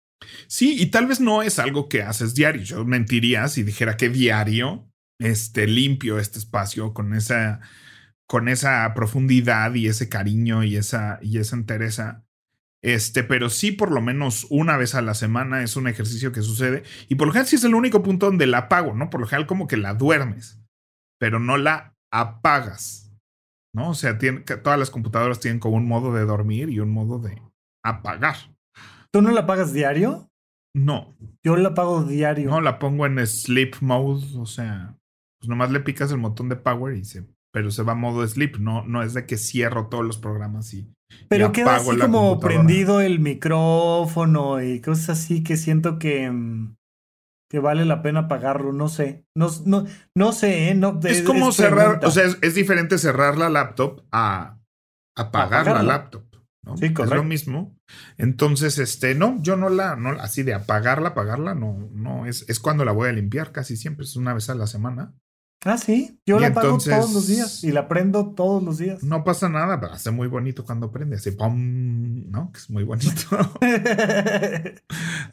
Sí, 0.46 0.76
y 0.80 0.86
tal 0.86 1.06
vez 1.06 1.20
no 1.20 1.42
es 1.42 1.58
algo 1.58 1.88
que 1.88 2.02
haces 2.02 2.34
diario. 2.34 2.62
Yo 2.62 2.84
mentiría 2.84 3.48
si 3.48 3.62
dijera 3.62 3.96
que 3.96 4.08
diario 4.08 4.90
este, 5.18 5.66
limpio 5.66 6.18
este 6.18 6.38
espacio 6.38 6.94
con 6.94 7.14
esa, 7.14 7.60
con 8.26 8.48
esa 8.48 8.92
profundidad 8.94 9.74
y 9.74 9.86
ese 9.86 10.08
cariño 10.08 10.64
y 10.64 10.76
esa, 10.76 11.18
y 11.22 11.38
esa 11.38 11.56
entereza. 11.56 12.24
Este, 12.82 13.22
pero 13.22 13.50
sí, 13.50 13.72
por 13.72 13.92
lo 13.92 14.00
menos 14.00 14.46
una 14.48 14.76
vez 14.78 14.94
a 14.94 15.02
la 15.02 15.14
semana 15.14 15.62
es 15.62 15.76
un 15.76 15.86
ejercicio 15.86 16.32
que 16.32 16.42
sucede. 16.42 16.82
Y 17.08 17.16
por 17.16 17.26
lo 17.26 17.32
general 17.32 17.48
sí 17.48 17.56
es 17.56 17.64
el 17.64 17.74
único 17.74 18.02
punto 18.02 18.26
donde 18.26 18.46
la 18.46 18.58
apago, 18.58 18.94
¿no? 18.94 19.10
Por 19.10 19.20
lo 19.20 19.26
general 19.26 19.46
como 19.46 19.68
que 19.68 19.76
la 19.76 19.94
duermes, 19.94 20.60
pero 21.18 21.38
no 21.38 21.58
la 21.58 21.94
apagas, 22.10 23.12
¿no? 23.74 23.90
O 23.90 23.94
sea, 23.94 24.18
tiene, 24.18 24.40
todas 24.40 24.78
las 24.78 24.90
computadoras 24.90 25.40
tienen 25.40 25.60
como 25.60 25.76
un 25.76 25.86
modo 25.86 26.14
de 26.14 26.24
dormir 26.24 26.70
y 26.70 26.80
un 26.80 26.90
modo 26.90 27.18
de 27.18 27.40
apagar. 27.84 28.36
¿Tú 29.12 29.22
no 29.22 29.30
la 29.30 29.46
pagas 29.46 29.72
diario? 29.72 30.30
No. 30.74 31.16
Yo 31.44 31.56
la 31.56 31.74
pago 31.74 32.04
diario. 32.04 32.50
No, 32.50 32.60
la 32.60 32.78
pongo 32.78 33.06
en 33.06 33.24
sleep 33.26 33.76
mode, 33.80 34.24
o 34.36 34.46
sea. 34.46 34.96
pues 35.40 35.48
nomás 35.48 35.70
le 35.70 35.80
picas 35.80 36.12
el 36.12 36.18
botón 36.18 36.48
de 36.48 36.56
power 36.56 36.96
y 36.96 37.04
se, 37.04 37.26
pero 37.52 37.70
se 37.70 37.82
va 37.82 37.92
a 37.92 37.96
modo 37.96 38.26
sleep, 38.26 38.58
no, 38.58 38.84
no 38.84 39.02
es 39.02 39.14
de 39.14 39.26
que 39.26 39.36
cierro 39.36 39.88
todos 39.88 40.04
los 40.04 40.18
programas 40.18 40.72
y. 40.74 40.92
Pero 41.28 41.50
queda 41.50 41.76
así 41.76 41.98
como 41.98 42.38
prendido 42.38 43.00
el 43.00 43.18
micrófono 43.18 44.62
y 44.62 44.80
cosas 44.80 45.18
así 45.18 45.42
que 45.42 45.56
siento 45.56 45.98
que, 45.98 46.32
que 47.50 47.58
vale 47.58 47.84
la 47.84 48.00
pena 48.00 48.28
pagarlo, 48.28 48.72
no 48.72 48.88
sé. 48.88 49.24
No, 49.36 49.48
no, 49.66 49.86
no 50.16 50.32
sé, 50.32 50.68
¿eh? 50.68 50.74
No, 50.76 51.00
es 51.02 51.22
como 51.22 51.50
cerrar, 51.50 52.04
o 52.04 52.10
sea, 52.12 52.26
es, 52.40 52.54
diferente 52.54 52.96
cerrar 52.96 53.36
la 53.36 53.50
laptop 53.50 54.04
a 54.12 54.60
apagar 55.16 55.66
la 55.66 55.82
laptop. 55.82 56.29
¿No? 56.62 56.76
Sí, 56.76 56.92
correcto. 56.92 57.14
Es 57.14 57.20
lo 57.22 57.24
mismo. 57.24 57.76
Entonces, 58.18 58.78
este, 58.78 59.14
no, 59.14 59.40
yo 59.42 59.56
no 59.56 59.68
la, 59.68 59.96
no, 59.96 60.10
así 60.10 60.42
de 60.42 60.54
apagarla, 60.54 61.10
apagarla, 61.10 61.54
no, 61.54 61.88
no, 61.92 62.26
es, 62.26 62.44
es 62.48 62.60
cuando 62.60 62.84
la 62.84 62.92
voy 62.92 63.08
a 63.08 63.12
limpiar 63.12 63.52
casi 63.52 63.76
siempre, 63.76 64.04
es 64.04 64.16
una 64.16 64.34
vez 64.34 64.50
a 64.50 64.54
la 64.54 64.66
semana. 64.66 65.14
Ah, 65.62 65.76
sí, 65.76 66.18
yo 66.24 66.40
la 66.40 66.46
apago 66.48 66.78
todos 66.78 67.12
los 67.12 67.26
días 67.26 67.62
y 67.64 67.70
la 67.70 67.86
prendo 67.86 68.32
todos 68.34 68.62
los 68.62 68.78
días. 68.78 69.02
No 69.02 69.24
pasa 69.24 69.50
nada, 69.50 69.78
pero 69.78 69.92
hace 69.92 70.10
muy 70.10 70.26
bonito 70.26 70.64
cuando 70.64 70.90
prende, 70.90 71.16
así 71.16 71.32
pum, 71.32 72.30
¿no? 72.30 72.50
Que 72.50 72.60
es 72.60 72.70
muy 72.70 72.82
bonito. 72.82 73.12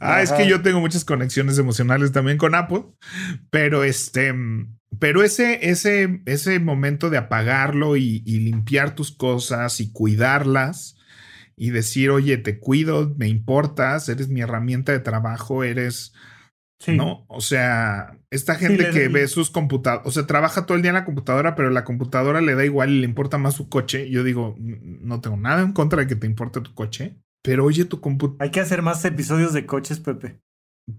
ah, 0.02 0.22
es 0.22 0.34
que 0.34 0.46
yo 0.50 0.62
tengo 0.62 0.82
muchas 0.82 1.06
conexiones 1.06 1.58
emocionales 1.60 2.12
también 2.12 2.38
con 2.38 2.56
Apple, 2.56 2.84
pero 3.50 3.86
este, 3.86 4.36
pero 5.00 5.24
ese, 5.24 5.70
ese, 5.70 6.22
ese 6.26 6.60
momento 6.60 7.10
de 7.10 7.20
apagarlo 7.20 7.96
y, 7.96 8.22
y 8.26 8.40
limpiar 8.42 8.96
tus 8.96 9.14
cosas 9.14 9.80
y 9.80 9.94
cuidarlas 9.94 10.97
y 11.58 11.72
decir, 11.72 12.12
oye, 12.12 12.38
te 12.38 12.60
cuido, 12.60 13.14
me 13.18 13.28
importas, 13.28 14.08
eres 14.08 14.30
mi 14.30 14.42
herramienta 14.42 14.92
de 14.92 15.00
trabajo, 15.00 15.64
eres 15.64 16.14
¿No? 16.86 17.26
O 17.28 17.42
sea, 17.42 18.18
esta 18.30 18.56
gente 18.56 18.92
que 18.92 19.08
ve 19.08 19.28
sus 19.28 19.50
computadoras, 19.50 20.08
o 20.08 20.12
sea, 20.12 20.28
trabaja 20.28 20.66
todo 20.66 20.76
el 20.76 20.84
día 20.84 20.92
en 20.92 20.96
la 20.96 21.06
computadora, 21.06 21.56
pero 21.56 21.70
la 21.70 21.84
computadora 21.84 22.40
le 22.40 22.54
da 22.54 22.66
igual 22.66 22.92
y 22.92 23.00
le 23.00 23.06
importa 23.06 23.38
más 23.38 23.56
su 23.56 23.68
coche. 23.68 24.10
Yo 24.10 24.24
digo, 24.24 24.56
no 24.60 25.20
tengo 25.20 25.38
nada 25.38 25.64
en 25.64 25.74
contra 25.74 26.02
de 26.02 26.08
que 26.08 26.16
te 26.16 26.28
importe 26.28 26.62
tu 26.62 26.74
coche, 26.74 27.18
pero 27.44 27.66
oye 27.66 27.86
tu 27.86 28.00
computadora. 28.00 28.46
Hay 28.46 28.52
que 28.52 28.60
hacer 28.60 28.84
más 28.84 29.04
episodios 29.06 29.54
de 29.54 29.66
coches, 29.66 30.00
Pepe. 30.00 30.40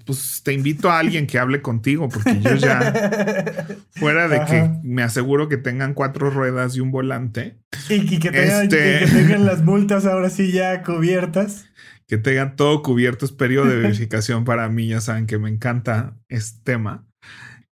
Pues 0.04 0.42
te 0.44 0.52
invito 0.52 0.90
a 0.90 0.98
alguien 0.98 1.26
que 1.26 1.38
hable 1.38 1.62
contigo, 1.62 2.08
porque 2.08 2.40
yo 2.40 2.54
ya, 2.56 3.66
fuera 3.92 4.28
de 4.28 4.44
que 4.44 4.70
me 4.82 5.02
aseguro 5.02 5.48
que 5.48 5.56
tengan 5.56 5.94
cuatro 5.94 6.30
ruedas 6.30 6.76
y 6.76 6.80
un 6.80 6.90
volante. 6.90 7.58
Y, 7.88 8.18
que, 8.18 8.30
tengan, 8.30 8.68
que 8.68 9.04
este 9.04 9.06
tengan 9.06 9.46
las 9.46 9.62
multas 9.64 10.04
ahora 10.04 10.28
sí 10.28 10.52
ya 10.52 10.82
cubiertas 10.82 11.68
que 12.08 12.16
tengan 12.16 12.56
todo 12.56 12.82
cubierto 12.82 13.26
es 13.26 13.32
periodo 13.32 13.66
de 13.66 13.76
verificación 13.82 14.44
para 14.44 14.68
mí, 14.68 14.88
ya 14.88 15.00
saben 15.00 15.26
que 15.26 15.38
me 15.38 15.50
encanta 15.50 16.18
este 16.28 16.60
tema. 16.64 17.06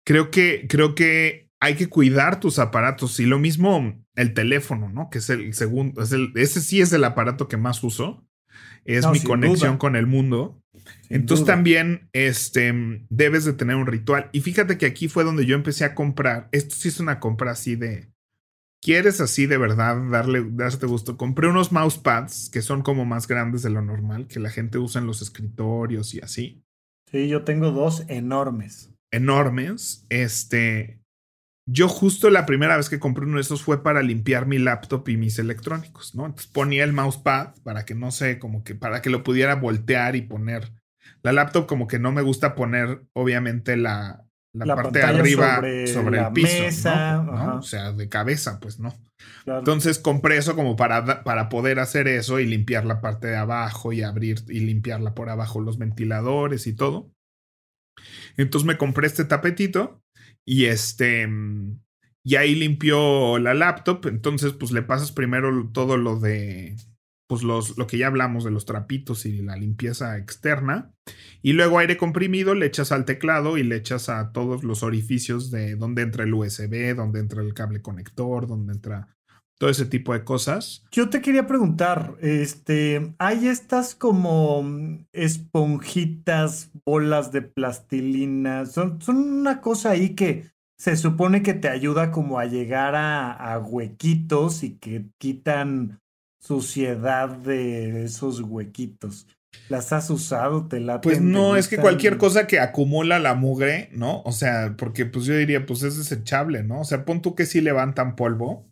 Creo 0.05 0.31
que, 0.31 0.67
creo 0.69 0.95
que 0.95 1.49
hay 1.61 1.77
que 1.77 1.89
cuidar 1.89 2.41
tus 2.41 2.59
aparatos 2.59 3.19
y 3.21 3.27
lo 3.27 3.39
mismo 3.39 4.05
el 4.17 4.35
teléfono, 4.35 4.91
¿no? 4.91 5.09
Que 5.09 5.19
es 5.19 5.31
el 5.31 5.55
segundo, 5.55 6.03
es 6.03 6.12
el, 6.12 6.33
ese 6.35 6.61
sí 6.61 6.81
es 6.81 6.93
el 6.93 7.05
aparato 7.05 7.49
que 7.49 7.57
más 7.57 7.83
uso, 7.83 8.27
es 8.85 9.09
mi 9.09 9.21
conexión 9.21 9.79
con 9.79 9.97
el 9.97 10.07
mundo. 10.07 10.61
Entonces 11.09 11.46
también 11.46 12.09
este, 12.12 12.72
debes 13.11 13.44
de 13.44 13.52
tener 13.52 13.76
un 13.76 13.86
ritual. 13.86 14.30
Y 14.32 14.40
fíjate 14.40 14.78
que 14.78 14.86
aquí 14.86 15.09
fue 15.09 15.24
donde 15.24 15.46
yo 15.46 15.55
empecé 15.55 15.84
a 15.84 15.94
comprar. 15.94 16.48
Esto 16.52 16.74
sí 16.74 16.88
es 16.88 17.00
una 17.00 17.20
compra 17.20 17.52
así 17.52 17.76
de, 17.76 18.11
quieres 18.84 19.20
así 19.20 19.46
de 19.46 19.57
verdad 19.57 19.96
darle, 20.11 20.44
darte 20.50 20.86
gusto, 20.86 21.16
compré 21.16 21.48
unos 21.48 21.72
mousepads 21.72 22.50
que 22.50 22.61
son 22.61 22.82
como 22.82 23.07
más 23.07 23.26
grandes 23.26 23.62
de 23.62 23.70
lo 23.70 23.80
normal, 23.80 24.26
que 24.28 24.40
la 24.40 24.50
gente 24.50 24.78
usa 24.78 25.00
en 25.00 25.07
los 25.07 25.22
escritorios 25.22 26.14
y 26.14 26.20
así. 26.20 26.62
Sí, 27.11 27.28
yo 27.28 27.44
tengo 27.44 27.70
dos 27.70 28.05
enormes. 28.09 28.90
Enormes. 29.11 30.05
Este, 30.11 31.00
yo 31.66 31.88
justo 31.88 32.28
la 32.28 32.44
primera 32.44 32.76
vez 32.76 32.90
que 32.90 32.98
compré 32.98 33.24
uno 33.24 33.36
de 33.36 33.40
esos 33.40 33.62
fue 33.62 33.82
para 33.82 34.02
limpiar 34.02 34.46
mi 34.46 34.59
laptop 34.59 35.09
y 35.09 35.16
mis 35.16 35.38
electrónicos, 35.38 36.14
¿no? 36.14 36.26
Entonces 36.26 36.50
ponía 36.50 36.84
el 36.84 36.92
mousepad 36.92 37.55
para 37.62 37.86
que 37.86 37.94
no 37.94 38.11
sé, 38.11 38.38
como 38.38 38.64
que 38.64 38.74
para 38.74 39.00
que 39.00 39.11
lo 39.11 39.24
pudiera 39.24 39.55
voltear 39.55 40.14
y 40.14 40.22
poner. 40.22 40.72
La 41.25 41.33
laptop 41.33 41.66
como 41.66 41.89
que 41.89 41.99
no 41.99 42.12
me 42.12 42.22
gusta 42.22 42.55
poner, 42.55 43.07
obviamente, 43.14 43.77
la, 43.77 44.25
la, 44.53 44.77
parte 44.77 45.01
de 45.01 45.05
arriba 45.05 45.57
sobre, 45.87 46.20
el 46.20 46.33
piso, 46.33 46.95
¿no? 47.25 47.57
o 47.57 47.62
sea, 47.62 47.93
de 47.93 48.09
cabeza, 48.09 48.61
pues 48.61 48.79
no. 48.79 48.95
Entonces 49.47 49.99
compré 49.99 50.37
eso 50.37 50.55
como 50.55 50.77
para, 50.77 51.25
para 51.25 51.49
poder 51.49 51.81
hacer 51.81 52.09
eso 52.09 52.41
y 52.41 52.47
limpiar 52.47 52.85
la 52.85 53.01
parte 53.01 53.29
de 53.29 53.37
abajo 53.37 53.93
y 53.93 54.03
abrir 54.03 54.45
y 54.49 54.61
limpiarla 54.61 55.14
por 55.14 55.31
abajo 55.31 55.61
los 55.61 55.79
ventiladores 55.79 56.66
y 56.66 56.75
todo. 56.75 57.11
Entonces 58.37 58.66
me 58.66 58.79
compré 58.79 59.07
este 59.07 59.25
tapetito 59.25 60.03
y 60.47 60.66
este 60.66 61.29
y 62.22 62.37
ahí 62.37 62.55
limpió 62.55 63.39
la 63.39 63.55
laptop. 63.55 64.07
Entonces, 64.07 64.53
pues 64.53 64.72
le 64.72 64.83
pasas 64.83 65.12
primero 65.12 65.70
todo 65.72 65.97
lo 65.97 66.18
de 66.18 66.77
pues 67.27 67.43
los, 67.43 67.79
lo 67.79 67.87
que 67.87 67.99
ya 67.99 68.09
hablamos 68.09 68.45
de 68.45 68.51
los 68.51 68.66
trapitos 68.66 69.27
y 69.27 69.43
la 69.43 69.57
limpieza 69.57 70.18
externa. 70.18 70.93
Y 71.43 71.53
luego 71.53 71.79
aire 71.79 71.97
comprimido 71.97 72.55
le 72.55 72.66
echas 72.66 72.93
al 72.93 73.05
teclado 73.05 73.59
y 73.59 73.62
le 73.62 73.77
echas 73.77 74.09
a 74.09 74.33
todos 74.33 74.64
los 74.64 74.83
orificios 74.83 75.51
de 75.51 75.77
donde 75.77 76.03
entra 76.03 76.25
el 76.25 76.35
USB, 76.35 76.95
donde 76.95 77.20
entra 77.20 77.43
el 77.43 77.55
cable 77.55 77.81
conector, 77.83 78.47
donde 78.47 78.75
entra 78.75 79.09
todo 79.59 79.70
ese 79.70 79.87
tipo 79.87 80.12
de 80.12 80.25
cosas. 80.25 80.85
Yo 80.91 81.09
te 81.09 81.22
quería 81.22 81.47
preguntar, 81.47 82.16
este, 82.20 83.14
hay 83.18 83.47
estas 83.47 83.95
como 83.95 84.64
esponjitas, 85.12 86.70
bolas 86.85 87.33
de 87.33 87.43
plastilina, 87.43 88.66
son, 88.66 89.01
son 89.01 89.16
una 89.16 89.61
cosa 89.61 89.91
ahí 89.91 90.14
que 90.14 90.51
se 90.77 90.97
supone 90.97 91.43
que 91.43 91.55
te 91.55 91.68
ayuda 91.68 92.11
como 92.11 92.39
a 92.39 92.47
llegar 92.47 92.95
a, 92.97 93.33
a 93.33 93.59
huequitos 93.59 94.64
y 94.64 94.77
que 94.77 95.07
quitan 95.18 96.01
suciedad 96.45 97.28
de 97.28 98.05
esos 98.05 98.40
huequitos. 98.40 99.26
¿Las 99.68 99.92
has 99.92 100.11
usado? 100.11 100.66
¿Te 100.66 100.80
la 100.80 101.01
Pues 101.01 101.20
no, 101.20 101.57
es 101.57 101.68
que 101.68 101.78
cualquier 101.78 102.18
cosa 102.18 102.47
que 102.47 102.59
acumula 102.59 103.18
la 103.18 103.34
mugre, 103.34 103.88
¿no? 103.92 104.20
O 104.24 104.32
sea, 104.32 104.74
porque 104.76 105.07
pues 105.07 105.24
yo 105.24 105.36
diría, 105.36 105.64
pues 105.64 105.82
es 105.82 105.97
desechable, 105.97 106.62
¿no? 106.62 106.80
O 106.80 106.84
sea, 106.84 107.05
pon 107.05 107.22
tú 107.22 107.34
que 107.34 107.47
sí 107.47 107.61
levantan 107.61 108.16
polvo. 108.16 108.66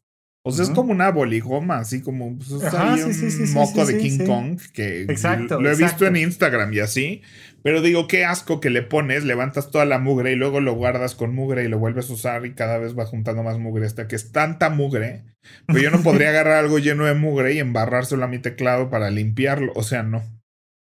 O 0.44 0.50
sea, 0.50 0.64
es 0.64 0.70
como 0.70 0.90
una 0.90 1.10
boligoma, 1.12 1.78
así 1.78 2.02
como 2.02 2.36
pues, 2.36 2.50
un 2.50 3.52
moco 3.52 3.86
de 3.86 3.96
King 3.96 4.26
Kong 4.26 4.58
que 4.72 5.02
exacto, 5.02 5.60
lo 5.60 5.70
he 5.70 5.76
visto 5.76 6.04
en 6.04 6.16
Instagram 6.16 6.72
y 6.74 6.80
así. 6.80 7.22
Pero 7.62 7.80
digo, 7.80 8.08
qué 8.08 8.24
asco 8.24 8.60
que 8.60 8.70
le 8.70 8.82
pones, 8.82 9.24
levantas 9.24 9.70
toda 9.70 9.84
la 9.84 9.98
mugre 9.98 10.32
y 10.32 10.36
luego 10.36 10.60
lo 10.60 10.74
guardas 10.74 11.14
con 11.14 11.34
mugre 11.34 11.64
y 11.64 11.68
lo 11.68 11.78
vuelves 11.78 12.10
a 12.10 12.14
usar 12.14 12.44
y 12.44 12.54
cada 12.54 12.78
vez 12.78 12.98
va 12.98 13.06
juntando 13.06 13.42
más 13.42 13.58
mugre 13.58 13.86
hasta 13.86 14.08
que 14.08 14.16
es 14.16 14.32
tanta 14.32 14.68
mugre. 14.68 15.24
Pues 15.66 15.82
yo 15.82 15.90
no 15.90 16.02
podría 16.02 16.30
agarrar 16.30 16.56
algo 16.56 16.78
lleno 16.78 17.04
de 17.04 17.14
mugre 17.14 17.54
y 17.54 17.58
embarrárselo 17.58 18.24
a 18.24 18.28
mi 18.28 18.40
teclado 18.40 18.90
para 18.90 19.10
limpiarlo. 19.10 19.72
O 19.76 19.82
sea, 19.82 20.02
no. 20.02 20.22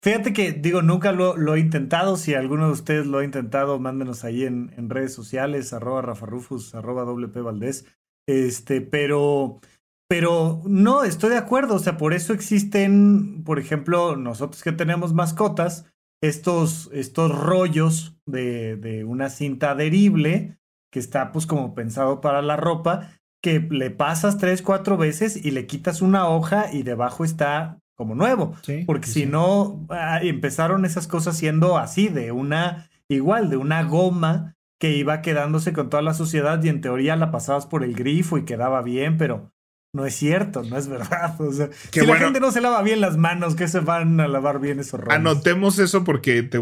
Fíjate 0.02 0.32
que, 0.32 0.52
digo, 0.52 0.82
nunca 0.82 1.12
lo, 1.12 1.54
he 1.54 1.60
intentado. 1.60 2.16
Si 2.16 2.34
alguno 2.34 2.66
de 2.66 2.72
ustedes 2.72 3.06
lo 3.06 3.18
ha 3.18 3.24
intentado, 3.24 3.78
mándenos 3.80 4.24
ahí 4.24 4.44
en, 4.44 4.72
en 4.76 4.90
redes 4.90 5.12
sociales, 5.12 5.72
arroba 5.72 6.02
Rafa 6.02 6.26
Rufus, 6.26 6.74
arroba 6.74 7.04
WP 7.04 7.42
Valdés. 7.42 7.84
Este, 8.28 8.80
pero, 8.80 9.60
pero 10.08 10.62
no, 10.66 11.02
estoy 11.02 11.30
de 11.30 11.38
acuerdo. 11.38 11.74
O 11.74 11.78
sea, 11.80 11.96
por 11.96 12.14
eso 12.14 12.32
existen, 12.32 13.42
por 13.42 13.58
ejemplo, 13.58 14.16
nosotros 14.16 14.62
que 14.62 14.72
tenemos 14.72 15.14
mascotas, 15.14 15.86
estos, 16.20 16.90
estos 16.92 17.36
rollos 17.36 18.16
de, 18.26 18.76
de 18.76 19.04
una 19.04 19.30
cinta 19.30 19.72
adherible 19.72 20.58
que 20.90 20.98
está 20.98 21.32
pues 21.32 21.46
como 21.46 21.74
pensado 21.74 22.20
para 22.20 22.42
la 22.42 22.56
ropa, 22.56 23.12
que 23.42 23.60
le 23.60 23.90
pasas 23.90 24.38
tres, 24.38 24.62
cuatro 24.62 24.96
veces 24.96 25.44
y 25.44 25.50
le 25.50 25.66
quitas 25.66 26.02
una 26.02 26.28
hoja 26.28 26.72
y 26.72 26.82
debajo 26.82 27.24
está 27.24 27.78
como 27.98 28.14
nuevo. 28.14 28.54
porque 28.86 29.08
si 29.08 29.26
no, 29.26 29.84
ah, 29.90 30.20
empezaron 30.22 30.84
esas 30.84 31.08
cosas 31.08 31.36
siendo 31.36 31.78
así, 31.78 32.08
de 32.08 32.30
una, 32.30 32.88
igual, 33.08 33.50
de 33.50 33.56
una 33.56 33.82
goma 33.82 34.56
que 34.78 34.96
iba 34.96 35.20
quedándose 35.20 35.72
con 35.72 35.90
toda 35.90 36.02
la 36.02 36.14
suciedad 36.14 36.62
y 36.62 36.68
en 36.68 36.80
teoría 36.80 37.16
la 37.16 37.32
pasabas 37.32 37.66
por 37.66 37.82
el 37.82 37.94
grifo 37.94 38.38
y 38.38 38.44
quedaba 38.44 38.82
bien, 38.82 39.18
pero 39.18 39.52
no 39.98 40.06
es 40.06 40.14
cierto, 40.14 40.62
no 40.62 40.78
es 40.78 40.86
verdad. 40.88 41.34
O 41.40 41.52
sea, 41.52 41.68
si 41.90 42.06
la 42.06 42.16
gente 42.16 42.40
no 42.40 42.52
se 42.52 42.60
lava 42.60 42.82
bien 42.82 43.00
las 43.00 43.16
manos, 43.16 43.56
que 43.56 43.66
se 43.66 43.80
van 43.80 44.20
a 44.20 44.28
lavar 44.28 44.60
bien 44.60 44.78
esos 44.78 45.00
rollos. 45.00 45.14
Anotemos 45.14 45.78
eso 45.78 46.04
porque 46.04 46.42
te, 46.44 46.60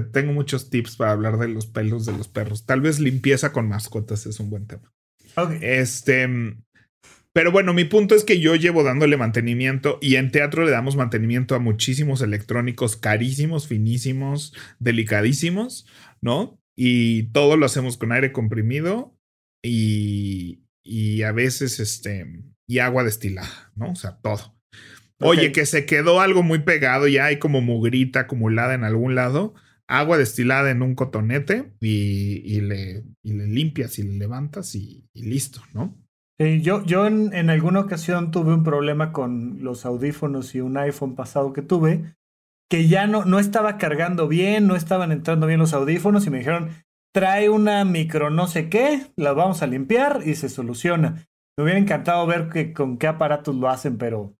tengo 0.00 0.32
muchos 0.32 0.70
tips 0.70 0.96
para 0.96 1.12
hablar 1.12 1.38
de 1.38 1.48
los 1.48 1.66
pelos 1.66 2.06
de 2.06 2.12
los 2.12 2.28
perros. 2.28 2.64
Tal 2.64 2.80
vez 2.80 3.00
limpieza 3.00 3.52
con 3.52 3.68
mascotas 3.68 4.26
es 4.26 4.38
un 4.38 4.48
buen 4.48 4.66
tema. 4.66 4.92
Este. 5.60 6.56
Pero 7.32 7.52
bueno, 7.52 7.74
mi 7.74 7.84
punto 7.84 8.14
es 8.14 8.24
que 8.24 8.40
yo 8.40 8.54
llevo 8.56 8.82
dándole 8.82 9.16
mantenimiento 9.16 9.98
y 10.00 10.16
en 10.16 10.30
teatro 10.30 10.64
le 10.64 10.70
damos 10.70 10.96
mantenimiento 10.96 11.54
a 11.54 11.60
muchísimos 11.60 12.22
electrónicos 12.22 12.96
carísimos, 12.96 13.68
finísimos, 13.68 14.54
delicadísimos, 14.78 15.86
¿no? 16.20 16.58
Y 16.76 17.24
todo 17.30 17.56
lo 17.56 17.66
hacemos 17.66 17.96
con 17.96 18.12
aire 18.12 18.32
comprimido 18.32 19.14
y, 19.62 20.62
y 20.82 21.22
a 21.22 21.32
veces 21.32 21.80
este 21.80 22.26
y 22.68 22.78
agua 22.78 23.02
destilada, 23.02 23.72
¿no? 23.74 23.90
O 23.90 23.96
sea, 23.96 24.18
todo. 24.22 24.54
Oye, 25.20 25.50
que 25.50 25.66
se 25.66 25.84
quedó 25.84 26.20
algo 26.20 26.44
muy 26.44 26.60
pegado, 26.60 27.08
ya 27.08 27.24
hay 27.24 27.40
como 27.40 27.60
mugrita 27.60 28.20
acumulada 28.20 28.74
en 28.74 28.84
algún 28.84 29.16
lado. 29.16 29.54
agua 29.88 30.18
destilada 30.18 30.70
en 30.70 30.82
un 30.82 30.94
cotonete 30.94 31.72
y, 31.80 32.60
le, 32.60 33.04
le, 33.22 33.46
limpias 33.46 33.98
y 33.98 34.02
le 34.02 34.18
levantas 34.18 34.74
y, 34.74 35.08
listo, 35.14 35.62
¿no? 35.72 35.96
Yo, 36.38 36.84
yo 36.84 37.06
en, 37.06 37.32
en, 37.32 37.50
alguna 37.50 37.80
ocasión 37.80 38.30
tuve 38.30 38.54
un 38.54 38.62
problema 38.62 39.10
con 39.10 39.64
los 39.64 39.84
audífonos 39.84 40.54
y 40.54 40.60
un 40.60 40.76
iPhone 40.76 41.16
pasado 41.16 41.52
que 41.52 41.62
tuve, 41.62 42.14
que 42.70 42.86
ya 42.86 43.08
no, 43.08 43.24
no 43.24 43.40
estaba 43.40 43.76
cargando 43.76 44.28
bien, 44.28 44.68
no 44.68 44.76
estaban 44.76 45.10
entrando 45.10 45.48
bien 45.48 45.58
los 45.58 45.72
audífonos 45.72 46.26
y 46.26 46.30
me 46.30 46.38
dijeron, 46.38 46.70
trae 47.12 47.48
una 47.48 47.84
micro 47.84 48.30
no 48.30 48.46
sé 48.46 48.68
qué, 48.68 49.06
la 49.16 49.32
vamos 49.32 49.62
a 49.62 49.66
limpiar 49.66 50.20
y 50.24 50.36
se 50.36 50.48
soluciona. 50.48 51.27
Me 51.58 51.64
hubiera 51.64 51.80
encantado 51.80 52.24
ver 52.24 52.48
que, 52.50 52.72
con 52.72 52.98
qué 52.98 53.08
aparatos 53.08 53.56
lo 53.56 53.68
hacen, 53.68 53.98
pero, 53.98 54.32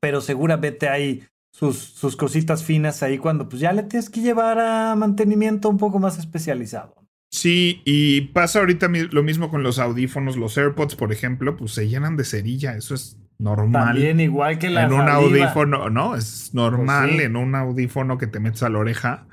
pero 0.00 0.20
seguramente 0.20 0.86
hay 0.86 1.24
sus, 1.50 1.78
sus 1.78 2.14
cositas 2.14 2.62
finas 2.62 3.02
ahí 3.02 3.16
cuando 3.16 3.48
pues 3.48 3.60
ya 3.60 3.72
le 3.72 3.84
tienes 3.84 4.10
que 4.10 4.20
llevar 4.20 4.58
a 4.58 4.94
mantenimiento 4.94 5.70
un 5.70 5.78
poco 5.78 5.98
más 5.98 6.18
especializado. 6.18 6.94
Sí, 7.30 7.80
y 7.86 8.20
pasa 8.20 8.58
ahorita 8.58 8.88
lo 8.88 9.22
mismo 9.22 9.48
con 9.48 9.62
los 9.62 9.78
audífonos, 9.78 10.36
los 10.36 10.58
AirPods, 10.58 10.94
por 10.94 11.10
ejemplo, 11.10 11.56
pues 11.56 11.72
se 11.72 11.88
llenan 11.88 12.18
de 12.18 12.24
cerilla, 12.24 12.76
eso 12.76 12.94
es 12.94 13.18
normal. 13.38 13.94
También 13.94 14.20
igual 14.20 14.58
que 14.58 14.68
la 14.68 14.84
En 14.84 14.92
un 14.92 15.08
audífono, 15.08 15.88
¿no? 15.88 16.16
Es 16.16 16.52
normal 16.52 17.12
pues 17.14 17.24
en 17.24 17.36
un 17.36 17.54
audífono 17.54 18.18
que 18.18 18.26
te 18.26 18.40
metes 18.40 18.62
a 18.62 18.68
la 18.68 18.76
oreja, 18.76 19.24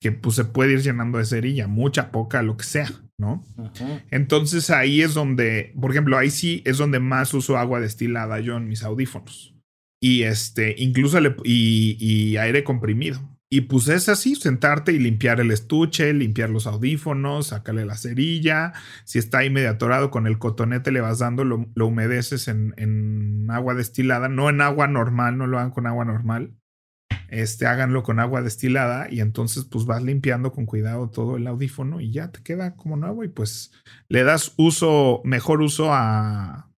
que 0.00 0.12
pues 0.12 0.36
se 0.36 0.44
puede 0.44 0.72
ir 0.72 0.82
llenando 0.82 1.18
de 1.18 1.26
cerilla, 1.26 1.66
mucha, 1.66 2.10
poca, 2.10 2.42
lo 2.42 2.56
que 2.56 2.64
sea, 2.64 2.90
¿no? 3.18 3.44
Entonces 4.10 4.70
ahí 4.70 5.02
es 5.02 5.14
donde, 5.14 5.74
por 5.78 5.90
ejemplo, 5.90 6.16
ahí 6.16 6.30
sí 6.30 6.62
es 6.64 6.78
donde 6.78 7.00
más 7.00 7.34
uso 7.34 7.58
agua 7.58 7.80
destilada 7.80 8.40
yo 8.40 8.56
en 8.56 8.68
mis 8.68 8.82
audífonos 8.82 9.54
y 10.00 10.22
este, 10.22 10.74
incluso 10.78 11.20
le, 11.20 11.36
y, 11.44 12.36
aire 12.38 12.64
comprimido. 12.64 13.20
Y 13.52 13.62
pues 13.62 13.88
es 13.88 14.08
así, 14.08 14.36
sentarte 14.36 14.92
y 14.92 14.98
limpiar 15.00 15.40
el 15.40 15.50
estuche, 15.50 16.12
limpiar 16.14 16.50
los 16.50 16.68
audífonos, 16.68 17.48
sacarle 17.48 17.84
la 17.84 17.96
cerilla. 17.96 18.72
Si 19.04 19.18
está 19.18 19.38
ahí 19.38 19.50
medio 19.50 19.70
atorado 19.70 20.10
con 20.10 20.28
el 20.28 20.38
cotonete, 20.38 20.92
le 20.92 21.00
vas 21.00 21.18
dando, 21.18 21.44
lo, 21.44 21.86
humedeces 21.86 22.46
en, 22.46 22.74
en, 22.76 23.50
agua 23.50 23.74
destilada, 23.74 24.28
no 24.28 24.48
en 24.48 24.60
agua 24.60 24.86
normal, 24.86 25.36
no 25.36 25.48
lo 25.48 25.58
hagan 25.58 25.72
con 25.72 25.88
agua 25.88 26.04
normal. 26.04 26.54
Este, 27.30 27.66
háganlo 27.66 28.02
con 28.02 28.18
agua 28.18 28.42
destilada 28.42 29.06
y 29.08 29.20
entonces 29.20 29.64
pues 29.64 29.86
vas 29.86 30.02
limpiando 30.02 30.50
con 30.50 30.66
cuidado 30.66 31.10
todo 31.10 31.36
el 31.36 31.46
audífono 31.46 32.00
y 32.00 32.10
ya 32.10 32.32
te 32.32 32.42
queda 32.42 32.74
como 32.74 32.96
nuevo 32.96 33.22
y 33.22 33.28
pues 33.28 33.72
le 34.08 34.24
das 34.24 34.52
uso, 34.56 35.22
mejor 35.24 35.62
uso 35.62 35.92
a, 35.92 36.70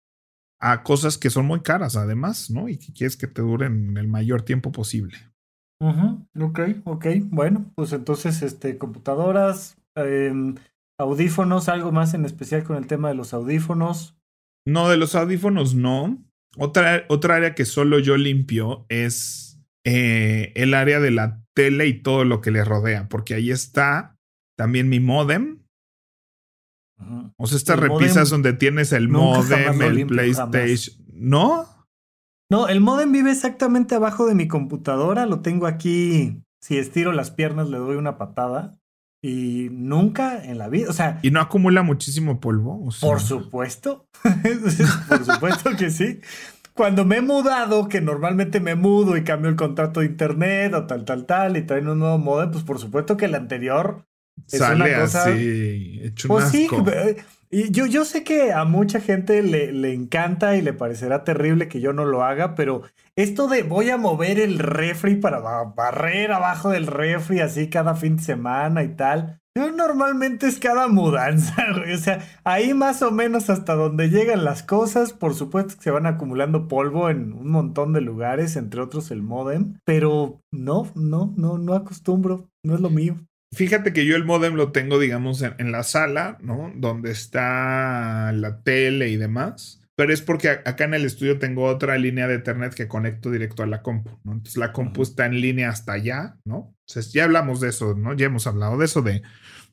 a 0.60 0.82
cosas 0.82 1.18
que 1.18 1.30
son 1.30 1.46
muy 1.46 1.60
caras 1.60 1.96
además, 1.96 2.50
¿no? 2.50 2.68
Y 2.68 2.78
que 2.78 2.92
quieres 2.92 3.16
que 3.16 3.28
te 3.28 3.42
duren 3.42 3.96
el 3.96 4.08
mayor 4.08 4.42
tiempo 4.42 4.72
posible. 4.72 5.30
Ok, 5.80 6.60
ok. 6.84 7.06
Bueno, 7.24 7.72
pues 7.74 7.92
entonces, 7.92 8.42
este, 8.42 8.76
computadoras, 8.76 9.78
em, 9.94 10.56
audífonos, 10.98 11.68
algo 11.68 11.90
más 11.90 12.12
en 12.12 12.26
especial 12.26 12.64
con 12.64 12.76
el 12.76 12.86
tema 12.86 13.08
de 13.08 13.14
los 13.14 13.32
audífonos. 13.32 14.16
No, 14.66 14.90
de 14.90 14.98
los 14.98 15.14
audífonos 15.14 15.74
no. 15.74 16.22
Otra, 16.58 17.04
otra 17.08 17.36
área 17.36 17.54
que 17.54 17.64
solo 17.64 17.98
yo 17.98 18.16
limpio 18.16 18.84
es 18.88 19.49
eh, 19.84 20.52
el 20.54 20.74
área 20.74 21.00
de 21.00 21.10
la 21.10 21.42
tele 21.54 21.86
y 21.86 22.02
todo 22.02 22.24
lo 22.24 22.40
que 22.40 22.50
le 22.50 22.64
rodea, 22.64 23.08
porque 23.08 23.34
ahí 23.34 23.50
está 23.50 24.16
también 24.56 24.88
mi 24.88 25.00
modem 25.00 25.60
o 27.36 27.46
sea, 27.46 27.56
estas 27.56 27.78
repisas 27.78 28.30
donde 28.30 28.52
tienes 28.52 28.92
el 28.92 29.08
modem, 29.08 29.82
el 29.82 30.06
PlayStation. 30.06 30.96
¿No? 31.12 31.66
No, 32.50 32.68
el 32.68 32.80
modem 32.80 33.12
vive 33.12 33.30
exactamente 33.30 33.94
abajo 33.94 34.26
de 34.26 34.34
mi 34.34 34.48
computadora. 34.48 35.26
Lo 35.26 35.40
tengo 35.40 35.66
aquí. 35.66 36.42
Si 36.62 36.76
estiro 36.76 37.12
las 37.12 37.30
piernas, 37.30 37.68
le 37.68 37.78
doy 37.78 37.96
una 37.96 38.18
patada. 38.18 38.76
Y 39.22 39.68
nunca 39.70 40.42
en 40.42 40.56
la 40.56 40.68
vida, 40.68 40.88
o 40.88 40.92
sea. 40.94 41.18
¿Y 41.22 41.30
no 41.30 41.40
acumula 41.40 41.82
muchísimo 41.82 42.40
polvo? 42.40 42.88
Por 43.00 43.20
supuesto. 43.20 44.06
por 45.08 45.24
supuesto 45.24 45.76
que 45.76 45.90
sí. 45.90 46.20
Cuando 46.74 47.04
me 47.04 47.16
he 47.16 47.22
mudado, 47.22 47.88
que 47.88 48.00
normalmente 48.00 48.60
me 48.60 48.74
mudo 48.74 49.16
y 49.16 49.24
cambio 49.24 49.50
el 49.50 49.56
contrato 49.56 50.00
de 50.00 50.06
internet 50.06 50.72
o 50.74 50.86
tal, 50.86 51.04
tal, 51.04 51.26
tal, 51.26 51.56
y 51.56 51.62
traen 51.62 51.88
un 51.88 51.98
nuevo 51.98 52.18
modem, 52.18 52.50
pues 52.50 52.64
por 52.64 52.78
supuesto 52.78 53.16
que 53.16 53.26
el 53.26 53.34
anterior 53.34 54.04
Sale 54.46 54.94
así, 54.94 56.00
hecho 56.02 56.28
pues 56.28 56.48
sí, 56.48 56.66
y 57.52 57.72
yo, 57.72 57.86
yo 57.86 58.04
sé 58.04 58.22
que 58.22 58.52
a 58.52 58.64
mucha 58.64 59.00
gente 59.00 59.42
le, 59.42 59.72
le, 59.72 59.92
encanta 59.92 60.56
y 60.56 60.62
le 60.62 60.72
parecerá 60.72 61.24
terrible 61.24 61.68
que 61.68 61.80
yo 61.80 61.92
no 61.92 62.04
lo 62.04 62.22
haga, 62.22 62.54
pero 62.54 62.82
esto 63.16 63.48
de 63.48 63.64
voy 63.64 63.90
a 63.90 63.96
mover 63.96 64.38
el 64.38 64.60
refri 64.60 65.16
para 65.16 65.40
barrer 65.40 66.30
abajo 66.30 66.70
del 66.70 66.86
refri 66.86 67.40
así 67.40 67.68
cada 67.68 67.96
fin 67.96 68.16
de 68.16 68.22
semana 68.22 68.84
y 68.84 68.94
tal. 68.94 69.39
Yo 69.56 69.72
normalmente 69.72 70.46
es 70.46 70.60
cada 70.60 70.86
mudanza, 70.86 71.54
O 71.94 71.98
sea, 71.98 72.24
ahí 72.44 72.72
más 72.72 73.02
o 73.02 73.10
menos 73.10 73.50
hasta 73.50 73.74
donde 73.74 74.08
llegan 74.08 74.44
las 74.44 74.62
cosas, 74.62 75.12
por 75.12 75.34
supuesto 75.34 75.74
que 75.76 75.82
se 75.82 75.90
van 75.90 76.06
acumulando 76.06 76.68
polvo 76.68 77.10
en 77.10 77.32
un 77.32 77.50
montón 77.50 77.92
de 77.92 78.00
lugares, 78.00 78.54
entre 78.56 78.80
otros 78.80 79.10
el 79.10 79.22
modem, 79.22 79.78
pero 79.84 80.40
no, 80.52 80.90
no, 80.94 81.34
no, 81.36 81.58
no 81.58 81.74
acostumbro, 81.74 82.48
no 82.64 82.74
es 82.74 82.80
lo 82.80 82.90
mío. 82.90 83.16
Fíjate 83.52 83.92
que 83.92 84.06
yo 84.06 84.14
el 84.14 84.24
modem 84.24 84.54
lo 84.54 84.70
tengo, 84.70 85.00
digamos, 85.00 85.42
en, 85.42 85.72
la 85.72 85.82
sala, 85.82 86.38
¿no? 86.40 86.70
Donde 86.76 87.10
está 87.10 88.30
la 88.32 88.62
tele 88.62 89.08
y 89.08 89.16
demás. 89.16 89.79
Pero 90.00 90.14
es 90.14 90.22
porque 90.22 90.48
acá 90.48 90.84
en 90.84 90.94
el 90.94 91.04
estudio 91.04 91.38
tengo 91.38 91.64
otra 91.64 91.98
línea 91.98 92.26
de 92.26 92.36
Ethernet 92.36 92.72
que 92.72 92.88
conecto 92.88 93.30
directo 93.30 93.62
a 93.62 93.66
la 93.66 93.82
compu, 93.82 94.08
¿no? 94.24 94.32
Entonces 94.32 94.56
la 94.56 94.72
compu 94.72 95.02
está 95.02 95.26
en 95.26 95.42
línea 95.42 95.68
hasta 95.68 95.92
allá, 95.92 96.38
¿no? 96.42 96.74
Entonces 96.88 97.12
ya 97.12 97.24
hablamos 97.24 97.60
de 97.60 97.68
eso, 97.68 97.94
¿no? 97.94 98.14
Ya 98.14 98.24
hemos 98.24 98.46
hablado 98.46 98.78
de 98.78 98.86
eso, 98.86 99.02
de, 99.02 99.20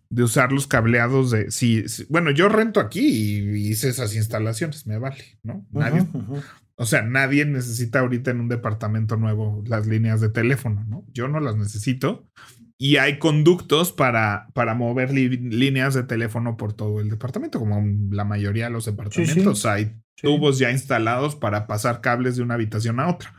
de 0.10 0.24
usar 0.24 0.52
los 0.52 0.68
cableados 0.68 1.32
de... 1.32 1.50
Sí, 1.50 1.86
bueno, 2.10 2.32
yo 2.32 2.50
rento 2.50 2.82
aquí 2.82 3.08
y 3.08 3.70
hice 3.70 3.88
esas 3.88 4.18
instalaciones, 4.18 4.86
me 4.86 4.98
vale, 4.98 5.40
¿no? 5.44 5.66
Nadie... 5.72 6.06
O 6.76 6.86
sea, 6.86 7.04
nadie 7.04 7.46
necesita 7.46 8.02
ahorita 8.02 8.32
en 8.32 8.42
un 8.42 8.50
departamento 8.50 9.16
nuevo 9.16 9.64
las 9.66 9.88
líneas 9.88 10.20
de 10.20 10.28
teléfono, 10.28 10.84
¿no? 10.90 11.06
Yo 11.14 11.30
no 11.30 11.40
las 11.40 11.56
necesito 11.56 12.28
y 12.78 12.98
hay 12.98 13.18
conductos 13.18 13.94
para, 13.94 14.50
para 14.54 14.76
mover 14.76 15.14
líneas 15.14 15.94
de 15.94 16.04
teléfono 16.04 16.58
por 16.58 16.74
todo 16.74 17.00
el 17.00 17.10
departamento, 17.10 17.60
como 17.60 17.82
la 18.12 18.26
mayoría 18.26 18.66
de 18.66 18.72
los 18.72 18.84
departamentos. 18.84 19.66
Hay 19.66 19.96
tubos 20.22 20.60
ya 20.60 20.72
instalados 20.72 21.36
para 21.36 21.68
pasar 21.68 22.02
cables 22.02 22.36
de 22.36 22.44
una 22.44 22.56
habitación 22.56 23.00
a 23.00 23.10
otra. 23.10 23.34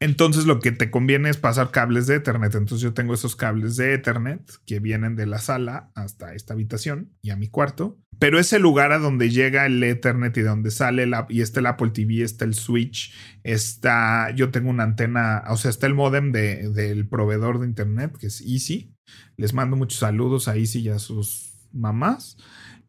Entonces 0.00 0.46
lo 0.46 0.60
que 0.60 0.72
te 0.72 0.90
conviene 0.90 1.28
es 1.28 1.36
pasar 1.36 1.70
cables 1.70 2.06
de 2.06 2.16
Ethernet. 2.16 2.54
Entonces 2.54 2.80
yo 2.80 2.94
tengo 2.94 3.12
esos 3.12 3.36
cables 3.36 3.76
de 3.76 3.92
Ethernet 3.92 4.40
que 4.64 4.80
vienen 4.80 5.14
de 5.14 5.26
la 5.26 5.38
sala 5.38 5.90
hasta 5.94 6.34
esta 6.34 6.54
habitación 6.54 7.12
y 7.20 7.30
a 7.30 7.36
mi 7.36 7.48
cuarto. 7.48 7.98
Pero 8.18 8.38
ese 8.38 8.58
lugar 8.58 8.92
a 8.92 8.98
donde 8.98 9.28
llega 9.28 9.66
el 9.66 9.82
Ethernet 9.82 10.34
y 10.38 10.40
donde 10.40 10.70
sale 10.70 11.06
la, 11.06 11.26
y 11.28 11.42
está 11.42 11.60
el 11.60 11.66
Apple 11.66 11.90
TV, 11.90 12.22
está 12.22 12.46
el 12.46 12.54
Switch, 12.54 13.12
está, 13.42 14.30
yo 14.30 14.50
tengo 14.50 14.70
una 14.70 14.84
antena, 14.84 15.44
o 15.48 15.56
sea, 15.58 15.70
está 15.70 15.86
el 15.86 15.94
modem 15.94 16.32
de, 16.32 16.70
del 16.70 17.06
proveedor 17.06 17.60
de 17.60 17.66
Internet 17.66 18.16
que 18.18 18.28
es 18.28 18.40
Easy. 18.40 18.94
Les 19.36 19.52
mando 19.52 19.76
muchos 19.76 19.98
saludos 19.98 20.48
a 20.48 20.56
Easy 20.56 20.80
y 20.80 20.88
a 20.88 20.98
sus 20.98 21.52
mamás. 21.72 22.38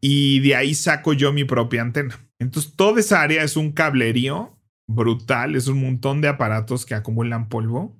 Y 0.00 0.40
de 0.40 0.56
ahí 0.56 0.74
saco 0.74 1.12
yo 1.12 1.32
mi 1.32 1.44
propia 1.44 1.82
antena. 1.82 2.27
Entonces 2.40 2.74
toda 2.76 3.00
esa 3.00 3.22
área 3.22 3.42
es 3.42 3.56
un 3.56 3.72
cablerío 3.72 4.58
brutal, 4.88 5.54
es 5.54 5.68
un 5.68 5.82
montón 5.82 6.20
de 6.20 6.28
aparatos 6.28 6.86
que 6.86 6.94
acumulan 6.94 7.48
polvo. 7.48 7.98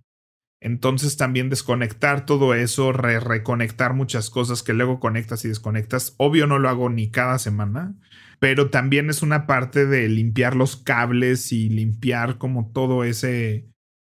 Entonces 0.60 1.16
también 1.16 1.50
desconectar 1.50 2.26
todo 2.26 2.54
eso, 2.54 2.92
reconectar 2.92 3.94
muchas 3.94 4.28
cosas 4.28 4.62
que 4.62 4.72
luego 4.72 4.98
conectas 4.98 5.44
y 5.44 5.48
desconectas. 5.48 6.14
Obvio 6.18 6.46
no 6.46 6.58
lo 6.58 6.68
hago 6.68 6.88
ni 6.88 7.10
cada 7.10 7.38
semana, 7.38 7.94
pero 8.40 8.70
también 8.70 9.08
es 9.08 9.22
una 9.22 9.46
parte 9.46 9.86
de 9.86 10.08
limpiar 10.08 10.56
los 10.56 10.76
cables 10.76 11.52
y 11.52 11.68
limpiar 11.68 12.38
como 12.38 12.72
todo 12.72 13.04
ese 13.04 13.68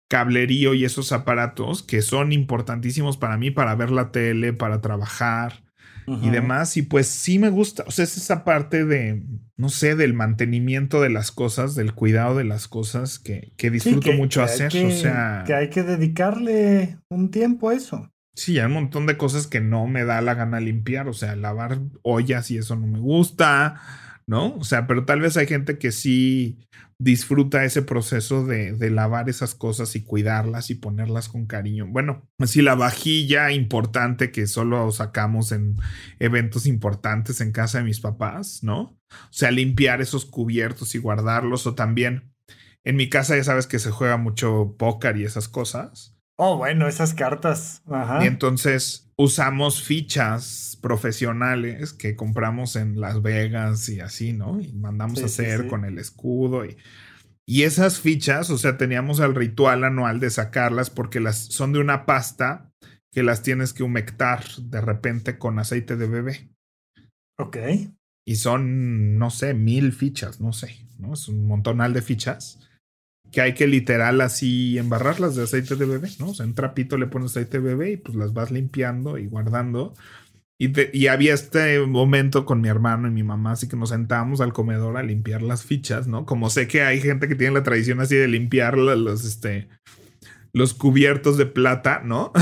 cablerío 0.08 0.74
y 0.74 0.84
esos 0.84 1.10
aparatos 1.10 1.82
que 1.82 2.00
son 2.00 2.32
importantísimos 2.32 3.16
para 3.16 3.36
mí 3.36 3.50
para 3.50 3.74
ver 3.74 3.90
la 3.90 4.12
tele, 4.12 4.52
para 4.52 4.80
trabajar, 4.80 5.64
y 6.06 6.30
demás. 6.30 6.76
Y 6.76 6.82
pues 6.82 7.06
sí 7.06 7.38
me 7.38 7.50
gusta. 7.50 7.84
O 7.86 7.90
sea, 7.90 8.04
es 8.04 8.16
esa 8.16 8.44
parte 8.44 8.84
de, 8.84 9.22
no 9.56 9.68
sé, 9.68 9.96
del 9.96 10.14
mantenimiento 10.14 11.00
de 11.00 11.10
las 11.10 11.32
cosas, 11.32 11.74
del 11.74 11.94
cuidado 11.94 12.36
de 12.36 12.44
las 12.44 12.68
cosas 12.68 13.18
que, 13.18 13.52
que 13.56 13.70
disfruto 13.70 14.12
mucho 14.12 14.42
hacer. 14.42 14.66
o 14.84 14.90
sea. 14.90 15.44
Que 15.46 15.54
hay 15.54 15.70
que 15.70 15.82
dedicarle 15.82 16.98
un 17.10 17.30
tiempo 17.30 17.70
a 17.70 17.74
eso. 17.74 18.10
Sí, 18.34 18.58
hay 18.58 18.66
un 18.66 18.72
montón 18.72 19.06
de 19.06 19.16
cosas 19.16 19.46
que 19.46 19.60
no 19.60 19.86
me 19.86 20.04
da 20.04 20.20
la 20.20 20.34
gana 20.34 20.60
limpiar. 20.60 21.08
O 21.08 21.14
sea, 21.14 21.36
lavar 21.36 21.80
ollas 22.02 22.50
y 22.50 22.58
eso 22.58 22.76
no 22.76 22.86
me 22.86 22.98
gusta. 22.98 23.80
¿no? 24.26 24.56
O 24.56 24.64
sea, 24.64 24.86
pero 24.86 25.04
tal 25.04 25.20
vez 25.20 25.36
hay 25.36 25.46
gente 25.46 25.78
que 25.78 25.92
sí 25.92 26.58
disfruta 26.98 27.64
ese 27.64 27.82
proceso 27.82 28.46
de, 28.46 28.72
de, 28.72 28.90
lavar 28.90 29.28
esas 29.28 29.54
cosas 29.54 29.94
y 29.96 30.04
cuidarlas 30.04 30.70
y 30.70 30.76
ponerlas 30.76 31.28
con 31.28 31.46
cariño. 31.46 31.86
Bueno, 31.86 32.26
así 32.38 32.62
la 32.62 32.74
vajilla 32.74 33.52
importante 33.52 34.32
que 34.32 34.46
solo 34.46 34.90
sacamos 34.92 35.52
en 35.52 35.76
eventos 36.18 36.66
importantes 36.66 37.40
en 37.40 37.52
casa 37.52 37.78
de 37.78 37.84
mis 37.84 38.00
papás, 38.00 38.60
¿no? 38.62 38.80
O 38.80 39.32
sea, 39.32 39.50
limpiar 39.50 40.00
esos 40.00 40.24
cubiertos 40.24 40.94
y 40.94 40.98
guardarlos 40.98 41.66
o 41.66 41.74
también 41.74 42.32
en 42.86 42.96
mi 42.96 43.10
casa 43.10 43.36
ya 43.36 43.44
sabes 43.44 43.66
que 43.66 43.80
se 43.80 43.90
juega 43.90 44.16
mucho 44.16 44.76
póker 44.78 45.16
y 45.16 45.24
esas 45.24 45.48
cosas. 45.48 46.15
Oh, 46.36 46.58
bueno, 46.58 46.86
esas 46.86 47.14
cartas. 47.14 47.82
Ajá. 47.90 48.22
Y 48.22 48.26
entonces 48.26 49.10
usamos 49.16 49.82
fichas 49.82 50.78
profesionales 50.82 51.92
que 51.94 52.14
compramos 52.14 52.76
en 52.76 53.00
Las 53.00 53.22
Vegas 53.22 53.88
y 53.88 54.00
así, 54.00 54.32
¿no? 54.32 54.60
Y 54.60 54.72
mandamos 54.74 55.22
a 55.22 55.26
hacer 55.26 55.66
con 55.68 55.84
el 55.84 55.98
escudo 55.98 56.66
y, 56.66 56.76
y 57.46 57.62
esas 57.62 58.00
fichas, 58.00 58.50
o 58.50 58.58
sea, 58.58 58.76
teníamos 58.76 59.20
el 59.20 59.34
ritual 59.34 59.84
anual 59.84 60.20
de 60.20 60.30
sacarlas 60.30 60.90
porque 60.90 61.20
las 61.20 61.38
son 61.38 61.72
de 61.72 61.78
una 61.78 62.04
pasta 62.04 62.70
que 63.12 63.22
las 63.22 63.42
tienes 63.42 63.72
que 63.72 63.82
humectar 63.82 64.44
de 64.60 64.80
repente 64.80 65.38
con 65.38 65.58
aceite 65.58 65.96
de 65.96 66.06
bebé. 66.06 66.50
Ok. 67.38 67.56
Y 68.26 68.36
son, 68.36 69.16
no 69.16 69.30
sé, 69.30 69.54
mil 69.54 69.92
fichas, 69.92 70.40
no 70.40 70.52
sé, 70.52 70.86
¿no? 70.98 71.14
Es 71.14 71.28
un 71.28 71.46
montonal 71.46 71.94
de 71.94 72.02
fichas 72.02 72.65
que 73.36 73.42
hay 73.42 73.52
que 73.52 73.66
literal 73.66 74.22
así 74.22 74.78
embarrarlas 74.78 75.36
de 75.36 75.42
aceite 75.42 75.76
de 75.76 75.84
bebé, 75.84 76.08
¿no? 76.18 76.30
O 76.30 76.34
sea, 76.34 76.46
en 76.46 76.54
trapito 76.54 76.96
le 76.96 77.06
pones 77.06 77.32
aceite 77.32 77.60
de 77.60 77.64
bebé 77.64 77.90
y 77.90 77.96
pues 77.98 78.16
las 78.16 78.32
vas 78.32 78.50
limpiando 78.50 79.18
y 79.18 79.26
guardando. 79.26 79.92
Y, 80.56 80.72
y, 80.98 81.08
había 81.08 81.34
este 81.34 81.80
momento 81.80 82.46
con 82.46 82.62
mi 82.62 82.68
hermano 82.68 83.08
y 83.08 83.10
mi 83.10 83.22
mamá, 83.22 83.52
así 83.52 83.68
que 83.68 83.76
nos 83.76 83.90
sentábamos 83.90 84.40
al 84.40 84.54
comedor 84.54 84.96
a 84.96 85.02
limpiar 85.02 85.42
las 85.42 85.64
fichas, 85.66 86.06
¿no? 86.06 86.24
Como 86.24 86.48
sé 86.48 86.66
que 86.66 86.80
hay 86.80 86.98
gente 86.98 87.28
que 87.28 87.34
tiene 87.34 87.52
la 87.52 87.62
tradición 87.62 88.00
así 88.00 88.16
de 88.16 88.26
limpiar 88.26 88.78
los, 88.78 89.26
este, 89.26 89.68
los 90.54 90.72
cubiertos 90.72 91.36
de 91.36 91.44
plata, 91.44 92.00
¿no? 92.02 92.32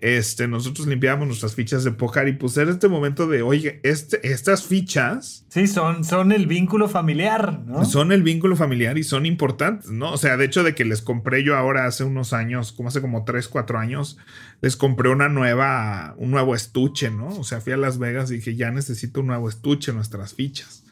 Este, 0.00 0.48
nosotros 0.48 0.86
limpiábamos 0.86 1.28
nuestras 1.28 1.54
fichas 1.54 1.84
de 1.84 1.92
póker 1.92 2.28
y 2.28 2.32
pues 2.32 2.56
era 2.56 2.70
este 2.70 2.88
momento 2.88 3.26
de, 3.26 3.42
oye, 3.42 3.80
este, 3.82 4.32
estas 4.32 4.64
fichas. 4.64 5.44
Sí, 5.48 5.66
son, 5.66 6.04
son 6.04 6.32
el 6.32 6.46
vínculo 6.46 6.88
familiar, 6.88 7.60
¿no? 7.66 7.84
Son 7.84 8.10
el 8.10 8.22
vínculo 8.22 8.56
familiar 8.56 8.96
y 8.96 9.04
son 9.04 9.26
importantes, 9.26 9.90
¿no? 9.90 10.12
O 10.12 10.16
sea, 10.16 10.36
de 10.36 10.46
hecho 10.46 10.62
de 10.62 10.74
que 10.74 10.84
les 10.86 11.02
compré 11.02 11.44
yo 11.44 11.56
ahora 11.56 11.86
hace 11.86 12.04
unos 12.04 12.32
años, 12.32 12.72
como 12.72 12.88
hace 12.88 13.02
como 13.02 13.24
3, 13.24 13.46
4 13.48 13.78
años, 13.78 14.16
les 14.62 14.76
compré 14.76 15.10
una 15.10 15.28
nueva, 15.28 16.14
un 16.16 16.30
nuevo 16.30 16.54
estuche, 16.54 17.10
¿no? 17.10 17.28
O 17.28 17.44
sea, 17.44 17.60
fui 17.60 17.74
a 17.74 17.76
Las 17.76 17.98
Vegas 17.98 18.30
y 18.30 18.36
dije, 18.36 18.56
ya 18.56 18.70
necesito 18.70 19.20
un 19.20 19.26
nuevo 19.26 19.48
estuche 19.48 19.90
en 19.90 19.96
nuestras 19.96 20.34
fichas. 20.34 20.84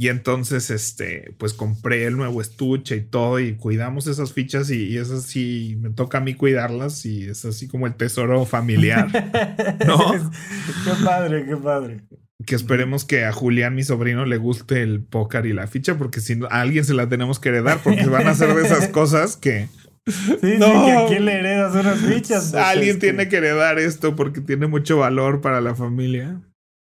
Y 0.00 0.08
entonces, 0.08 0.70
este, 0.70 1.34
pues 1.36 1.52
compré 1.52 2.06
el 2.06 2.16
nuevo 2.16 2.40
estuche 2.40 2.96
y 2.96 3.00
todo 3.02 3.38
y 3.38 3.56
cuidamos 3.56 4.06
esas 4.06 4.32
fichas 4.32 4.70
y, 4.70 4.96
esas 4.96 5.24
sí 5.24 5.76
me 5.78 5.90
toca 5.90 6.16
a 6.16 6.20
mí 6.22 6.32
cuidarlas 6.32 7.04
y 7.04 7.28
es 7.28 7.44
así 7.44 7.68
como 7.68 7.86
el 7.86 7.94
tesoro 7.94 8.46
familiar. 8.46 9.08
¿No? 9.86 10.12
qué 10.14 11.04
padre, 11.04 11.44
qué 11.44 11.54
padre. 11.54 12.00
Que 12.46 12.54
esperemos 12.54 13.04
que 13.04 13.26
a 13.26 13.32
Julián, 13.32 13.74
mi 13.74 13.82
sobrino, 13.82 14.24
le 14.24 14.38
guste 14.38 14.80
el 14.80 15.04
póker 15.04 15.44
y 15.44 15.52
la 15.52 15.66
ficha, 15.66 15.98
porque 15.98 16.22
si 16.22 16.34
no, 16.34 16.46
a 16.46 16.62
alguien 16.62 16.86
se 16.86 16.94
la 16.94 17.06
tenemos 17.06 17.38
que 17.38 17.50
heredar, 17.50 17.80
porque 17.84 18.06
van 18.06 18.26
a 18.26 18.34
ser 18.34 18.54
de 18.54 18.62
esas 18.64 18.88
cosas 18.92 19.36
que. 19.36 19.68
Sí, 20.06 20.54
no, 20.58 20.66
sí, 20.66 20.86
que 20.86 20.92
a 20.92 21.06
quién 21.08 21.26
le 21.26 21.40
heredas 21.40 21.74
unas 21.74 21.98
fichas. 21.98 22.54
alguien 22.54 22.94
este. 22.94 23.08
tiene 23.08 23.28
que 23.28 23.36
heredar 23.36 23.78
esto 23.78 24.16
porque 24.16 24.40
tiene 24.40 24.66
mucho 24.66 24.96
valor 24.96 25.42
para 25.42 25.60
la 25.60 25.74
familia. 25.74 26.40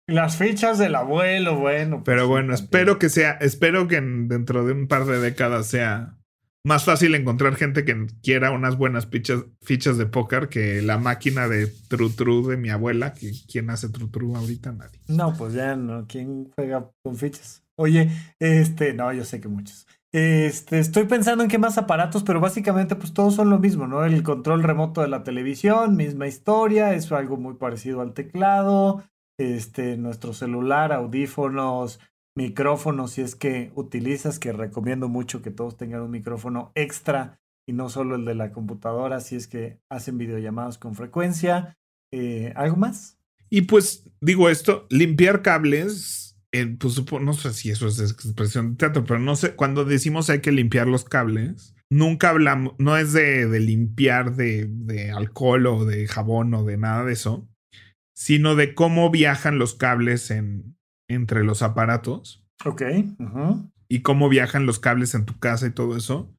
Las 0.10 0.38
fichas 0.38 0.78
del 0.78 0.96
abuelo, 0.96 1.58
bueno. 1.58 1.98
Pues 1.98 2.06
Pero 2.06 2.28
bueno, 2.28 2.54
espero 2.54 3.00
que 3.00 3.10
sea, 3.10 3.32
espero 3.42 3.88
que 3.88 4.02
dentro 4.02 4.66
de 4.66 4.74
un 4.74 4.88
par 4.88 5.06
de 5.06 5.20
décadas 5.20 5.68
sea 5.68 6.20
más 6.64 6.84
fácil 6.84 7.16
encontrar 7.16 7.56
gente 7.56 7.86
que 7.86 8.08
quiera 8.22 8.52
unas 8.52 8.78
buenas 8.78 9.08
fichas, 9.08 9.46
fichas 9.62 9.98
de 9.98 10.06
póker 10.06 10.50
que 10.50 10.82
la 10.82 10.98
máquina 10.98 11.48
de 11.48 11.68
Tru 11.88 12.10
Tru 12.10 12.48
de 12.48 12.58
mi 12.58 12.70
abuela. 12.70 13.14
Que, 13.14 13.32
¿Quién 13.52 13.70
hace 13.70 13.90
Tru 13.90 14.10
Tru 14.10 14.36
ahorita? 14.36 14.72
Nadie. 14.74 15.00
No, 15.08 15.34
pues 15.38 15.54
ya 15.54 15.76
no. 15.76 16.06
¿Quién 16.08 16.52
juega 16.56 16.90
con 17.04 17.16
fichas? 17.16 17.64
Oye, 17.76 18.10
este, 18.40 18.94
no, 18.94 19.14
yo 19.14 19.24
sé 19.24 19.40
que 19.40 19.48
muchos. 19.48 19.88
Este, 20.12 20.80
estoy 20.80 21.06
pensando 21.06 21.44
en 21.44 21.50
qué 21.50 21.60
más 21.60 21.78
aparatos, 21.78 22.24
pero 22.24 22.40
básicamente 22.40 22.96
pues 22.96 23.14
todos 23.14 23.36
son 23.36 23.50
lo 23.52 23.60
mismo, 23.60 23.88
¿no? 23.88 24.04
El 24.04 24.24
control 24.24 24.64
remoto 24.64 25.02
de 25.02 25.08
la 25.08 25.24
televisión, 25.24 25.96
misma 25.96 26.28
historia, 26.28 26.94
es 26.94 27.12
algo 27.12 27.38
muy 27.38 27.54
parecido 27.54 28.02
al 28.02 28.14
teclado 28.14 29.04
este, 29.40 29.98
nuestro 29.98 30.34
celular, 30.34 30.92
audífonos, 30.92 32.00
micrófonos, 32.36 33.12
si 33.12 33.22
es 33.22 33.36
que 33.36 33.72
utilizas, 33.74 34.38
que 34.38 34.52
recomiendo 34.52 35.08
mucho 35.08 35.42
que 35.42 35.50
todos 35.50 35.78
tengan 35.78 36.02
un 36.02 36.12
micrófono 36.12 36.72
extra 36.76 37.40
y 37.66 37.74
no 37.74 37.90
solo 37.90 38.16
el 38.16 38.26
de 38.26 38.36
la 38.36 38.52
computadora, 38.52 39.22
si 39.22 39.36
es 39.36 39.48
que 39.48 39.80
hacen 39.90 40.18
videollamadas 40.18 40.78
con 40.78 40.94
frecuencia. 40.94 41.78
Eh, 42.12 42.52
¿Algo 42.56 42.76
más? 42.76 43.18
Y 43.50 43.62
pues 43.62 44.10
digo 44.20 44.50
esto, 44.50 44.86
limpiar 44.90 45.42
cables, 45.42 46.38
pues 46.80 47.02
no 47.22 47.34
sé 47.34 47.54
si 47.54 47.72
eso 47.72 47.88
es 47.88 48.00
expresión 48.00 48.72
de 48.72 48.78
teatro, 48.78 49.06
pero 49.06 49.20
no 49.20 49.36
sé, 49.36 49.56
cuando 49.56 49.86
decimos 49.86 50.30
hay 50.30 50.42
que 50.42 50.52
limpiar 50.52 50.88
los 50.88 51.06
cables, 51.06 51.76
nunca 51.90 52.30
hablamos, 52.30 52.74
no 52.78 52.98
es 52.98 53.14
de, 53.14 53.48
de 53.48 53.60
limpiar 53.60 54.36
de, 54.36 54.68
de, 54.70 55.12
alcohol 55.12 55.66
o 55.68 55.86
de 55.86 56.08
jabón 56.08 56.54
o 56.54 56.64
de 56.64 56.78
nada 56.78 57.06
de 57.06 57.14
eso, 57.14 57.48
sino 58.20 58.58
de 58.58 58.76
cómo 58.76 59.10
viajan 59.10 59.60
los 59.60 59.76
cables 59.76 60.30
en, 60.30 60.76
entre 61.08 61.46
los 61.46 61.62
aparatos. 61.62 62.44
Ok. 62.66 62.82
Y 63.88 64.02
cómo 64.02 64.28
viajan 64.28 64.66
los 64.66 64.78
cables 64.78 65.16
en 65.16 65.26
tu 65.26 65.40
casa 65.40 65.68
y 65.68 65.72
todo 65.72 65.96
eso. 65.96 66.36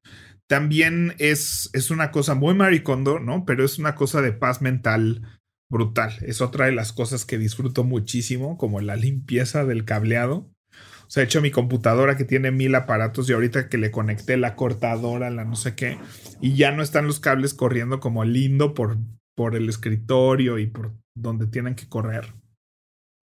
También 0.47 1.15
es, 1.17 1.71
es 1.73 1.91
una 1.91 2.11
cosa 2.11 2.35
muy 2.35 2.53
maricondo, 2.53 3.19
¿no? 3.19 3.47
Pero 3.47 3.65
es 3.65 3.79
una 3.79 3.95
cosa 3.95 4.21
de 4.21 4.33
paz 4.33 4.61
mental 4.61 5.23
brutal. 5.71 6.13
Es 6.21 6.43
otra 6.43 6.67
de 6.67 6.73
las 6.73 6.93
cosas 6.93 7.25
que 7.25 7.39
disfruto 7.39 7.83
muchísimo, 7.83 8.59
como 8.59 8.83
la 8.83 8.97
limpieza 8.97 9.65
del 9.65 9.87
cableado. 9.87 10.51
O 10.73 11.09
sea, 11.09 11.23
he 11.23 11.27
hecho 11.27 11.41
mi 11.41 11.51
computadora 11.51 12.15
que 12.19 12.27
tiene 12.27 12.51
mil 12.51 12.75
aparatos 12.75 13.31
y 13.31 13.33
ahorita 13.33 13.71
que 13.71 13.79
le 13.79 13.91
conecté 13.91 14.37
la 14.37 14.55
cortadora, 14.55 15.31
la 15.31 15.47
no 15.47 15.57
sé 15.57 15.75
qué, 15.75 15.97
y 16.43 16.57
ya 16.57 16.73
no 16.73 16.83
están 16.83 17.07
los 17.07 17.21
cables 17.21 17.55
corriendo 17.55 18.01
como 18.01 18.25
lindo 18.25 18.75
por, 18.75 18.99
por 19.35 19.57
el 19.57 19.71
escritorio 19.71 20.59
y 20.59 20.67
por 20.67 21.00
donde 21.15 21.47
tienen 21.47 21.75
que 21.75 21.89
correr. 21.89 22.35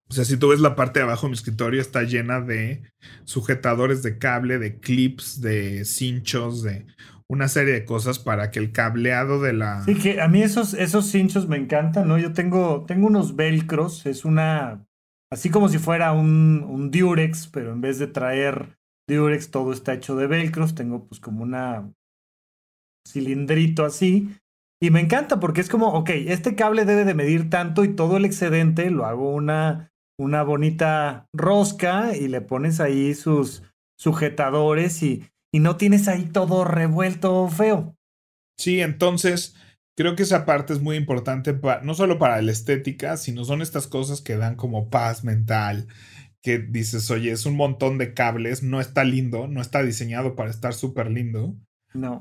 O 0.09 0.15
sea, 0.15 0.25
si 0.25 0.37
tú 0.37 0.49
ves 0.49 0.61
la 0.61 0.77
parte 0.77 1.01
de 1.01 1.05
abajo 1.05 1.27
de 1.27 1.31
mi 1.31 1.35
escritorio, 1.35 1.81
está 1.81 2.03
llena 2.05 2.41
de 2.41 2.83
sujetadores 3.25 4.03
de 4.03 4.19
cable, 4.19 4.59
de 4.59 4.79
clips, 4.79 5.41
de 5.41 5.85
cinchos, 5.85 6.63
de 6.63 6.87
una 7.29 7.49
serie 7.49 7.73
de 7.73 7.85
cosas 7.85 8.21
para 8.21 8.53
que 8.53 8.61
el 8.61 8.71
cableado 8.71 9.41
de 9.41 9.53
la. 9.53 9.83
Sí, 9.83 9.97
que 9.97 10.21
a 10.21 10.29
mí 10.29 10.43
esos, 10.43 10.75
esos 10.75 11.07
cinchos 11.07 11.49
me 11.49 11.57
encantan, 11.57 12.07
¿no? 12.07 12.19
Yo 12.19 12.33
tengo, 12.33 12.85
tengo 12.87 13.09
unos 13.09 13.35
velcros, 13.35 14.07
es 14.07 14.25
una. 14.25 14.87
Así 15.33 15.51
como 15.51 15.69
si 15.69 15.79
fuera 15.79 16.13
un, 16.13 16.65
un 16.69 16.93
Durex, 16.93 17.49
pero 17.49 17.73
en 17.73 17.81
vez 17.81 17.99
de 17.99 18.07
traer 18.07 18.79
Durex, 19.09 19.51
todo 19.51 19.73
está 19.73 19.95
hecho 19.95 20.15
de 20.15 20.29
velcros. 20.29 20.77
Tengo 20.77 21.09
pues 21.09 21.21
como 21.21 21.43
una 21.43 21.91
cilindrito 23.09 23.85
así 23.85 24.31
y 24.81 24.91
me 24.91 25.01
encanta 25.01 25.41
porque 25.41 25.61
es 25.61 25.69
como, 25.69 25.89
ok, 25.89 26.11
este 26.11 26.55
cable 26.55 26.85
debe 26.85 27.05
de 27.05 27.15
medir 27.15 27.49
tanto 27.49 27.85
y 27.85 27.95
todo 27.95 28.17
el 28.17 28.25
excedente 28.25 28.91
lo 28.91 29.07
hago 29.07 29.35
una, 29.35 29.91
una 30.19 30.43
bonita 30.43 31.27
rosca 31.33 32.17
y 32.17 32.29
le 32.29 32.41
pones 32.43 32.81
ahí 32.81 33.15
sus 33.15 33.63
sujetadores 33.99 35.03
y, 35.03 35.25
y 35.53 35.61
no 35.61 35.77
tienes 35.77 36.09
ahí 36.09 36.25
todo 36.25 36.65
revuelto 36.65 37.49
feo. 37.49 37.97
Sí, 38.59 38.81
entonces 38.81 39.57
creo 39.97 40.15
que 40.15 40.25
esa 40.25 40.45
parte 40.45 40.75
es 40.75 40.81
muy 40.81 40.97
importante, 40.97 41.59
no 41.83 41.95
solo 41.95 42.19
para 42.19 42.41
la 42.43 42.53
estética, 42.53 43.17
sino 43.17 43.45
son 43.45 43.63
estas 43.63 43.87
cosas 43.87 44.21
que 44.21 44.37
dan 44.37 44.57
como 44.57 44.91
paz 44.91 45.25
mental, 45.25 45.89
que 46.43 46.59
dices, 46.59 47.11
oye, 47.11 47.33
es 47.33 47.47
un 47.47 47.57
montón 47.57 47.97
de 47.99 48.13
cables, 48.13 48.63
no 48.63 48.81
está 48.81 49.05
lindo, 49.05 49.49
no 49.49 49.61
está 49.61 49.83
diseñado 49.83 50.37
para 50.37 50.51
estar 50.51 50.75
súper 50.75 51.11
lindo. 51.11 51.57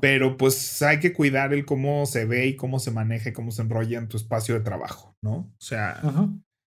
Pero 0.00 0.36
pues 0.36 0.82
hay 0.82 1.00
que 1.00 1.12
cuidar 1.12 1.52
el 1.52 1.64
cómo 1.64 2.06
se 2.06 2.24
ve 2.24 2.46
y 2.46 2.56
cómo 2.56 2.78
se 2.78 2.90
maneja 2.90 3.30
y 3.30 3.32
cómo 3.32 3.50
se 3.50 3.62
enrolla 3.62 3.98
en 3.98 4.08
tu 4.08 4.16
espacio 4.16 4.54
de 4.54 4.60
trabajo, 4.60 5.14
¿no? 5.22 5.34
O 5.34 5.56
sea, 5.60 6.00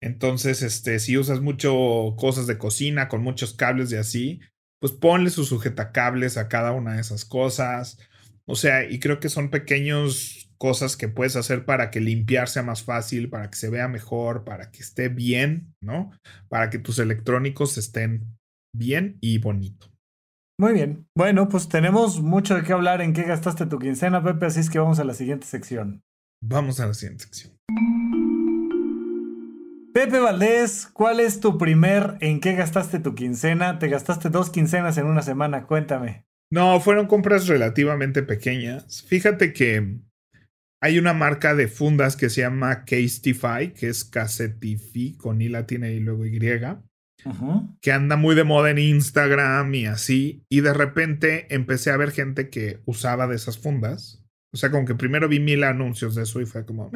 entonces, 0.01 0.63
este, 0.63 0.99
si 0.99 1.17
usas 1.17 1.41
mucho 1.41 2.15
cosas 2.19 2.47
de 2.47 2.59
cocina 2.59 3.09
con 3.09 3.23
muchos 3.23 3.55
cables 3.55 3.91
y 3.93 3.97
así, 3.97 4.41
pues 4.81 4.93
ponle 4.93 5.31
sus 5.31 5.49
sujetacables 5.49 6.37
a 6.37 6.49
cada 6.49 6.73
una 6.73 6.95
de 6.95 7.01
esas 7.01 7.25
cosas. 7.25 7.99
O 8.47 8.55
sea, 8.55 8.89
y 8.89 9.01
creo 9.01 9.21
que 9.21 9.29
son 9.29 9.51
pequeños 9.51 10.51
cosas 10.59 10.97
que 10.97 11.09
puedes 11.09 11.37
hacer 11.37 11.65
para 11.65 11.91
que 11.91 12.01
limpiar 12.01 12.49
sea 12.49 12.63
más 12.63 12.83
fácil, 12.83 13.29
para 13.29 13.51
que 13.51 13.57
se 13.57 13.71
vea 13.71 13.89
mejor, 13.89 14.45
para 14.45 14.71
que 14.71 14.81
esté 14.81 15.09
bien, 15.09 15.75
¿no? 15.83 16.11
Para 16.49 16.71
que 16.71 16.79
tus 16.79 16.99
electrónicos 16.99 17.77
estén 17.79 18.39
bien 18.75 19.19
y 19.21 19.39
bonito. 19.39 19.96
Muy 20.59 20.73
bien. 20.73 21.07
Bueno, 21.15 21.49
pues 21.49 21.69
tenemos 21.69 22.23
mucho 22.23 22.55
de 22.55 22.63
qué 22.63 22.73
hablar 22.73 23.03
en 23.03 23.13
qué 23.13 23.25
gastaste 23.25 23.67
tu 23.67 23.79
quincena, 23.79 24.23
Pepe, 24.23 24.47
así 24.47 24.61
es 24.61 24.71
que 24.71 24.79
vamos 24.79 24.99
a 24.99 25.05
la 25.05 25.13
siguiente 25.13 25.47
sección. 25.47 26.03
Vamos 26.43 26.81
a 26.81 26.87
la 26.87 26.95
siguiente 26.95 27.25
sección. 27.25 27.53
Pepe 29.93 30.19
Valdés, 30.19 30.87
¿cuál 30.93 31.21
es 31.21 31.41
tu 31.41 31.59
primer 31.59 32.17
en 32.21 32.41
qué 32.41 32.55
gastaste 32.55 33.01
tu 33.01 33.15
quincena? 33.15 33.79
¿Te 33.79 33.89
gastaste 33.89 34.29
dos 34.31 34.51
quincenas 34.51 34.99
en 34.99 35.07
una 35.07 35.23
semana? 35.23 35.67
Cuéntame. 35.67 36.27
No, 36.51 36.81
fueron 36.81 37.07
compras 37.07 37.49
relativamente 37.49 38.23
pequeñas. 38.23 39.03
Fíjate 39.09 39.53
que 39.53 39.99
hay 40.83 40.99
una 40.99 41.13
marca 41.13 41.55
de 41.55 41.69
fundas 41.69 42.17
que 42.17 42.31
se 42.31 42.43
llama 42.43 42.85
Casetify, 42.85 43.73
que 43.75 43.89
es 43.89 44.05
Casetify 44.05 45.17
con 45.17 45.41
I 45.41 45.49
latina 45.49 45.89
y 45.89 46.01
luego 46.01 46.25
Y 46.27 46.39
que 47.81 47.93
anda 47.93 48.17
muy 48.17 48.35
de 48.35 48.45
moda 48.45 48.71
en 48.71 48.79
Instagram 48.79 49.75
y 49.75 49.87
así. 49.87 50.45
Y 50.49 50.61
de 50.61 50.73
repente 50.73 51.53
empecé 51.55 51.91
a 51.91 51.97
ver 51.97 52.11
gente 52.11 52.51
que 52.51 52.81
usaba 52.85 53.27
de 53.27 53.37
esas 53.37 53.59
fundas. 53.59 54.23
O 54.53 54.57
sea, 54.57 54.71
como 54.71 54.87
que 54.87 54.95
primero 54.95 55.29
vi 55.29 55.41
mil 55.41 55.65
anuncios 55.65 56.15
de 56.15 56.23
eso 56.23 56.41
y 56.41 56.47
fue 56.47 56.65
como. 56.65 56.91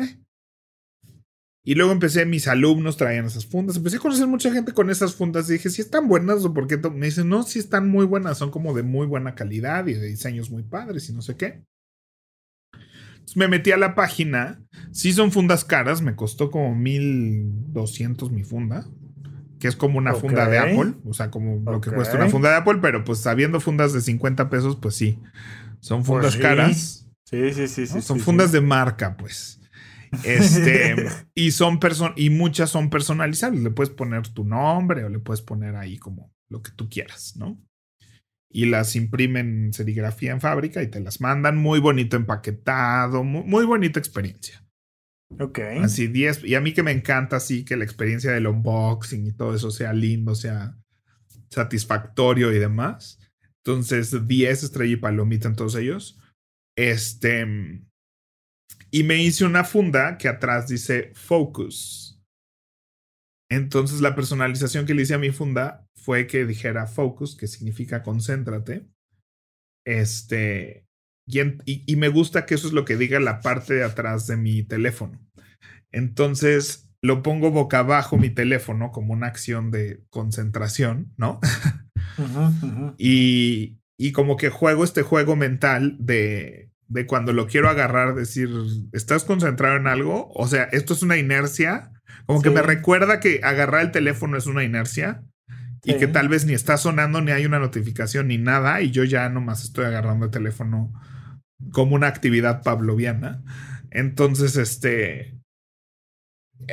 Y 1.62 1.74
luego 1.74 1.92
empecé, 1.92 2.24
mis 2.24 2.48
alumnos 2.48 2.96
traían 2.96 3.26
esas 3.26 3.46
fundas. 3.46 3.76
Empecé 3.76 3.96
a 3.96 4.00
conocer 4.00 4.26
mucha 4.26 4.52
gente 4.52 4.72
con 4.72 4.88
esas 4.88 5.14
fundas. 5.14 5.48
Y 5.50 5.54
dije, 5.54 5.68
si 5.68 5.82
están 5.82 6.08
buenas 6.08 6.44
o 6.44 6.54
por 6.54 6.66
qué. 6.66 6.78
Me 6.90 7.06
dicen, 7.06 7.28
no, 7.28 7.42
si 7.42 7.58
están 7.58 7.88
muy 7.88 8.06
buenas. 8.06 8.38
Son 8.38 8.50
como 8.50 8.74
de 8.74 8.82
muy 8.82 9.06
buena 9.06 9.34
calidad 9.34 9.86
y 9.86 9.94
de 9.94 10.06
diseños 10.06 10.50
muy 10.50 10.62
padres 10.62 11.08
y 11.10 11.12
no 11.12 11.22
sé 11.22 11.36
qué. 11.36 11.62
Entonces 12.72 13.36
me 13.36 13.48
metí 13.48 13.72
a 13.72 13.76
la 13.76 13.94
página. 13.94 14.64
Sí 14.92 15.12
son 15.12 15.32
fundas 15.32 15.64
caras. 15.64 16.00
Me 16.00 16.16
costó 16.16 16.50
como 16.50 16.74
1200 16.74 18.32
mi 18.32 18.42
funda. 18.42 18.86
Que 19.60 19.68
es 19.68 19.76
como 19.76 19.98
una 19.98 20.14
funda 20.14 20.48
de 20.48 20.58
Apple. 20.58 20.94
O 21.04 21.14
sea, 21.14 21.30
como 21.30 21.70
lo 21.70 21.80
que 21.80 21.90
cuesta 21.90 22.16
una 22.16 22.28
funda 22.28 22.50
de 22.50 22.56
Apple. 22.56 22.78
Pero 22.82 23.04
pues 23.04 23.20
sabiendo 23.20 23.60
fundas 23.60 23.92
de 23.92 24.00
50 24.00 24.50
pesos, 24.50 24.76
pues 24.80 24.96
sí. 24.96 25.18
Son 25.80 26.04
fundas 26.04 26.34
Pues 26.34 26.34
sí. 26.34 26.40
caras. 26.40 27.06
Sí, 27.26 27.52
sí, 27.52 27.68
sí, 27.68 27.82
¿no? 27.82 27.86
sí. 27.86 28.02
son 28.02 28.18
sí, 28.18 28.24
fundas 28.24 28.50
de 28.52 28.60
marca, 28.60 29.16
pues. 29.16 29.60
Este, 30.24 30.96
y 31.34 31.52
son 31.52 31.78
person 31.78 32.12
y 32.16 32.30
muchas 32.30 32.70
son 32.70 32.90
personalizables. 32.90 33.62
Le 33.62 33.70
puedes 33.70 33.90
poner 33.92 34.26
tu 34.28 34.44
nombre 34.44 35.04
o 35.04 35.08
le 35.08 35.18
puedes 35.20 35.42
poner 35.42 35.76
ahí 35.76 35.98
como 35.98 36.32
lo 36.48 36.62
que 36.62 36.72
tú 36.72 36.88
quieras, 36.88 37.34
¿no? 37.36 37.56
Y 38.52 38.66
las 38.66 38.96
imprimen 38.96 39.66
en 39.66 39.72
serigrafía 39.72 40.32
en 40.32 40.40
fábrica 40.40 40.82
y 40.82 40.88
te 40.88 40.98
las 40.98 41.20
mandan 41.20 41.56
muy 41.56 41.78
bonito 41.78 42.16
empaquetado, 42.16 43.22
muy, 43.22 43.44
muy 43.44 43.64
bonita 43.64 44.00
experiencia. 44.00 44.64
Ok. 45.38 45.58
Así 45.82 46.08
10. 46.08 46.44
Y 46.44 46.54
a 46.54 46.60
mí 46.60 46.72
que 46.72 46.82
me 46.82 46.90
encanta 46.90 47.36
así 47.36 47.64
que 47.64 47.76
la 47.76 47.84
experiencia 47.84 48.32
del 48.32 48.46
unboxing 48.46 49.26
y 49.26 49.32
todo 49.32 49.54
eso 49.54 49.70
sea 49.70 49.92
lindo, 49.92 50.34
sea 50.34 50.76
satisfactorio 51.50 52.52
y 52.52 52.58
demás. 52.58 53.18
Entonces, 53.64 54.26
10 54.26 54.62
estrella 54.64 54.92
y 54.94 54.96
palomita 54.96 55.48
en 55.48 55.56
todos 55.56 55.76
ellos. 55.76 56.18
Este. 56.76 57.46
Y 58.90 59.02
me 59.04 59.22
hice 59.22 59.44
una 59.44 59.64
funda 59.64 60.18
que 60.18 60.28
atrás 60.28 60.68
dice 60.68 61.12
Focus. 61.14 62.20
Entonces, 63.50 64.00
la 64.00 64.14
personalización 64.14 64.86
que 64.86 64.94
le 64.94 65.02
hice 65.02 65.14
a 65.14 65.18
mi 65.18 65.30
funda 65.30 65.86
fue 65.94 66.26
que 66.26 66.46
dijera 66.46 66.86
Focus, 66.86 67.36
que 67.36 67.46
significa 67.46 68.02
concéntrate. 68.02 68.88
Este. 69.86 70.86
Y, 71.30 71.38
en- 71.40 71.62
y- 71.64 71.84
y 71.86 71.96
me 71.96 72.08
gusta 72.08 72.44
que 72.46 72.54
eso 72.54 72.66
es 72.66 72.72
lo 72.72 72.84
que 72.84 72.96
diga 72.96 73.20
la 73.20 73.40
parte 73.40 73.74
de 73.74 73.84
atrás 73.84 74.26
de 74.26 74.36
mi 74.36 74.62
teléfono. 74.62 75.20
Entonces 75.92 76.88
lo 77.02 77.22
pongo 77.22 77.50
boca 77.50 77.78
abajo 77.78 78.18
mi 78.18 78.30
teléfono 78.30 78.90
como 78.92 79.12
una 79.14 79.26
acción 79.28 79.70
de 79.70 80.02
concentración, 80.10 81.12
¿no? 81.16 81.40
Y, 82.98 83.78
y 83.98 84.12
como 84.12 84.36
que 84.36 84.50
juego 84.50 84.84
este 84.84 85.02
juego 85.02 85.36
mental 85.36 85.96
de, 85.98 86.70
de 86.88 87.06
cuando 87.06 87.32
lo 87.32 87.46
quiero 87.46 87.68
agarrar, 87.68 88.14
decir, 88.14 88.50
¿estás 88.92 89.24
concentrado 89.24 89.76
en 89.76 89.86
algo? 89.86 90.30
O 90.34 90.46
sea, 90.48 90.64
esto 90.64 90.92
es 90.94 91.02
una 91.02 91.16
inercia. 91.16 91.92
Como 92.26 92.42
que 92.42 92.50
me 92.50 92.62
recuerda 92.62 93.20
que 93.20 93.40
agarrar 93.42 93.82
el 93.82 93.92
teléfono 93.92 94.36
es 94.36 94.46
una 94.46 94.64
inercia. 94.64 95.22
Y 95.82 95.92
Sí. 95.92 95.98
que 95.98 96.06
tal 96.08 96.28
vez 96.28 96.44
ni 96.44 96.52
está 96.52 96.76
sonando, 96.76 97.22
ni 97.22 97.30
hay 97.32 97.46
una 97.46 97.58
notificación, 97.58 98.28
ni 98.28 98.36
nada. 98.36 98.82
Y 98.82 98.90
yo 98.90 99.02
ya 99.04 99.28
nomás 99.30 99.64
estoy 99.64 99.86
agarrando 99.86 100.26
el 100.26 100.30
teléfono 100.30 100.92
como 101.72 101.94
una 101.94 102.06
actividad 102.08 102.62
pavloviana. 102.62 103.42
Entonces, 103.90 104.56
este. 104.56 105.36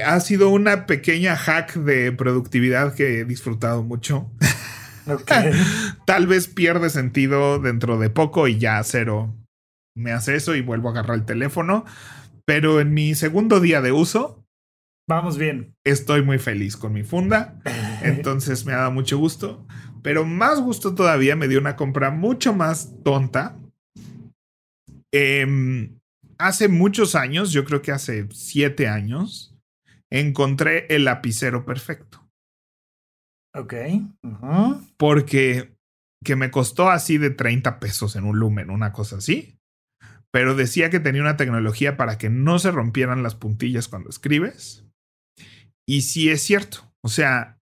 Ha 0.04 0.20
sido 0.20 0.50
una 0.50 0.86
pequeña 0.86 1.38
hack 1.38 1.76
de 1.76 2.12
productividad 2.12 2.94
que 2.94 3.20
he 3.20 3.26
disfrutado 3.26 3.84
mucho. 3.84 4.32
Tal 6.06 6.28
vez 6.28 6.48
pierde 6.48 6.90
sentido 6.90 7.60
dentro 7.60 7.98
de 7.98 8.10
poco 8.10 8.48
y 8.48 8.58
ya 8.58 8.84
cero 8.84 9.34
me 9.98 10.12
hace 10.12 10.36
eso 10.36 10.56
y 10.56 10.62
vuelvo 10.62 10.90
a 10.90 10.92
agarrar 10.92 11.18
el 11.18 11.26
teléfono. 11.26 11.84
Pero 12.46 12.80
en 12.80 12.94
mi 12.94 13.16
segundo 13.16 13.60
día 13.60 13.82
de 13.82 13.92
uso, 13.92 14.46
Vamos 15.10 15.38
bien. 15.38 15.74
estoy 15.84 16.22
muy 16.22 16.38
feliz 16.38 16.78
con 16.78 16.94
mi 16.94 17.04
funda. 17.04 17.60
Entonces 18.04 18.66
me 18.66 18.74
ha 18.74 18.78
dado 18.78 18.92
mucho 18.92 19.18
gusto. 19.18 19.66
Pero 20.04 20.24
más 20.24 20.62
gusto 20.62 20.94
todavía 20.94 21.36
me 21.36 21.48
dio 21.48 21.60
una 21.60 21.76
compra 21.76 22.12
mucho 22.12 22.54
más 22.54 22.94
tonta. 23.04 23.58
Em, 25.14 26.00
hace 26.38 26.68
muchos 26.68 27.16
años, 27.16 27.52
yo 27.52 27.66
creo 27.66 27.82
que 27.82 27.92
hace 27.92 28.28
siete 28.32 28.88
años, 28.88 29.56
encontré 30.12 30.88
el 30.94 31.06
lapicero 31.06 31.66
perfecto. 31.66 32.28
Ok. 33.56 33.74
Porque 34.98 35.76
que 36.24 36.36
me 36.36 36.52
costó 36.52 36.90
así 36.90 37.18
de 37.18 37.30
30 37.30 37.80
pesos 37.80 38.16
en 38.16 38.26
un 38.26 38.40
lumen, 38.40 38.70
una 38.70 38.92
cosa 38.92 39.18
así. 39.18 39.58
Pero 40.32 40.56
decía 40.56 40.90
que 40.90 41.00
tenía 41.00 41.22
una 41.22 41.38
tecnología 41.38 41.98
para 41.98 42.18
que 42.18 42.30
no 42.30 42.60
se 42.60 42.72
rompieran 42.72 43.24
las 43.24 43.36
puntillas 43.36 43.88
cuando 43.88 44.10
escribes. 44.10 44.86
Y 45.88 46.02
sí 46.02 46.30
es 46.30 46.42
cierto. 46.42 46.92
O 47.02 47.10
sea, 47.10 47.57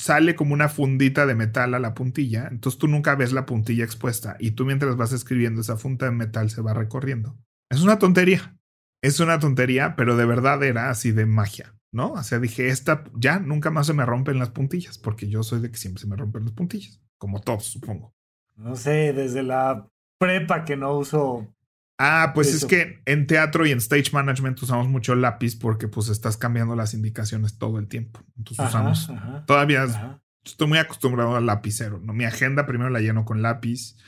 sale 0.00 0.34
como 0.34 0.54
una 0.54 0.68
fundita 0.68 1.26
de 1.26 1.34
metal 1.34 1.74
a 1.74 1.78
la 1.78 1.94
puntilla. 1.94 2.48
Entonces 2.50 2.78
tú 2.78 2.88
nunca 2.88 3.14
ves 3.14 3.32
la 3.32 3.46
puntilla 3.46 3.84
expuesta. 3.84 4.36
Y 4.38 4.52
tú 4.52 4.64
mientras 4.64 4.96
vas 4.96 5.12
escribiendo, 5.12 5.60
esa 5.60 5.76
funda 5.76 6.06
de 6.06 6.12
metal 6.12 6.50
se 6.50 6.62
va 6.62 6.72
recorriendo. 6.72 7.36
Es 7.68 7.82
una 7.82 7.98
tontería. 7.98 8.56
Es 9.02 9.20
una 9.20 9.38
tontería, 9.38 9.96
pero 9.96 10.16
de 10.16 10.24
verdad 10.26 10.62
era 10.62 10.90
así 10.90 11.12
de 11.12 11.24
magia, 11.26 11.74
¿no? 11.90 12.12
O 12.12 12.22
sea, 12.22 12.38
dije, 12.38 12.68
esta 12.68 13.04
ya 13.14 13.38
nunca 13.38 13.70
más 13.70 13.86
se 13.86 13.94
me 13.94 14.04
rompen 14.04 14.38
las 14.38 14.50
puntillas, 14.50 14.98
porque 14.98 15.28
yo 15.28 15.42
soy 15.42 15.60
de 15.60 15.70
que 15.70 15.78
siempre 15.78 16.02
se 16.02 16.06
me 16.06 16.16
rompen 16.16 16.44
las 16.44 16.52
puntillas, 16.52 17.00
como 17.16 17.40
todos, 17.40 17.64
supongo. 17.64 18.14
No 18.56 18.76
sé, 18.76 19.14
desde 19.14 19.42
la 19.42 19.88
prepa 20.18 20.64
que 20.66 20.76
no 20.76 20.98
uso. 20.98 21.54
Ah, 22.02 22.32
pues 22.34 22.48
Eso. 22.48 22.64
es 22.64 22.64
que 22.64 23.02
en 23.04 23.26
teatro 23.26 23.66
y 23.66 23.72
en 23.72 23.78
stage 23.78 24.10
management 24.14 24.62
usamos 24.62 24.88
mucho 24.88 25.14
lápiz 25.14 25.54
porque 25.54 25.86
pues 25.86 26.08
estás 26.08 26.38
cambiando 26.38 26.74
las 26.74 26.94
indicaciones 26.94 27.58
todo 27.58 27.78
el 27.78 27.88
tiempo. 27.88 28.20
Entonces 28.38 28.60
Ajá, 28.64 28.90
usamos, 28.90 29.10
ajá, 29.10 29.44
todavía 29.44 29.82
ajá. 29.82 30.22
estoy 30.42 30.66
muy 30.66 30.78
acostumbrado 30.78 31.36
al 31.36 31.44
lapicero, 31.44 32.00
¿no? 32.00 32.14
Mi 32.14 32.24
agenda 32.24 32.64
primero 32.64 32.88
la 32.88 33.00
lleno 33.00 33.26
con 33.26 33.42
lápiz 33.42 33.98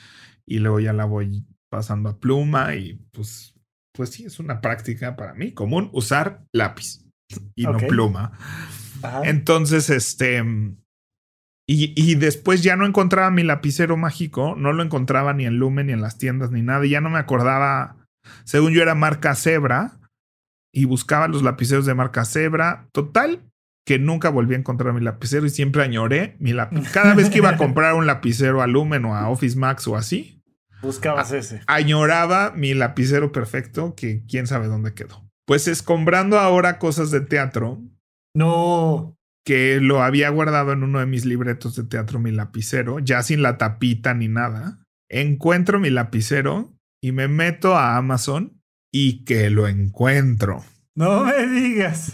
y 0.47 0.61
luego 0.61 0.80
ya 0.80 0.95
la 0.95 1.05
voy 1.05 1.45
pasando 1.68 2.09
a 2.09 2.18
pluma 2.18 2.74
y 2.76 2.95
pues, 3.12 3.55
pues 3.93 4.09
sí, 4.09 4.24
es 4.24 4.40
una 4.40 4.62
práctica 4.62 5.14
para 5.14 5.34
mí 5.34 5.53
común 5.53 5.90
usar 5.93 6.47
lápiz 6.51 7.05
y 7.55 7.64
no 7.64 7.76
pluma. 7.76 8.32
Entonces, 9.24 9.90
este. 9.90 10.43
Y, 11.66 11.92
y 11.96 12.16
después 12.16 12.62
ya 12.62 12.76
no 12.76 12.84
encontraba 12.86 13.30
mi 13.30 13.42
lapicero 13.44 13.96
mágico, 13.96 14.54
no 14.56 14.72
lo 14.72 14.82
encontraba 14.82 15.32
ni 15.32 15.46
en 15.46 15.58
Lumen 15.58 15.86
ni 15.86 15.92
en 15.92 16.00
las 16.02 16.18
tiendas 16.18 16.50
ni 16.50 16.60
nada, 16.62 16.84
y 16.84 16.90
ya 16.90 17.00
no 17.00 17.08
me 17.10 17.18
acordaba. 17.18 17.96
Según 18.44 18.72
yo 18.72 18.82
era 18.82 18.94
marca 18.94 19.34
Zebra 19.34 19.92
y 20.72 20.84
buscaba 20.86 21.28
los 21.28 21.42
lapiceros 21.42 21.86
de 21.86 21.94
marca 21.94 22.24
Zebra. 22.24 22.88
Total, 22.92 23.42
que 23.86 23.98
nunca 23.98 24.28
volví 24.28 24.54
a 24.54 24.58
encontrar 24.58 24.92
mi 24.92 25.00
lapicero 25.00 25.46
y 25.46 25.50
siempre 25.50 25.82
añoré 25.82 26.36
mi 26.40 26.52
lápiz. 26.52 26.88
Cada 26.92 27.14
vez 27.14 27.30
que 27.30 27.38
iba 27.38 27.50
a 27.50 27.56
comprar 27.56 27.94
un 27.94 28.06
lapicero 28.06 28.62
a 28.62 28.66
Lumen 28.66 29.04
o 29.04 29.14
a 29.16 29.28
Office 29.28 29.56
Max 29.58 29.86
o 29.88 29.96
así, 29.96 30.40
Buscabas 30.82 31.30
ese. 31.32 31.60
añoraba 31.68 32.52
mi 32.56 32.74
lapicero 32.74 33.30
perfecto 33.32 33.94
que 33.96 34.24
quién 34.28 34.46
sabe 34.48 34.66
dónde 34.66 34.94
quedó. 34.94 35.24
Pues 35.46 35.68
escombrando 35.68 36.38
ahora 36.38 36.78
cosas 36.78 37.10
de 37.12 37.20
teatro, 37.20 37.80
No. 38.34 39.16
Que 39.45 39.80
lo 39.80 40.03
había 40.03 40.28
guardado 40.30 40.72
en 40.72 40.82
uno 40.82 41.01
de 41.01 41.07
mis 41.07 41.24
libretos 41.24 41.76
de 41.76 41.84
teatro, 41.84 42.20
mi 42.20 42.30
lapicero, 42.30 42.99
ya 43.01 43.22
sin 43.22 43.43
la 43.43 43.59
tapita 43.59 44.14
ni 44.14 44.28
nada. 44.28 44.84
Encuentro 45.11 45.80
mi 45.80 45.90
lapicero 45.90 46.74
y 47.03 47.12
me 47.12 47.28
meto 47.28 47.76
a 47.76 47.97
Amazon 47.97 48.62
y 48.93 49.24
que 49.24 49.51
lo 49.51 49.66
encuentro. 49.66 50.64
No 50.95 51.24
me 51.24 51.47
digas. 51.47 52.12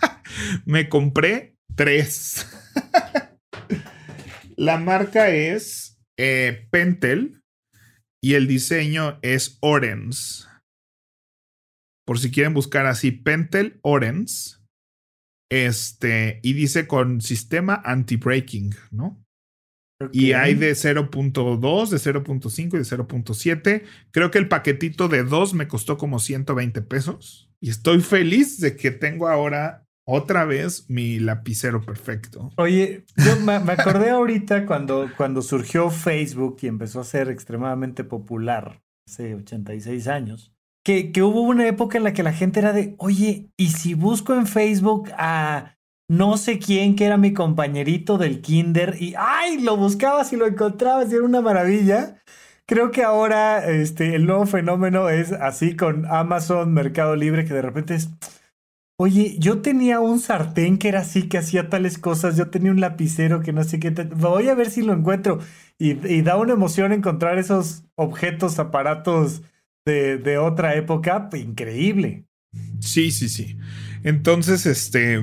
me 0.66 0.88
compré 0.88 1.56
tres. 1.74 2.46
la 4.56 4.78
marca 4.78 5.28
es 5.30 5.98
eh, 6.18 6.66
Pentel 6.70 7.40
y 8.22 8.34
el 8.34 8.46
diseño 8.46 9.18
es 9.22 9.58
Orange. 9.60 10.44
Por 12.04 12.18
si 12.18 12.30
quieren 12.30 12.54
buscar 12.54 12.86
así, 12.86 13.12
Pentel 13.12 13.78
Orange. 13.82 14.57
Este, 15.50 16.40
y 16.42 16.52
dice 16.52 16.86
con 16.86 17.20
sistema 17.20 17.80
anti-braking, 17.84 18.74
¿no? 18.90 19.22
Y 20.12 20.32
hay 20.32 20.54
de 20.54 20.72
0.2, 20.72 21.88
de 21.88 21.96
0.5 21.96 22.74
y 22.74 22.78
de 22.78 22.84
0.7. 22.84 23.82
Creo 24.12 24.30
que 24.30 24.38
el 24.38 24.46
paquetito 24.46 25.08
de 25.08 25.24
2 25.24 25.54
me 25.54 25.66
costó 25.66 25.98
como 25.98 26.20
120 26.20 26.82
pesos. 26.82 27.50
Y 27.60 27.70
estoy 27.70 28.00
feliz 28.00 28.60
de 28.60 28.76
que 28.76 28.92
tengo 28.92 29.28
ahora 29.28 29.84
otra 30.06 30.44
vez 30.44 30.88
mi 30.88 31.18
lapicero 31.18 31.84
perfecto. 31.84 32.50
Oye, 32.56 33.04
yo 33.16 33.40
me, 33.40 33.58
me 33.58 33.72
acordé 33.76 34.10
ahorita 34.10 34.66
cuando, 34.66 35.10
cuando 35.16 35.42
surgió 35.42 35.90
Facebook 35.90 36.58
y 36.62 36.68
empezó 36.68 37.00
a 37.00 37.04
ser 37.04 37.28
extremadamente 37.28 38.04
popular, 38.04 38.80
hace 39.08 39.34
86 39.34 40.06
años, 40.06 40.54
que, 41.12 41.22
hubo 41.22 41.42
una 41.42 41.66
época 41.66 41.98
en 41.98 42.04
la 42.04 42.12
que 42.12 42.22
la 42.22 42.32
gente 42.32 42.60
era 42.60 42.72
de, 42.72 42.94
oye, 42.98 43.50
¿y 43.56 43.68
si 43.68 43.94
busco 43.94 44.34
en 44.34 44.46
Facebook 44.46 45.10
a 45.16 45.76
no 46.10 46.38
sé 46.38 46.58
quién 46.58 46.96
que 46.96 47.04
era 47.04 47.18
mi 47.18 47.34
compañerito 47.34 48.16
del 48.16 48.40
kinder 48.40 48.96
y, 48.98 49.14
ay, 49.18 49.60
lo 49.60 49.76
buscabas 49.76 50.32
y 50.32 50.36
lo 50.36 50.46
encontrabas 50.46 51.12
y 51.12 51.16
era 51.16 51.24
una 51.24 51.42
maravilla? 51.42 52.22
creo 52.68 52.90
que 52.90 53.02
ahora 53.02 53.66
este, 53.66 54.14
el 54.14 54.26
nuevo 54.26 54.44
fenómeno 54.44 55.08
es 55.08 55.32
así 55.32 55.74
con 55.74 56.04
Amazon, 56.06 56.74
Mercado 56.74 57.16
Libre, 57.16 57.46
que 57.46 57.54
de 57.54 57.62
repente 57.62 57.94
es, 57.94 58.10
oye, 58.98 59.36
yo 59.38 59.62
tenía 59.62 60.00
un 60.00 60.20
sartén 60.20 60.78
que 60.78 60.88
era 60.88 61.00
así, 61.00 61.28
que 61.28 61.38
hacía 61.38 61.70
tales 61.70 61.98
cosas, 61.98 62.36
yo 62.36 62.50
tenía 62.50 62.70
un 62.70 62.80
lapicero 62.80 63.40
que 63.40 63.54
no 63.54 63.64
sé 63.64 63.80
qué, 63.80 63.90
voy 63.90 64.48
a 64.48 64.54
ver 64.54 64.70
si 64.70 64.82
lo 64.82 64.92
encuentro. 64.92 65.38
Y, 65.78 66.22
da 66.22 66.36
una 66.36 66.52
emoción 66.54 66.92
encontrar 66.92 67.38
esos 67.38 67.84
objetos, 67.94 68.58
aparatos 68.58 69.42
de, 69.88 70.38
otra 70.38 70.74
época, 70.74 71.28
increíble. 71.34 72.26
Sí, 72.80 73.10
sí, 73.10 73.28
sí. 73.28 73.56
Entonces, 74.02 74.66
este, 74.66 75.22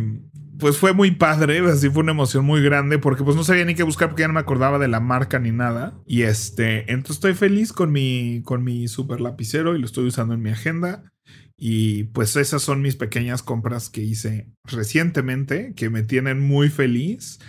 pues 0.60 0.78
fue 0.78 0.94
muy 0.94 1.12
padre, 1.12 1.60
así 1.70 1.90
fue 1.90 2.04
una 2.04 2.12
emoción 2.12 2.46
muy 2.46 2.62
grande 2.62 3.00
porque 3.00 3.24
pues 3.24 3.36
no 3.36 3.44
sabía 3.44 3.66
ni 3.66 3.76
qué 3.76 3.84
buscar 3.84 4.10
porque 4.10 4.22
ya 4.22 4.28
no 4.28 4.34
me 4.34 4.40
acordaba 4.40 4.80
de 4.80 4.88
la 4.88 5.00
marca 5.00 5.40
ni 5.40 5.52
nada. 5.52 5.98
Y 6.06 6.24
este, 6.24 6.92
entonces 6.92 7.18
estoy 7.18 7.34
feliz 7.34 7.74
con 7.74 7.92
mi, 7.92 8.42
con 8.44 8.64
mi 8.64 8.88
super 8.88 9.22
lapicero 9.22 9.76
y 9.76 9.80
lo 9.80 9.86
estoy 9.86 10.06
usando 10.06 10.34
en 10.34 10.42
mi 10.42 10.50
agenda. 10.50 11.12
Y 11.58 12.06
pues 12.06 12.36
esas 12.36 12.62
son 12.62 12.82
mis 12.82 12.96
pequeñas 12.96 13.42
compras 13.42 13.90
que 13.90 14.02
hice 14.02 14.50
recientemente 14.66 15.74
que 15.74 15.90
me 15.90 16.04
tienen 16.04 16.42
muy 16.42 16.70
feliz, 16.70 17.40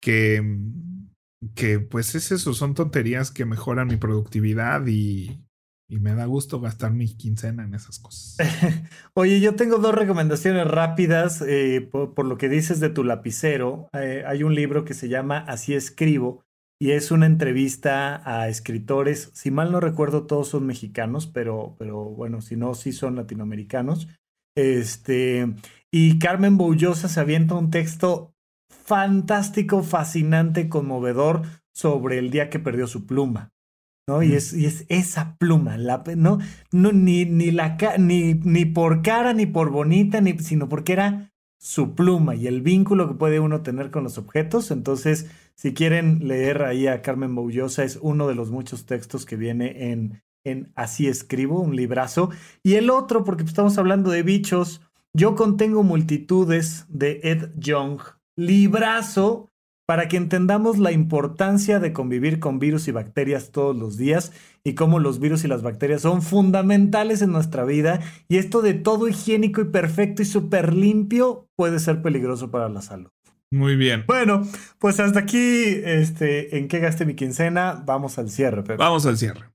que, 0.00 0.60
que 1.54 1.80
pues 1.80 2.14
es 2.14 2.30
eso, 2.30 2.54
son 2.54 2.74
tonterías 2.74 3.32
que 3.32 3.44
mejoran 3.44 3.88
mi 3.88 3.96
productividad 3.96 4.86
y, 4.86 5.40
y 5.88 5.98
me 5.98 6.14
da 6.14 6.26
gusto 6.26 6.60
gastar 6.60 6.92
mi 6.92 7.08
quincena 7.08 7.64
en 7.64 7.74
esas 7.74 7.98
cosas. 7.98 8.36
Oye, 9.14 9.40
yo 9.40 9.54
tengo 9.54 9.78
dos 9.78 9.94
recomendaciones 9.94 10.66
rápidas 10.66 11.42
eh, 11.46 11.88
por, 11.90 12.24
lo 12.24 12.36
que 12.38 12.48
dices 12.48 12.80
de 12.80 12.90
tu 12.90 13.04
lapicero. 13.04 13.88
Eh, 13.92 14.24
hay 14.26 14.42
un 14.42 14.54
libro 14.54 14.84
que 14.84 14.94
se 14.94 15.08
llama 15.08 15.38
Así 15.38 15.74
escribo 15.74 16.42
y 16.78 16.90
es 16.90 17.10
una 17.10 17.26
entrevista 17.26 18.20
a 18.24 18.48
escritores. 18.48 19.30
Si 19.32 19.50
mal 19.50 19.72
no 19.72 19.80
recuerdo, 19.80 20.26
todos 20.26 20.48
son 20.48 20.66
mexicanos, 20.66 21.26
pero, 21.26 21.76
pero 21.78 22.04
bueno, 22.04 22.40
si 22.42 22.56
no, 22.56 22.74
sí 22.74 22.92
son 22.92 23.16
latinoamericanos. 23.16 24.08
Este, 24.56 25.54
y 25.92 26.18
Carmen 26.18 26.56
Boullosa 26.56 27.08
se 27.08 27.20
avienta 27.20 27.54
un 27.54 27.70
texto 27.70 28.34
fantástico, 28.68 29.82
fascinante, 29.82 30.68
conmovedor 30.68 31.42
sobre 31.72 32.18
el 32.18 32.30
día 32.30 32.50
que 32.50 32.58
perdió 32.58 32.86
su 32.86 33.06
pluma. 33.06 33.52
¿No? 34.06 34.22
Y 34.22 34.34
es, 34.34 34.52
y 34.52 34.66
es 34.66 34.84
esa 34.88 35.36
pluma, 35.38 35.76
la, 35.76 36.02
¿no? 36.16 36.38
no 36.72 36.92
ni, 36.92 37.24
ni, 37.24 37.50
la, 37.50 37.76
ni, 37.98 38.34
ni 38.34 38.64
por 38.64 39.02
cara, 39.02 39.32
ni 39.32 39.46
por 39.46 39.70
bonita, 39.70 40.20
ni, 40.20 40.38
sino 40.38 40.68
porque 40.68 40.92
era 40.92 41.32
su 41.58 41.94
pluma 41.94 42.36
y 42.36 42.46
el 42.46 42.62
vínculo 42.62 43.08
que 43.08 43.14
puede 43.14 43.40
uno 43.40 43.62
tener 43.62 43.90
con 43.90 44.04
los 44.04 44.18
objetos. 44.18 44.70
Entonces, 44.70 45.30
si 45.54 45.74
quieren 45.74 46.28
leer 46.28 46.62
ahí 46.62 46.86
a 46.86 47.02
Carmen 47.02 47.34
Boullosa, 47.34 47.82
es 47.82 47.98
uno 48.00 48.28
de 48.28 48.34
los 48.34 48.50
muchos 48.50 48.86
textos 48.86 49.26
que 49.26 49.36
viene 49.36 49.90
en, 49.90 50.22
en 50.44 50.72
Así 50.76 51.08
escribo, 51.08 51.60
un 51.60 51.74
librazo. 51.74 52.30
Y 52.62 52.74
el 52.74 52.90
otro, 52.90 53.24
porque 53.24 53.42
estamos 53.42 53.78
hablando 53.78 54.10
de 54.10 54.22
bichos, 54.22 54.82
yo 55.12 55.34
contengo 55.34 55.82
multitudes 55.82 56.84
de 56.88 57.20
Ed 57.24 57.50
Young, 57.56 58.00
librazo 58.36 59.50
para 59.86 60.08
que 60.08 60.16
entendamos 60.16 60.78
la 60.78 60.90
importancia 60.90 61.78
de 61.78 61.92
convivir 61.92 62.40
con 62.40 62.58
virus 62.58 62.88
y 62.88 62.92
bacterias 62.92 63.52
todos 63.52 63.76
los 63.76 63.96
días 63.96 64.32
y 64.64 64.74
cómo 64.74 64.98
los 64.98 65.20
virus 65.20 65.44
y 65.44 65.48
las 65.48 65.62
bacterias 65.62 66.02
son 66.02 66.22
fundamentales 66.22 67.22
en 67.22 67.30
nuestra 67.30 67.64
vida 67.64 68.00
y 68.28 68.38
esto 68.38 68.62
de 68.62 68.74
todo 68.74 69.08
higiénico 69.08 69.60
y 69.60 69.66
perfecto 69.66 70.22
y 70.22 70.24
súper 70.24 70.74
limpio 70.74 71.48
puede 71.56 71.78
ser 71.78 72.02
peligroso 72.02 72.50
para 72.50 72.68
la 72.68 72.82
salud. 72.82 73.10
Muy 73.52 73.76
bien. 73.76 74.04
Bueno, 74.08 74.42
pues 74.80 74.98
hasta 74.98 75.20
aquí, 75.20 75.62
este, 75.84 76.58
en 76.58 76.66
qué 76.66 76.80
gaste 76.80 77.06
mi 77.06 77.14
quincena, 77.14 77.80
vamos 77.86 78.18
al 78.18 78.28
cierre. 78.28 78.62
Vamos 78.76 79.06
al 79.06 79.16
cierre. 79.16 79.46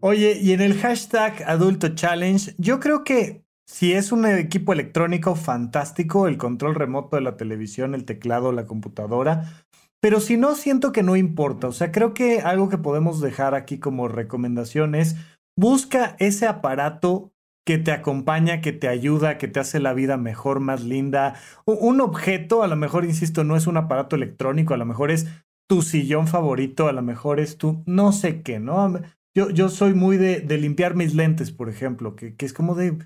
Oye, 0.00 0.38
y 0.40 0.52
en 0.52 0.62
el 0.62 0.78
hashtag 0.78 1.42
Adulto 1.46 1.88
Challenge, 1.88 2.54
yo 2.56 2.80
creo 2.80 3.04
que 3.04 3.42
si 3.68 3.92
es 3.92 4.12
un 4.12 4.24
equipo 4.26 4.72
electrónico, 4.72 5.36
fantástico, 5.36 6.26
el 6.26 6.38
control 6.38 6.74
remoto 6.74 7.16
de 7.16 7.22
la 7.22 7.36
televisión, 7.36 7.94
el 7.94 8.06
teclado, 8.06 8.50
la 8.50 8.66
computadora. 8.66 9.64
Pero 10.00 10.20
si 10.20 10.36
no, 10.36 10.54
siento 10.54 10.90
que 10.90 11.02
no 11.02 11.16
importa. 11.16 11.68
O 11.68 11.72
sea, 11.72 11.92
creo 11.92 12.14
que 12.14 12.40
algo 12.40 12.70
que 12.70 12.78
podemos 12.78 13.20
dejar 13.20 13.54
aquí 13.54 13.78
como 13.78 14.08
recomendación 14.08 14.94
es 14.94 15.16
busca 15.56 16.16
ese 16.18 16.46
aparato 16.46 17.32
que 17.66 17.76
te 17.76 17.92
acompaña, 17.92 18.62
que 18.62 18.72
te 18.72 18.88
ayuda, 18.88 19.36
que 19.36 19.48
te 19.48 19.60
hace 19.60 19.80
la 19.80 19.92
vida 19.92 20.16
mejor, 20.16 20.60
más 20.60 20.82
linda. 20.82 21.34
Un 21.66 22.00
objeto, 22.00 22.62
a 22.62 22.68
lo 22.68 22.76
mejor, 22.76 23.04
insisto, 23.04 23.44
no 23.44 23.54
es 23.54 23.66
un 23.66 23.76
aparato 23.76 24.16
electrónico, 24.16 24.72
a 24.72 24.78
lo 24.78 24.86
mejor 24.86 25.10
es 25.10 25.26
tu 25.68 25.82
sillón 25.82 26.26
favorito, 26.26 26.88
a 26.88 26.92
lo 26.92 27.02
mejor 27.02 27.38
es 27.38 27.58
tu 27.58 27.82
no 27.84 28.12
sé 28.12 28.40
qué, 28.40 28.60
¿no? 28.60 28.98
Yo, 29.36 29.50
yo 29.50 29.68
soy 29.68 29.92
muy 29.92 30.16
de, 30.16 30.40
de 30.40 30.56
limpiar 30.56 30.94
mis 30.94 31.14
lentes, 31.14 31.52
por 31.52 31.68
ejemplo, 31.68 32.16
que, 32.16 32.34
que 32.34 32.46
es 32.46 32.54
como 32.54 32.74
de, 32.74 32.96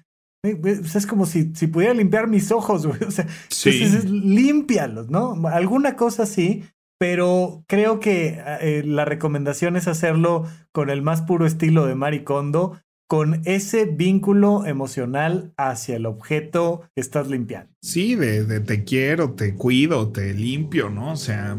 es 0.43 1.07
como 1.07 1.25
si, 1.25 1.55
si 1.55 1.69
pudiera 1.69 1.95
limpiar 1.95 2.27
mis 2.29 2.51
ojos, 2.51 2.87
güey. 2.87 3.03
O 3.05 3.11
sea, 3.11 3.27
sí. 3.49 3.71
límpialos, 4.07 5.09
¿no? 5.09 5.35
Alguna 5.49 5.97
cosa 5.97 6.27
sí, 6.27 6.65
pero 6.99 7.65
creo 7.69 8.01
que 8.01 8.41
eh, 8.61 8.83
la 8.85 9.05
recomendación 9.05 9.77
es 9.77 9.89
hacerlo 9.89 10.47
con 10.73 10.91
el 10.91 11.03
más 11.03 11.23
puro 11.23 11.47
estilo 11.47 11.87
de 11.87 11.95
Maricondo, 11.95 12.81
con 13.09 13.43
ese 13.45 13.85
vínculo 13.85 14.65
emocional 14.67 15.53
hacia 15.57 15.97
el 15.97 16.07
objeto 16.07 16.83
que 16.95 17.01
estás 17.03 17.29
limpiando. 17.29 17.73
Sí, 17.83 18.15
de, 18.15 18.45
de 18.45 18.61
te 18.61 18.85
quiero, 18.85 19.33
te 19.33 19.55
cuido, 19.55 20.11
te 20.13 20.33
limpio, 20.33 20.89
¿no? 20.89 21.13
O 21.13 21.17
sea, 21.17 21.57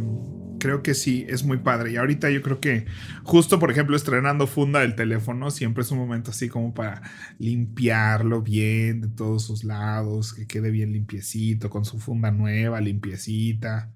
creo 0.64 0.82
que 0.82 0.93
sí, 0.93 1.26
es 1.28 1.43
muy 1.43 1.57
padre. 1.57 1.91
Y 1.91 1.97
ahorita 1.97 2.30
yo 2.30 2.41
creo 2.41 2.61
que 2.61 2.86
justo, 3.24 3.59
por 3.59 3.70
ejemplo, 3.70 3.97
estrenando 3.97 4.47
funda 4.47 4.80
del 4.80 4.95
teléfono, 4.95 5.51
siempre 5.51 5.84
es 5.84 5.91
un 5.91 5.97
momento 5.97 6.32
así 6.32 6.47
como 6.47 6.74
para 6.74 7.01
limpiarlo 7.38 8.41
bien 8.41 9.01
de 9.01 9.09
todos 9.09 9.43
sus 9.43 9.66
lados, 9.66 10.34
que 10.34 10.47
quede 10.47 10.72
bien 10.72 10.93
limpiecito, 10.93 11.70
con 11.70 11.84
su 11.84 11.99
funda 11.99 12.32
nueva, 12.32 12.80
limpiecita, 12.80 13.93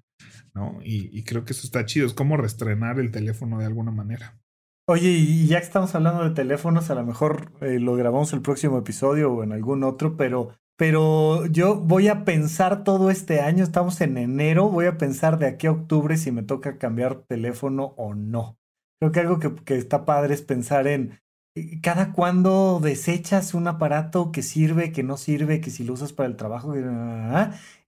¿no? 0.54 0.78
Y, 0.84 1.24
creo 1.24 1.46
que 1.46 1.54
eso 1.54 1.66
está 1.66 1.86
chido, 1.86 2.06
es 2.06 2.12
como 2.12 2.36
reestrenar 2.36 3.00
el 3.00 3.10
teléfono 3.10 3.58
de 3.58 3.64
alguna 3.64 3.90
manera. 3.90 4.38
Oye, 4.86 5.08
y 5.08 5.46
ya 5.46 5.60
que 5.60 5.66
estamos 5.66 5.94
hablando 5.94 6.22
de 6.22 6.34
teléfonos, 6.34 6.90
a 6.90 6.94
lo 6.94 7.04
mejor 7.04 7.52
eh, 7.62 7.78
lo 7.80 7.96
grabamos 7.96 8.34
el 8.34 8.42
próximo 8.42 8.76
episodio 8.76 9.32
o 9.32 9.42
en 9.42 9.52
algún 9.52 9.84
otro, 9.84 10.18
pero 10.18 10.50
pero 10.78 11.44
yo 11.46 11.74
voy 11.74 12.06
a 12.06 12.24
pensar 12.24 12.84
todo 12.84 13.10
este 13.10 13.40
año, 13.40 13.64
estamos 13.64 14.00
en 14.00 14.16
enero, 14.16 14.68
voy 14.68 14.86
a 14.86 14.96
pensar 14.96 15.36
de 15.40 15.46
aquí 15.46 15.66
a 15.66 15.72
octubre 15.72 16.16
si 16.16 16.30
me 16.30 16.44
toca 16.44 16.78
cambiar 16.78 17.24
teléfono 17.26 17.94
o 17.96 18.14
no. 18.14 18.56
Creo 19.00 19.10
que 19.10 19.20
algo 19.20 19.40
que, 19.40 19.76
está 19.76 20.04
padre 20.04 20.34
es 20.34 20.42
pensar 20.42 20.86
en 20.86 21.18
eh, 21.56 21.80
cada 21.82 22.12
cuando 22.12 22.78
desechas 22.80 23.54
un 23.54 23.66
aparato 23.66 24.30
que 24.30 24.44
sirve, 24.44 24.92
que 24.92 25.02
no 25.02 25.16
sirve, 25.16 25.60
que 25.60 25.70
si 25.70 25.82
lo 25.82 25.94
usas 25.94 26.12
para 26.12 26.28
el 26.28 26.36
trabajo 26.36 26.76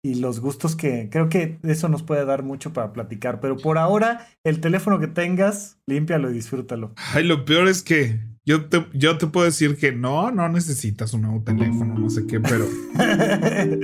y 0.03 0.15
los 0.17 0.41
gustos 0.41 0.75
que 0.75 1.11
creo 1.13 1.29
que 1.29 1.61
eso 1.63 1.89
nos 1.89 2.03
puede 2.03 2.25
dar 2.25 2.43
mucho 2.43 2.73
para 2.73 2.93
platicar. 2.93 3.39
Pero 3.39 3.57
por 3.57 3.79
ahora, 3.79 4.27
el 4.43 4.61
teléfono 4.61 4.99
que 4.99 5.07
tengas, 5.07 5.79
límpialo 5.87 6.29
y 6.29 6.35
disfrútalo. 6.35 6.93
Ay, 7.15 7.23
lo 7.23 7.45
peor 7.45 7.69
es 7.69 7.85
que 7.85 8.19
yo 8.47 8.65
te, 8.67 8.87
yo 8.95 9.19
te 9.19 9.27
puedo 9.27 9.47
decir 9.47 9.77
que 9.77 9.93
no, 9.93 10.31
no 10.31 10.49
necesitas 10.49 11.13
un 11.13 11.23
nuevo 11.23 11.43
teléfono, 11.43 11.99
no 11.99 12.09
sé 12.11 12.27
qué, 12.27 12.41
pero. 12.41 12.67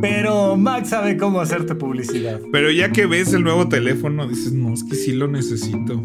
pero 0.00 0.56
Max 0.56 0.90
sabe 0.90 1.16
cómo 1.16 1.40
hacerte 1.40 1.74
publicidad. 1.74 2.40
Pero 2.52 2.70
ya 2.70 2.92
que 2.92 3.06
ves 3.06 3.32
el 3.32 3.42
nuevo 3.42 3.68
teléfono, 3.68 4.28
dices, 4.28 4.52
no, 4.52 4.72
es 4.72 4.84
que 4.84 4.94
sí 4.94 5.12
lo 5.12 5.26
necesito. 5.26 6.02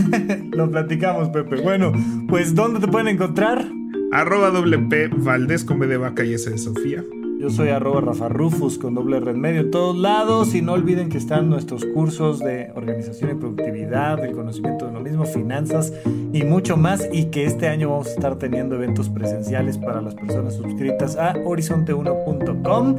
lo 0.52 0.70
platicamos, 0.70 1.28
Pepe. 1.28 1.60
Bueno, 1.60 1.92
pues, 2.28 2.54
¿dónde 2.54 2.80
te 2.80 2.88
pueden 2.88 3.08
encontrar? 3.08 3.70
Arroba 4.12 4.50
WP 4.50 5.10
Valdés 5.16 5.64
con 5.64 5.78
B 5.78 5.86
de 5.86 5.96
vaca 5.96 6.24
y 6.24 6.34
S 6.34 6.48
de 6.48 6.58
Sofía. 6.58 7.04
Yo 7.40 7.50
soy 7.50 7.68
arroba 7.68 8.00
Rafa 8.00 8.28
Rufus 8.28 8.78
con 8.78 8.94
doble 8.94 9.20
red 9.20 9.34
medio 9.34 9.60
en 9.62 9.70
todos 9.70 9.96
lados 9.96 10.54
y 10.54 10.62
no 10.62 10.72
olviden 10.72 11.08
que 11.08 11.18
están 11.18 11.50
nuestros 11.50 11.84
cursos 11.84 12.38
de 12.38 12.70
organización 12.74 13.30
y 13.30 13.34
productividad, 13.34 14.24
el 14.24 14.32
conocimiento 14.32 14.86
de 14.86 14.92
lo 14.92 15.00
mismo, 15.00 15.24
finanzas 15.24 15.92
y 16.32 16.42
mucho 16.44 16.76
más 16.76 17.06
y 17.12 17.26
que 17.26 17.44
este 17.44 17.68
año 17.68 17.90
vamos 17.90 18.06
a 18.08 18.10
estar 18.10 18.36
teniendo 18.36 18.76
eventos 18.76 19.08
presenciales 19.08 19.78
para 19.78 20.00
las 20.00 20.14
personas 20.14 20.54
suscritas 20.54 21.16
a 21.16 21.34
horizonte1.com 21.34 22.98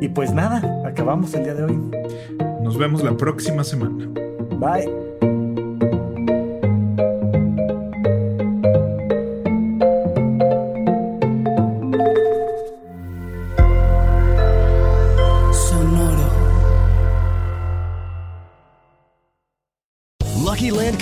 y 0.00 0.08
pues 0.08 0.32
nada, 0.32 0.82
acabamos 0.86 1.34
el 1.34 1.44
día 1.44 1.54
de 1.54 1.64
hoy. 1.64 1.78
Nos 2.62 2.78
vemos 2.78 3.02
la 3.02 3.16
próxima 3.16 3.64
semana. 3.64 4.08
Bye. 4.58 5.09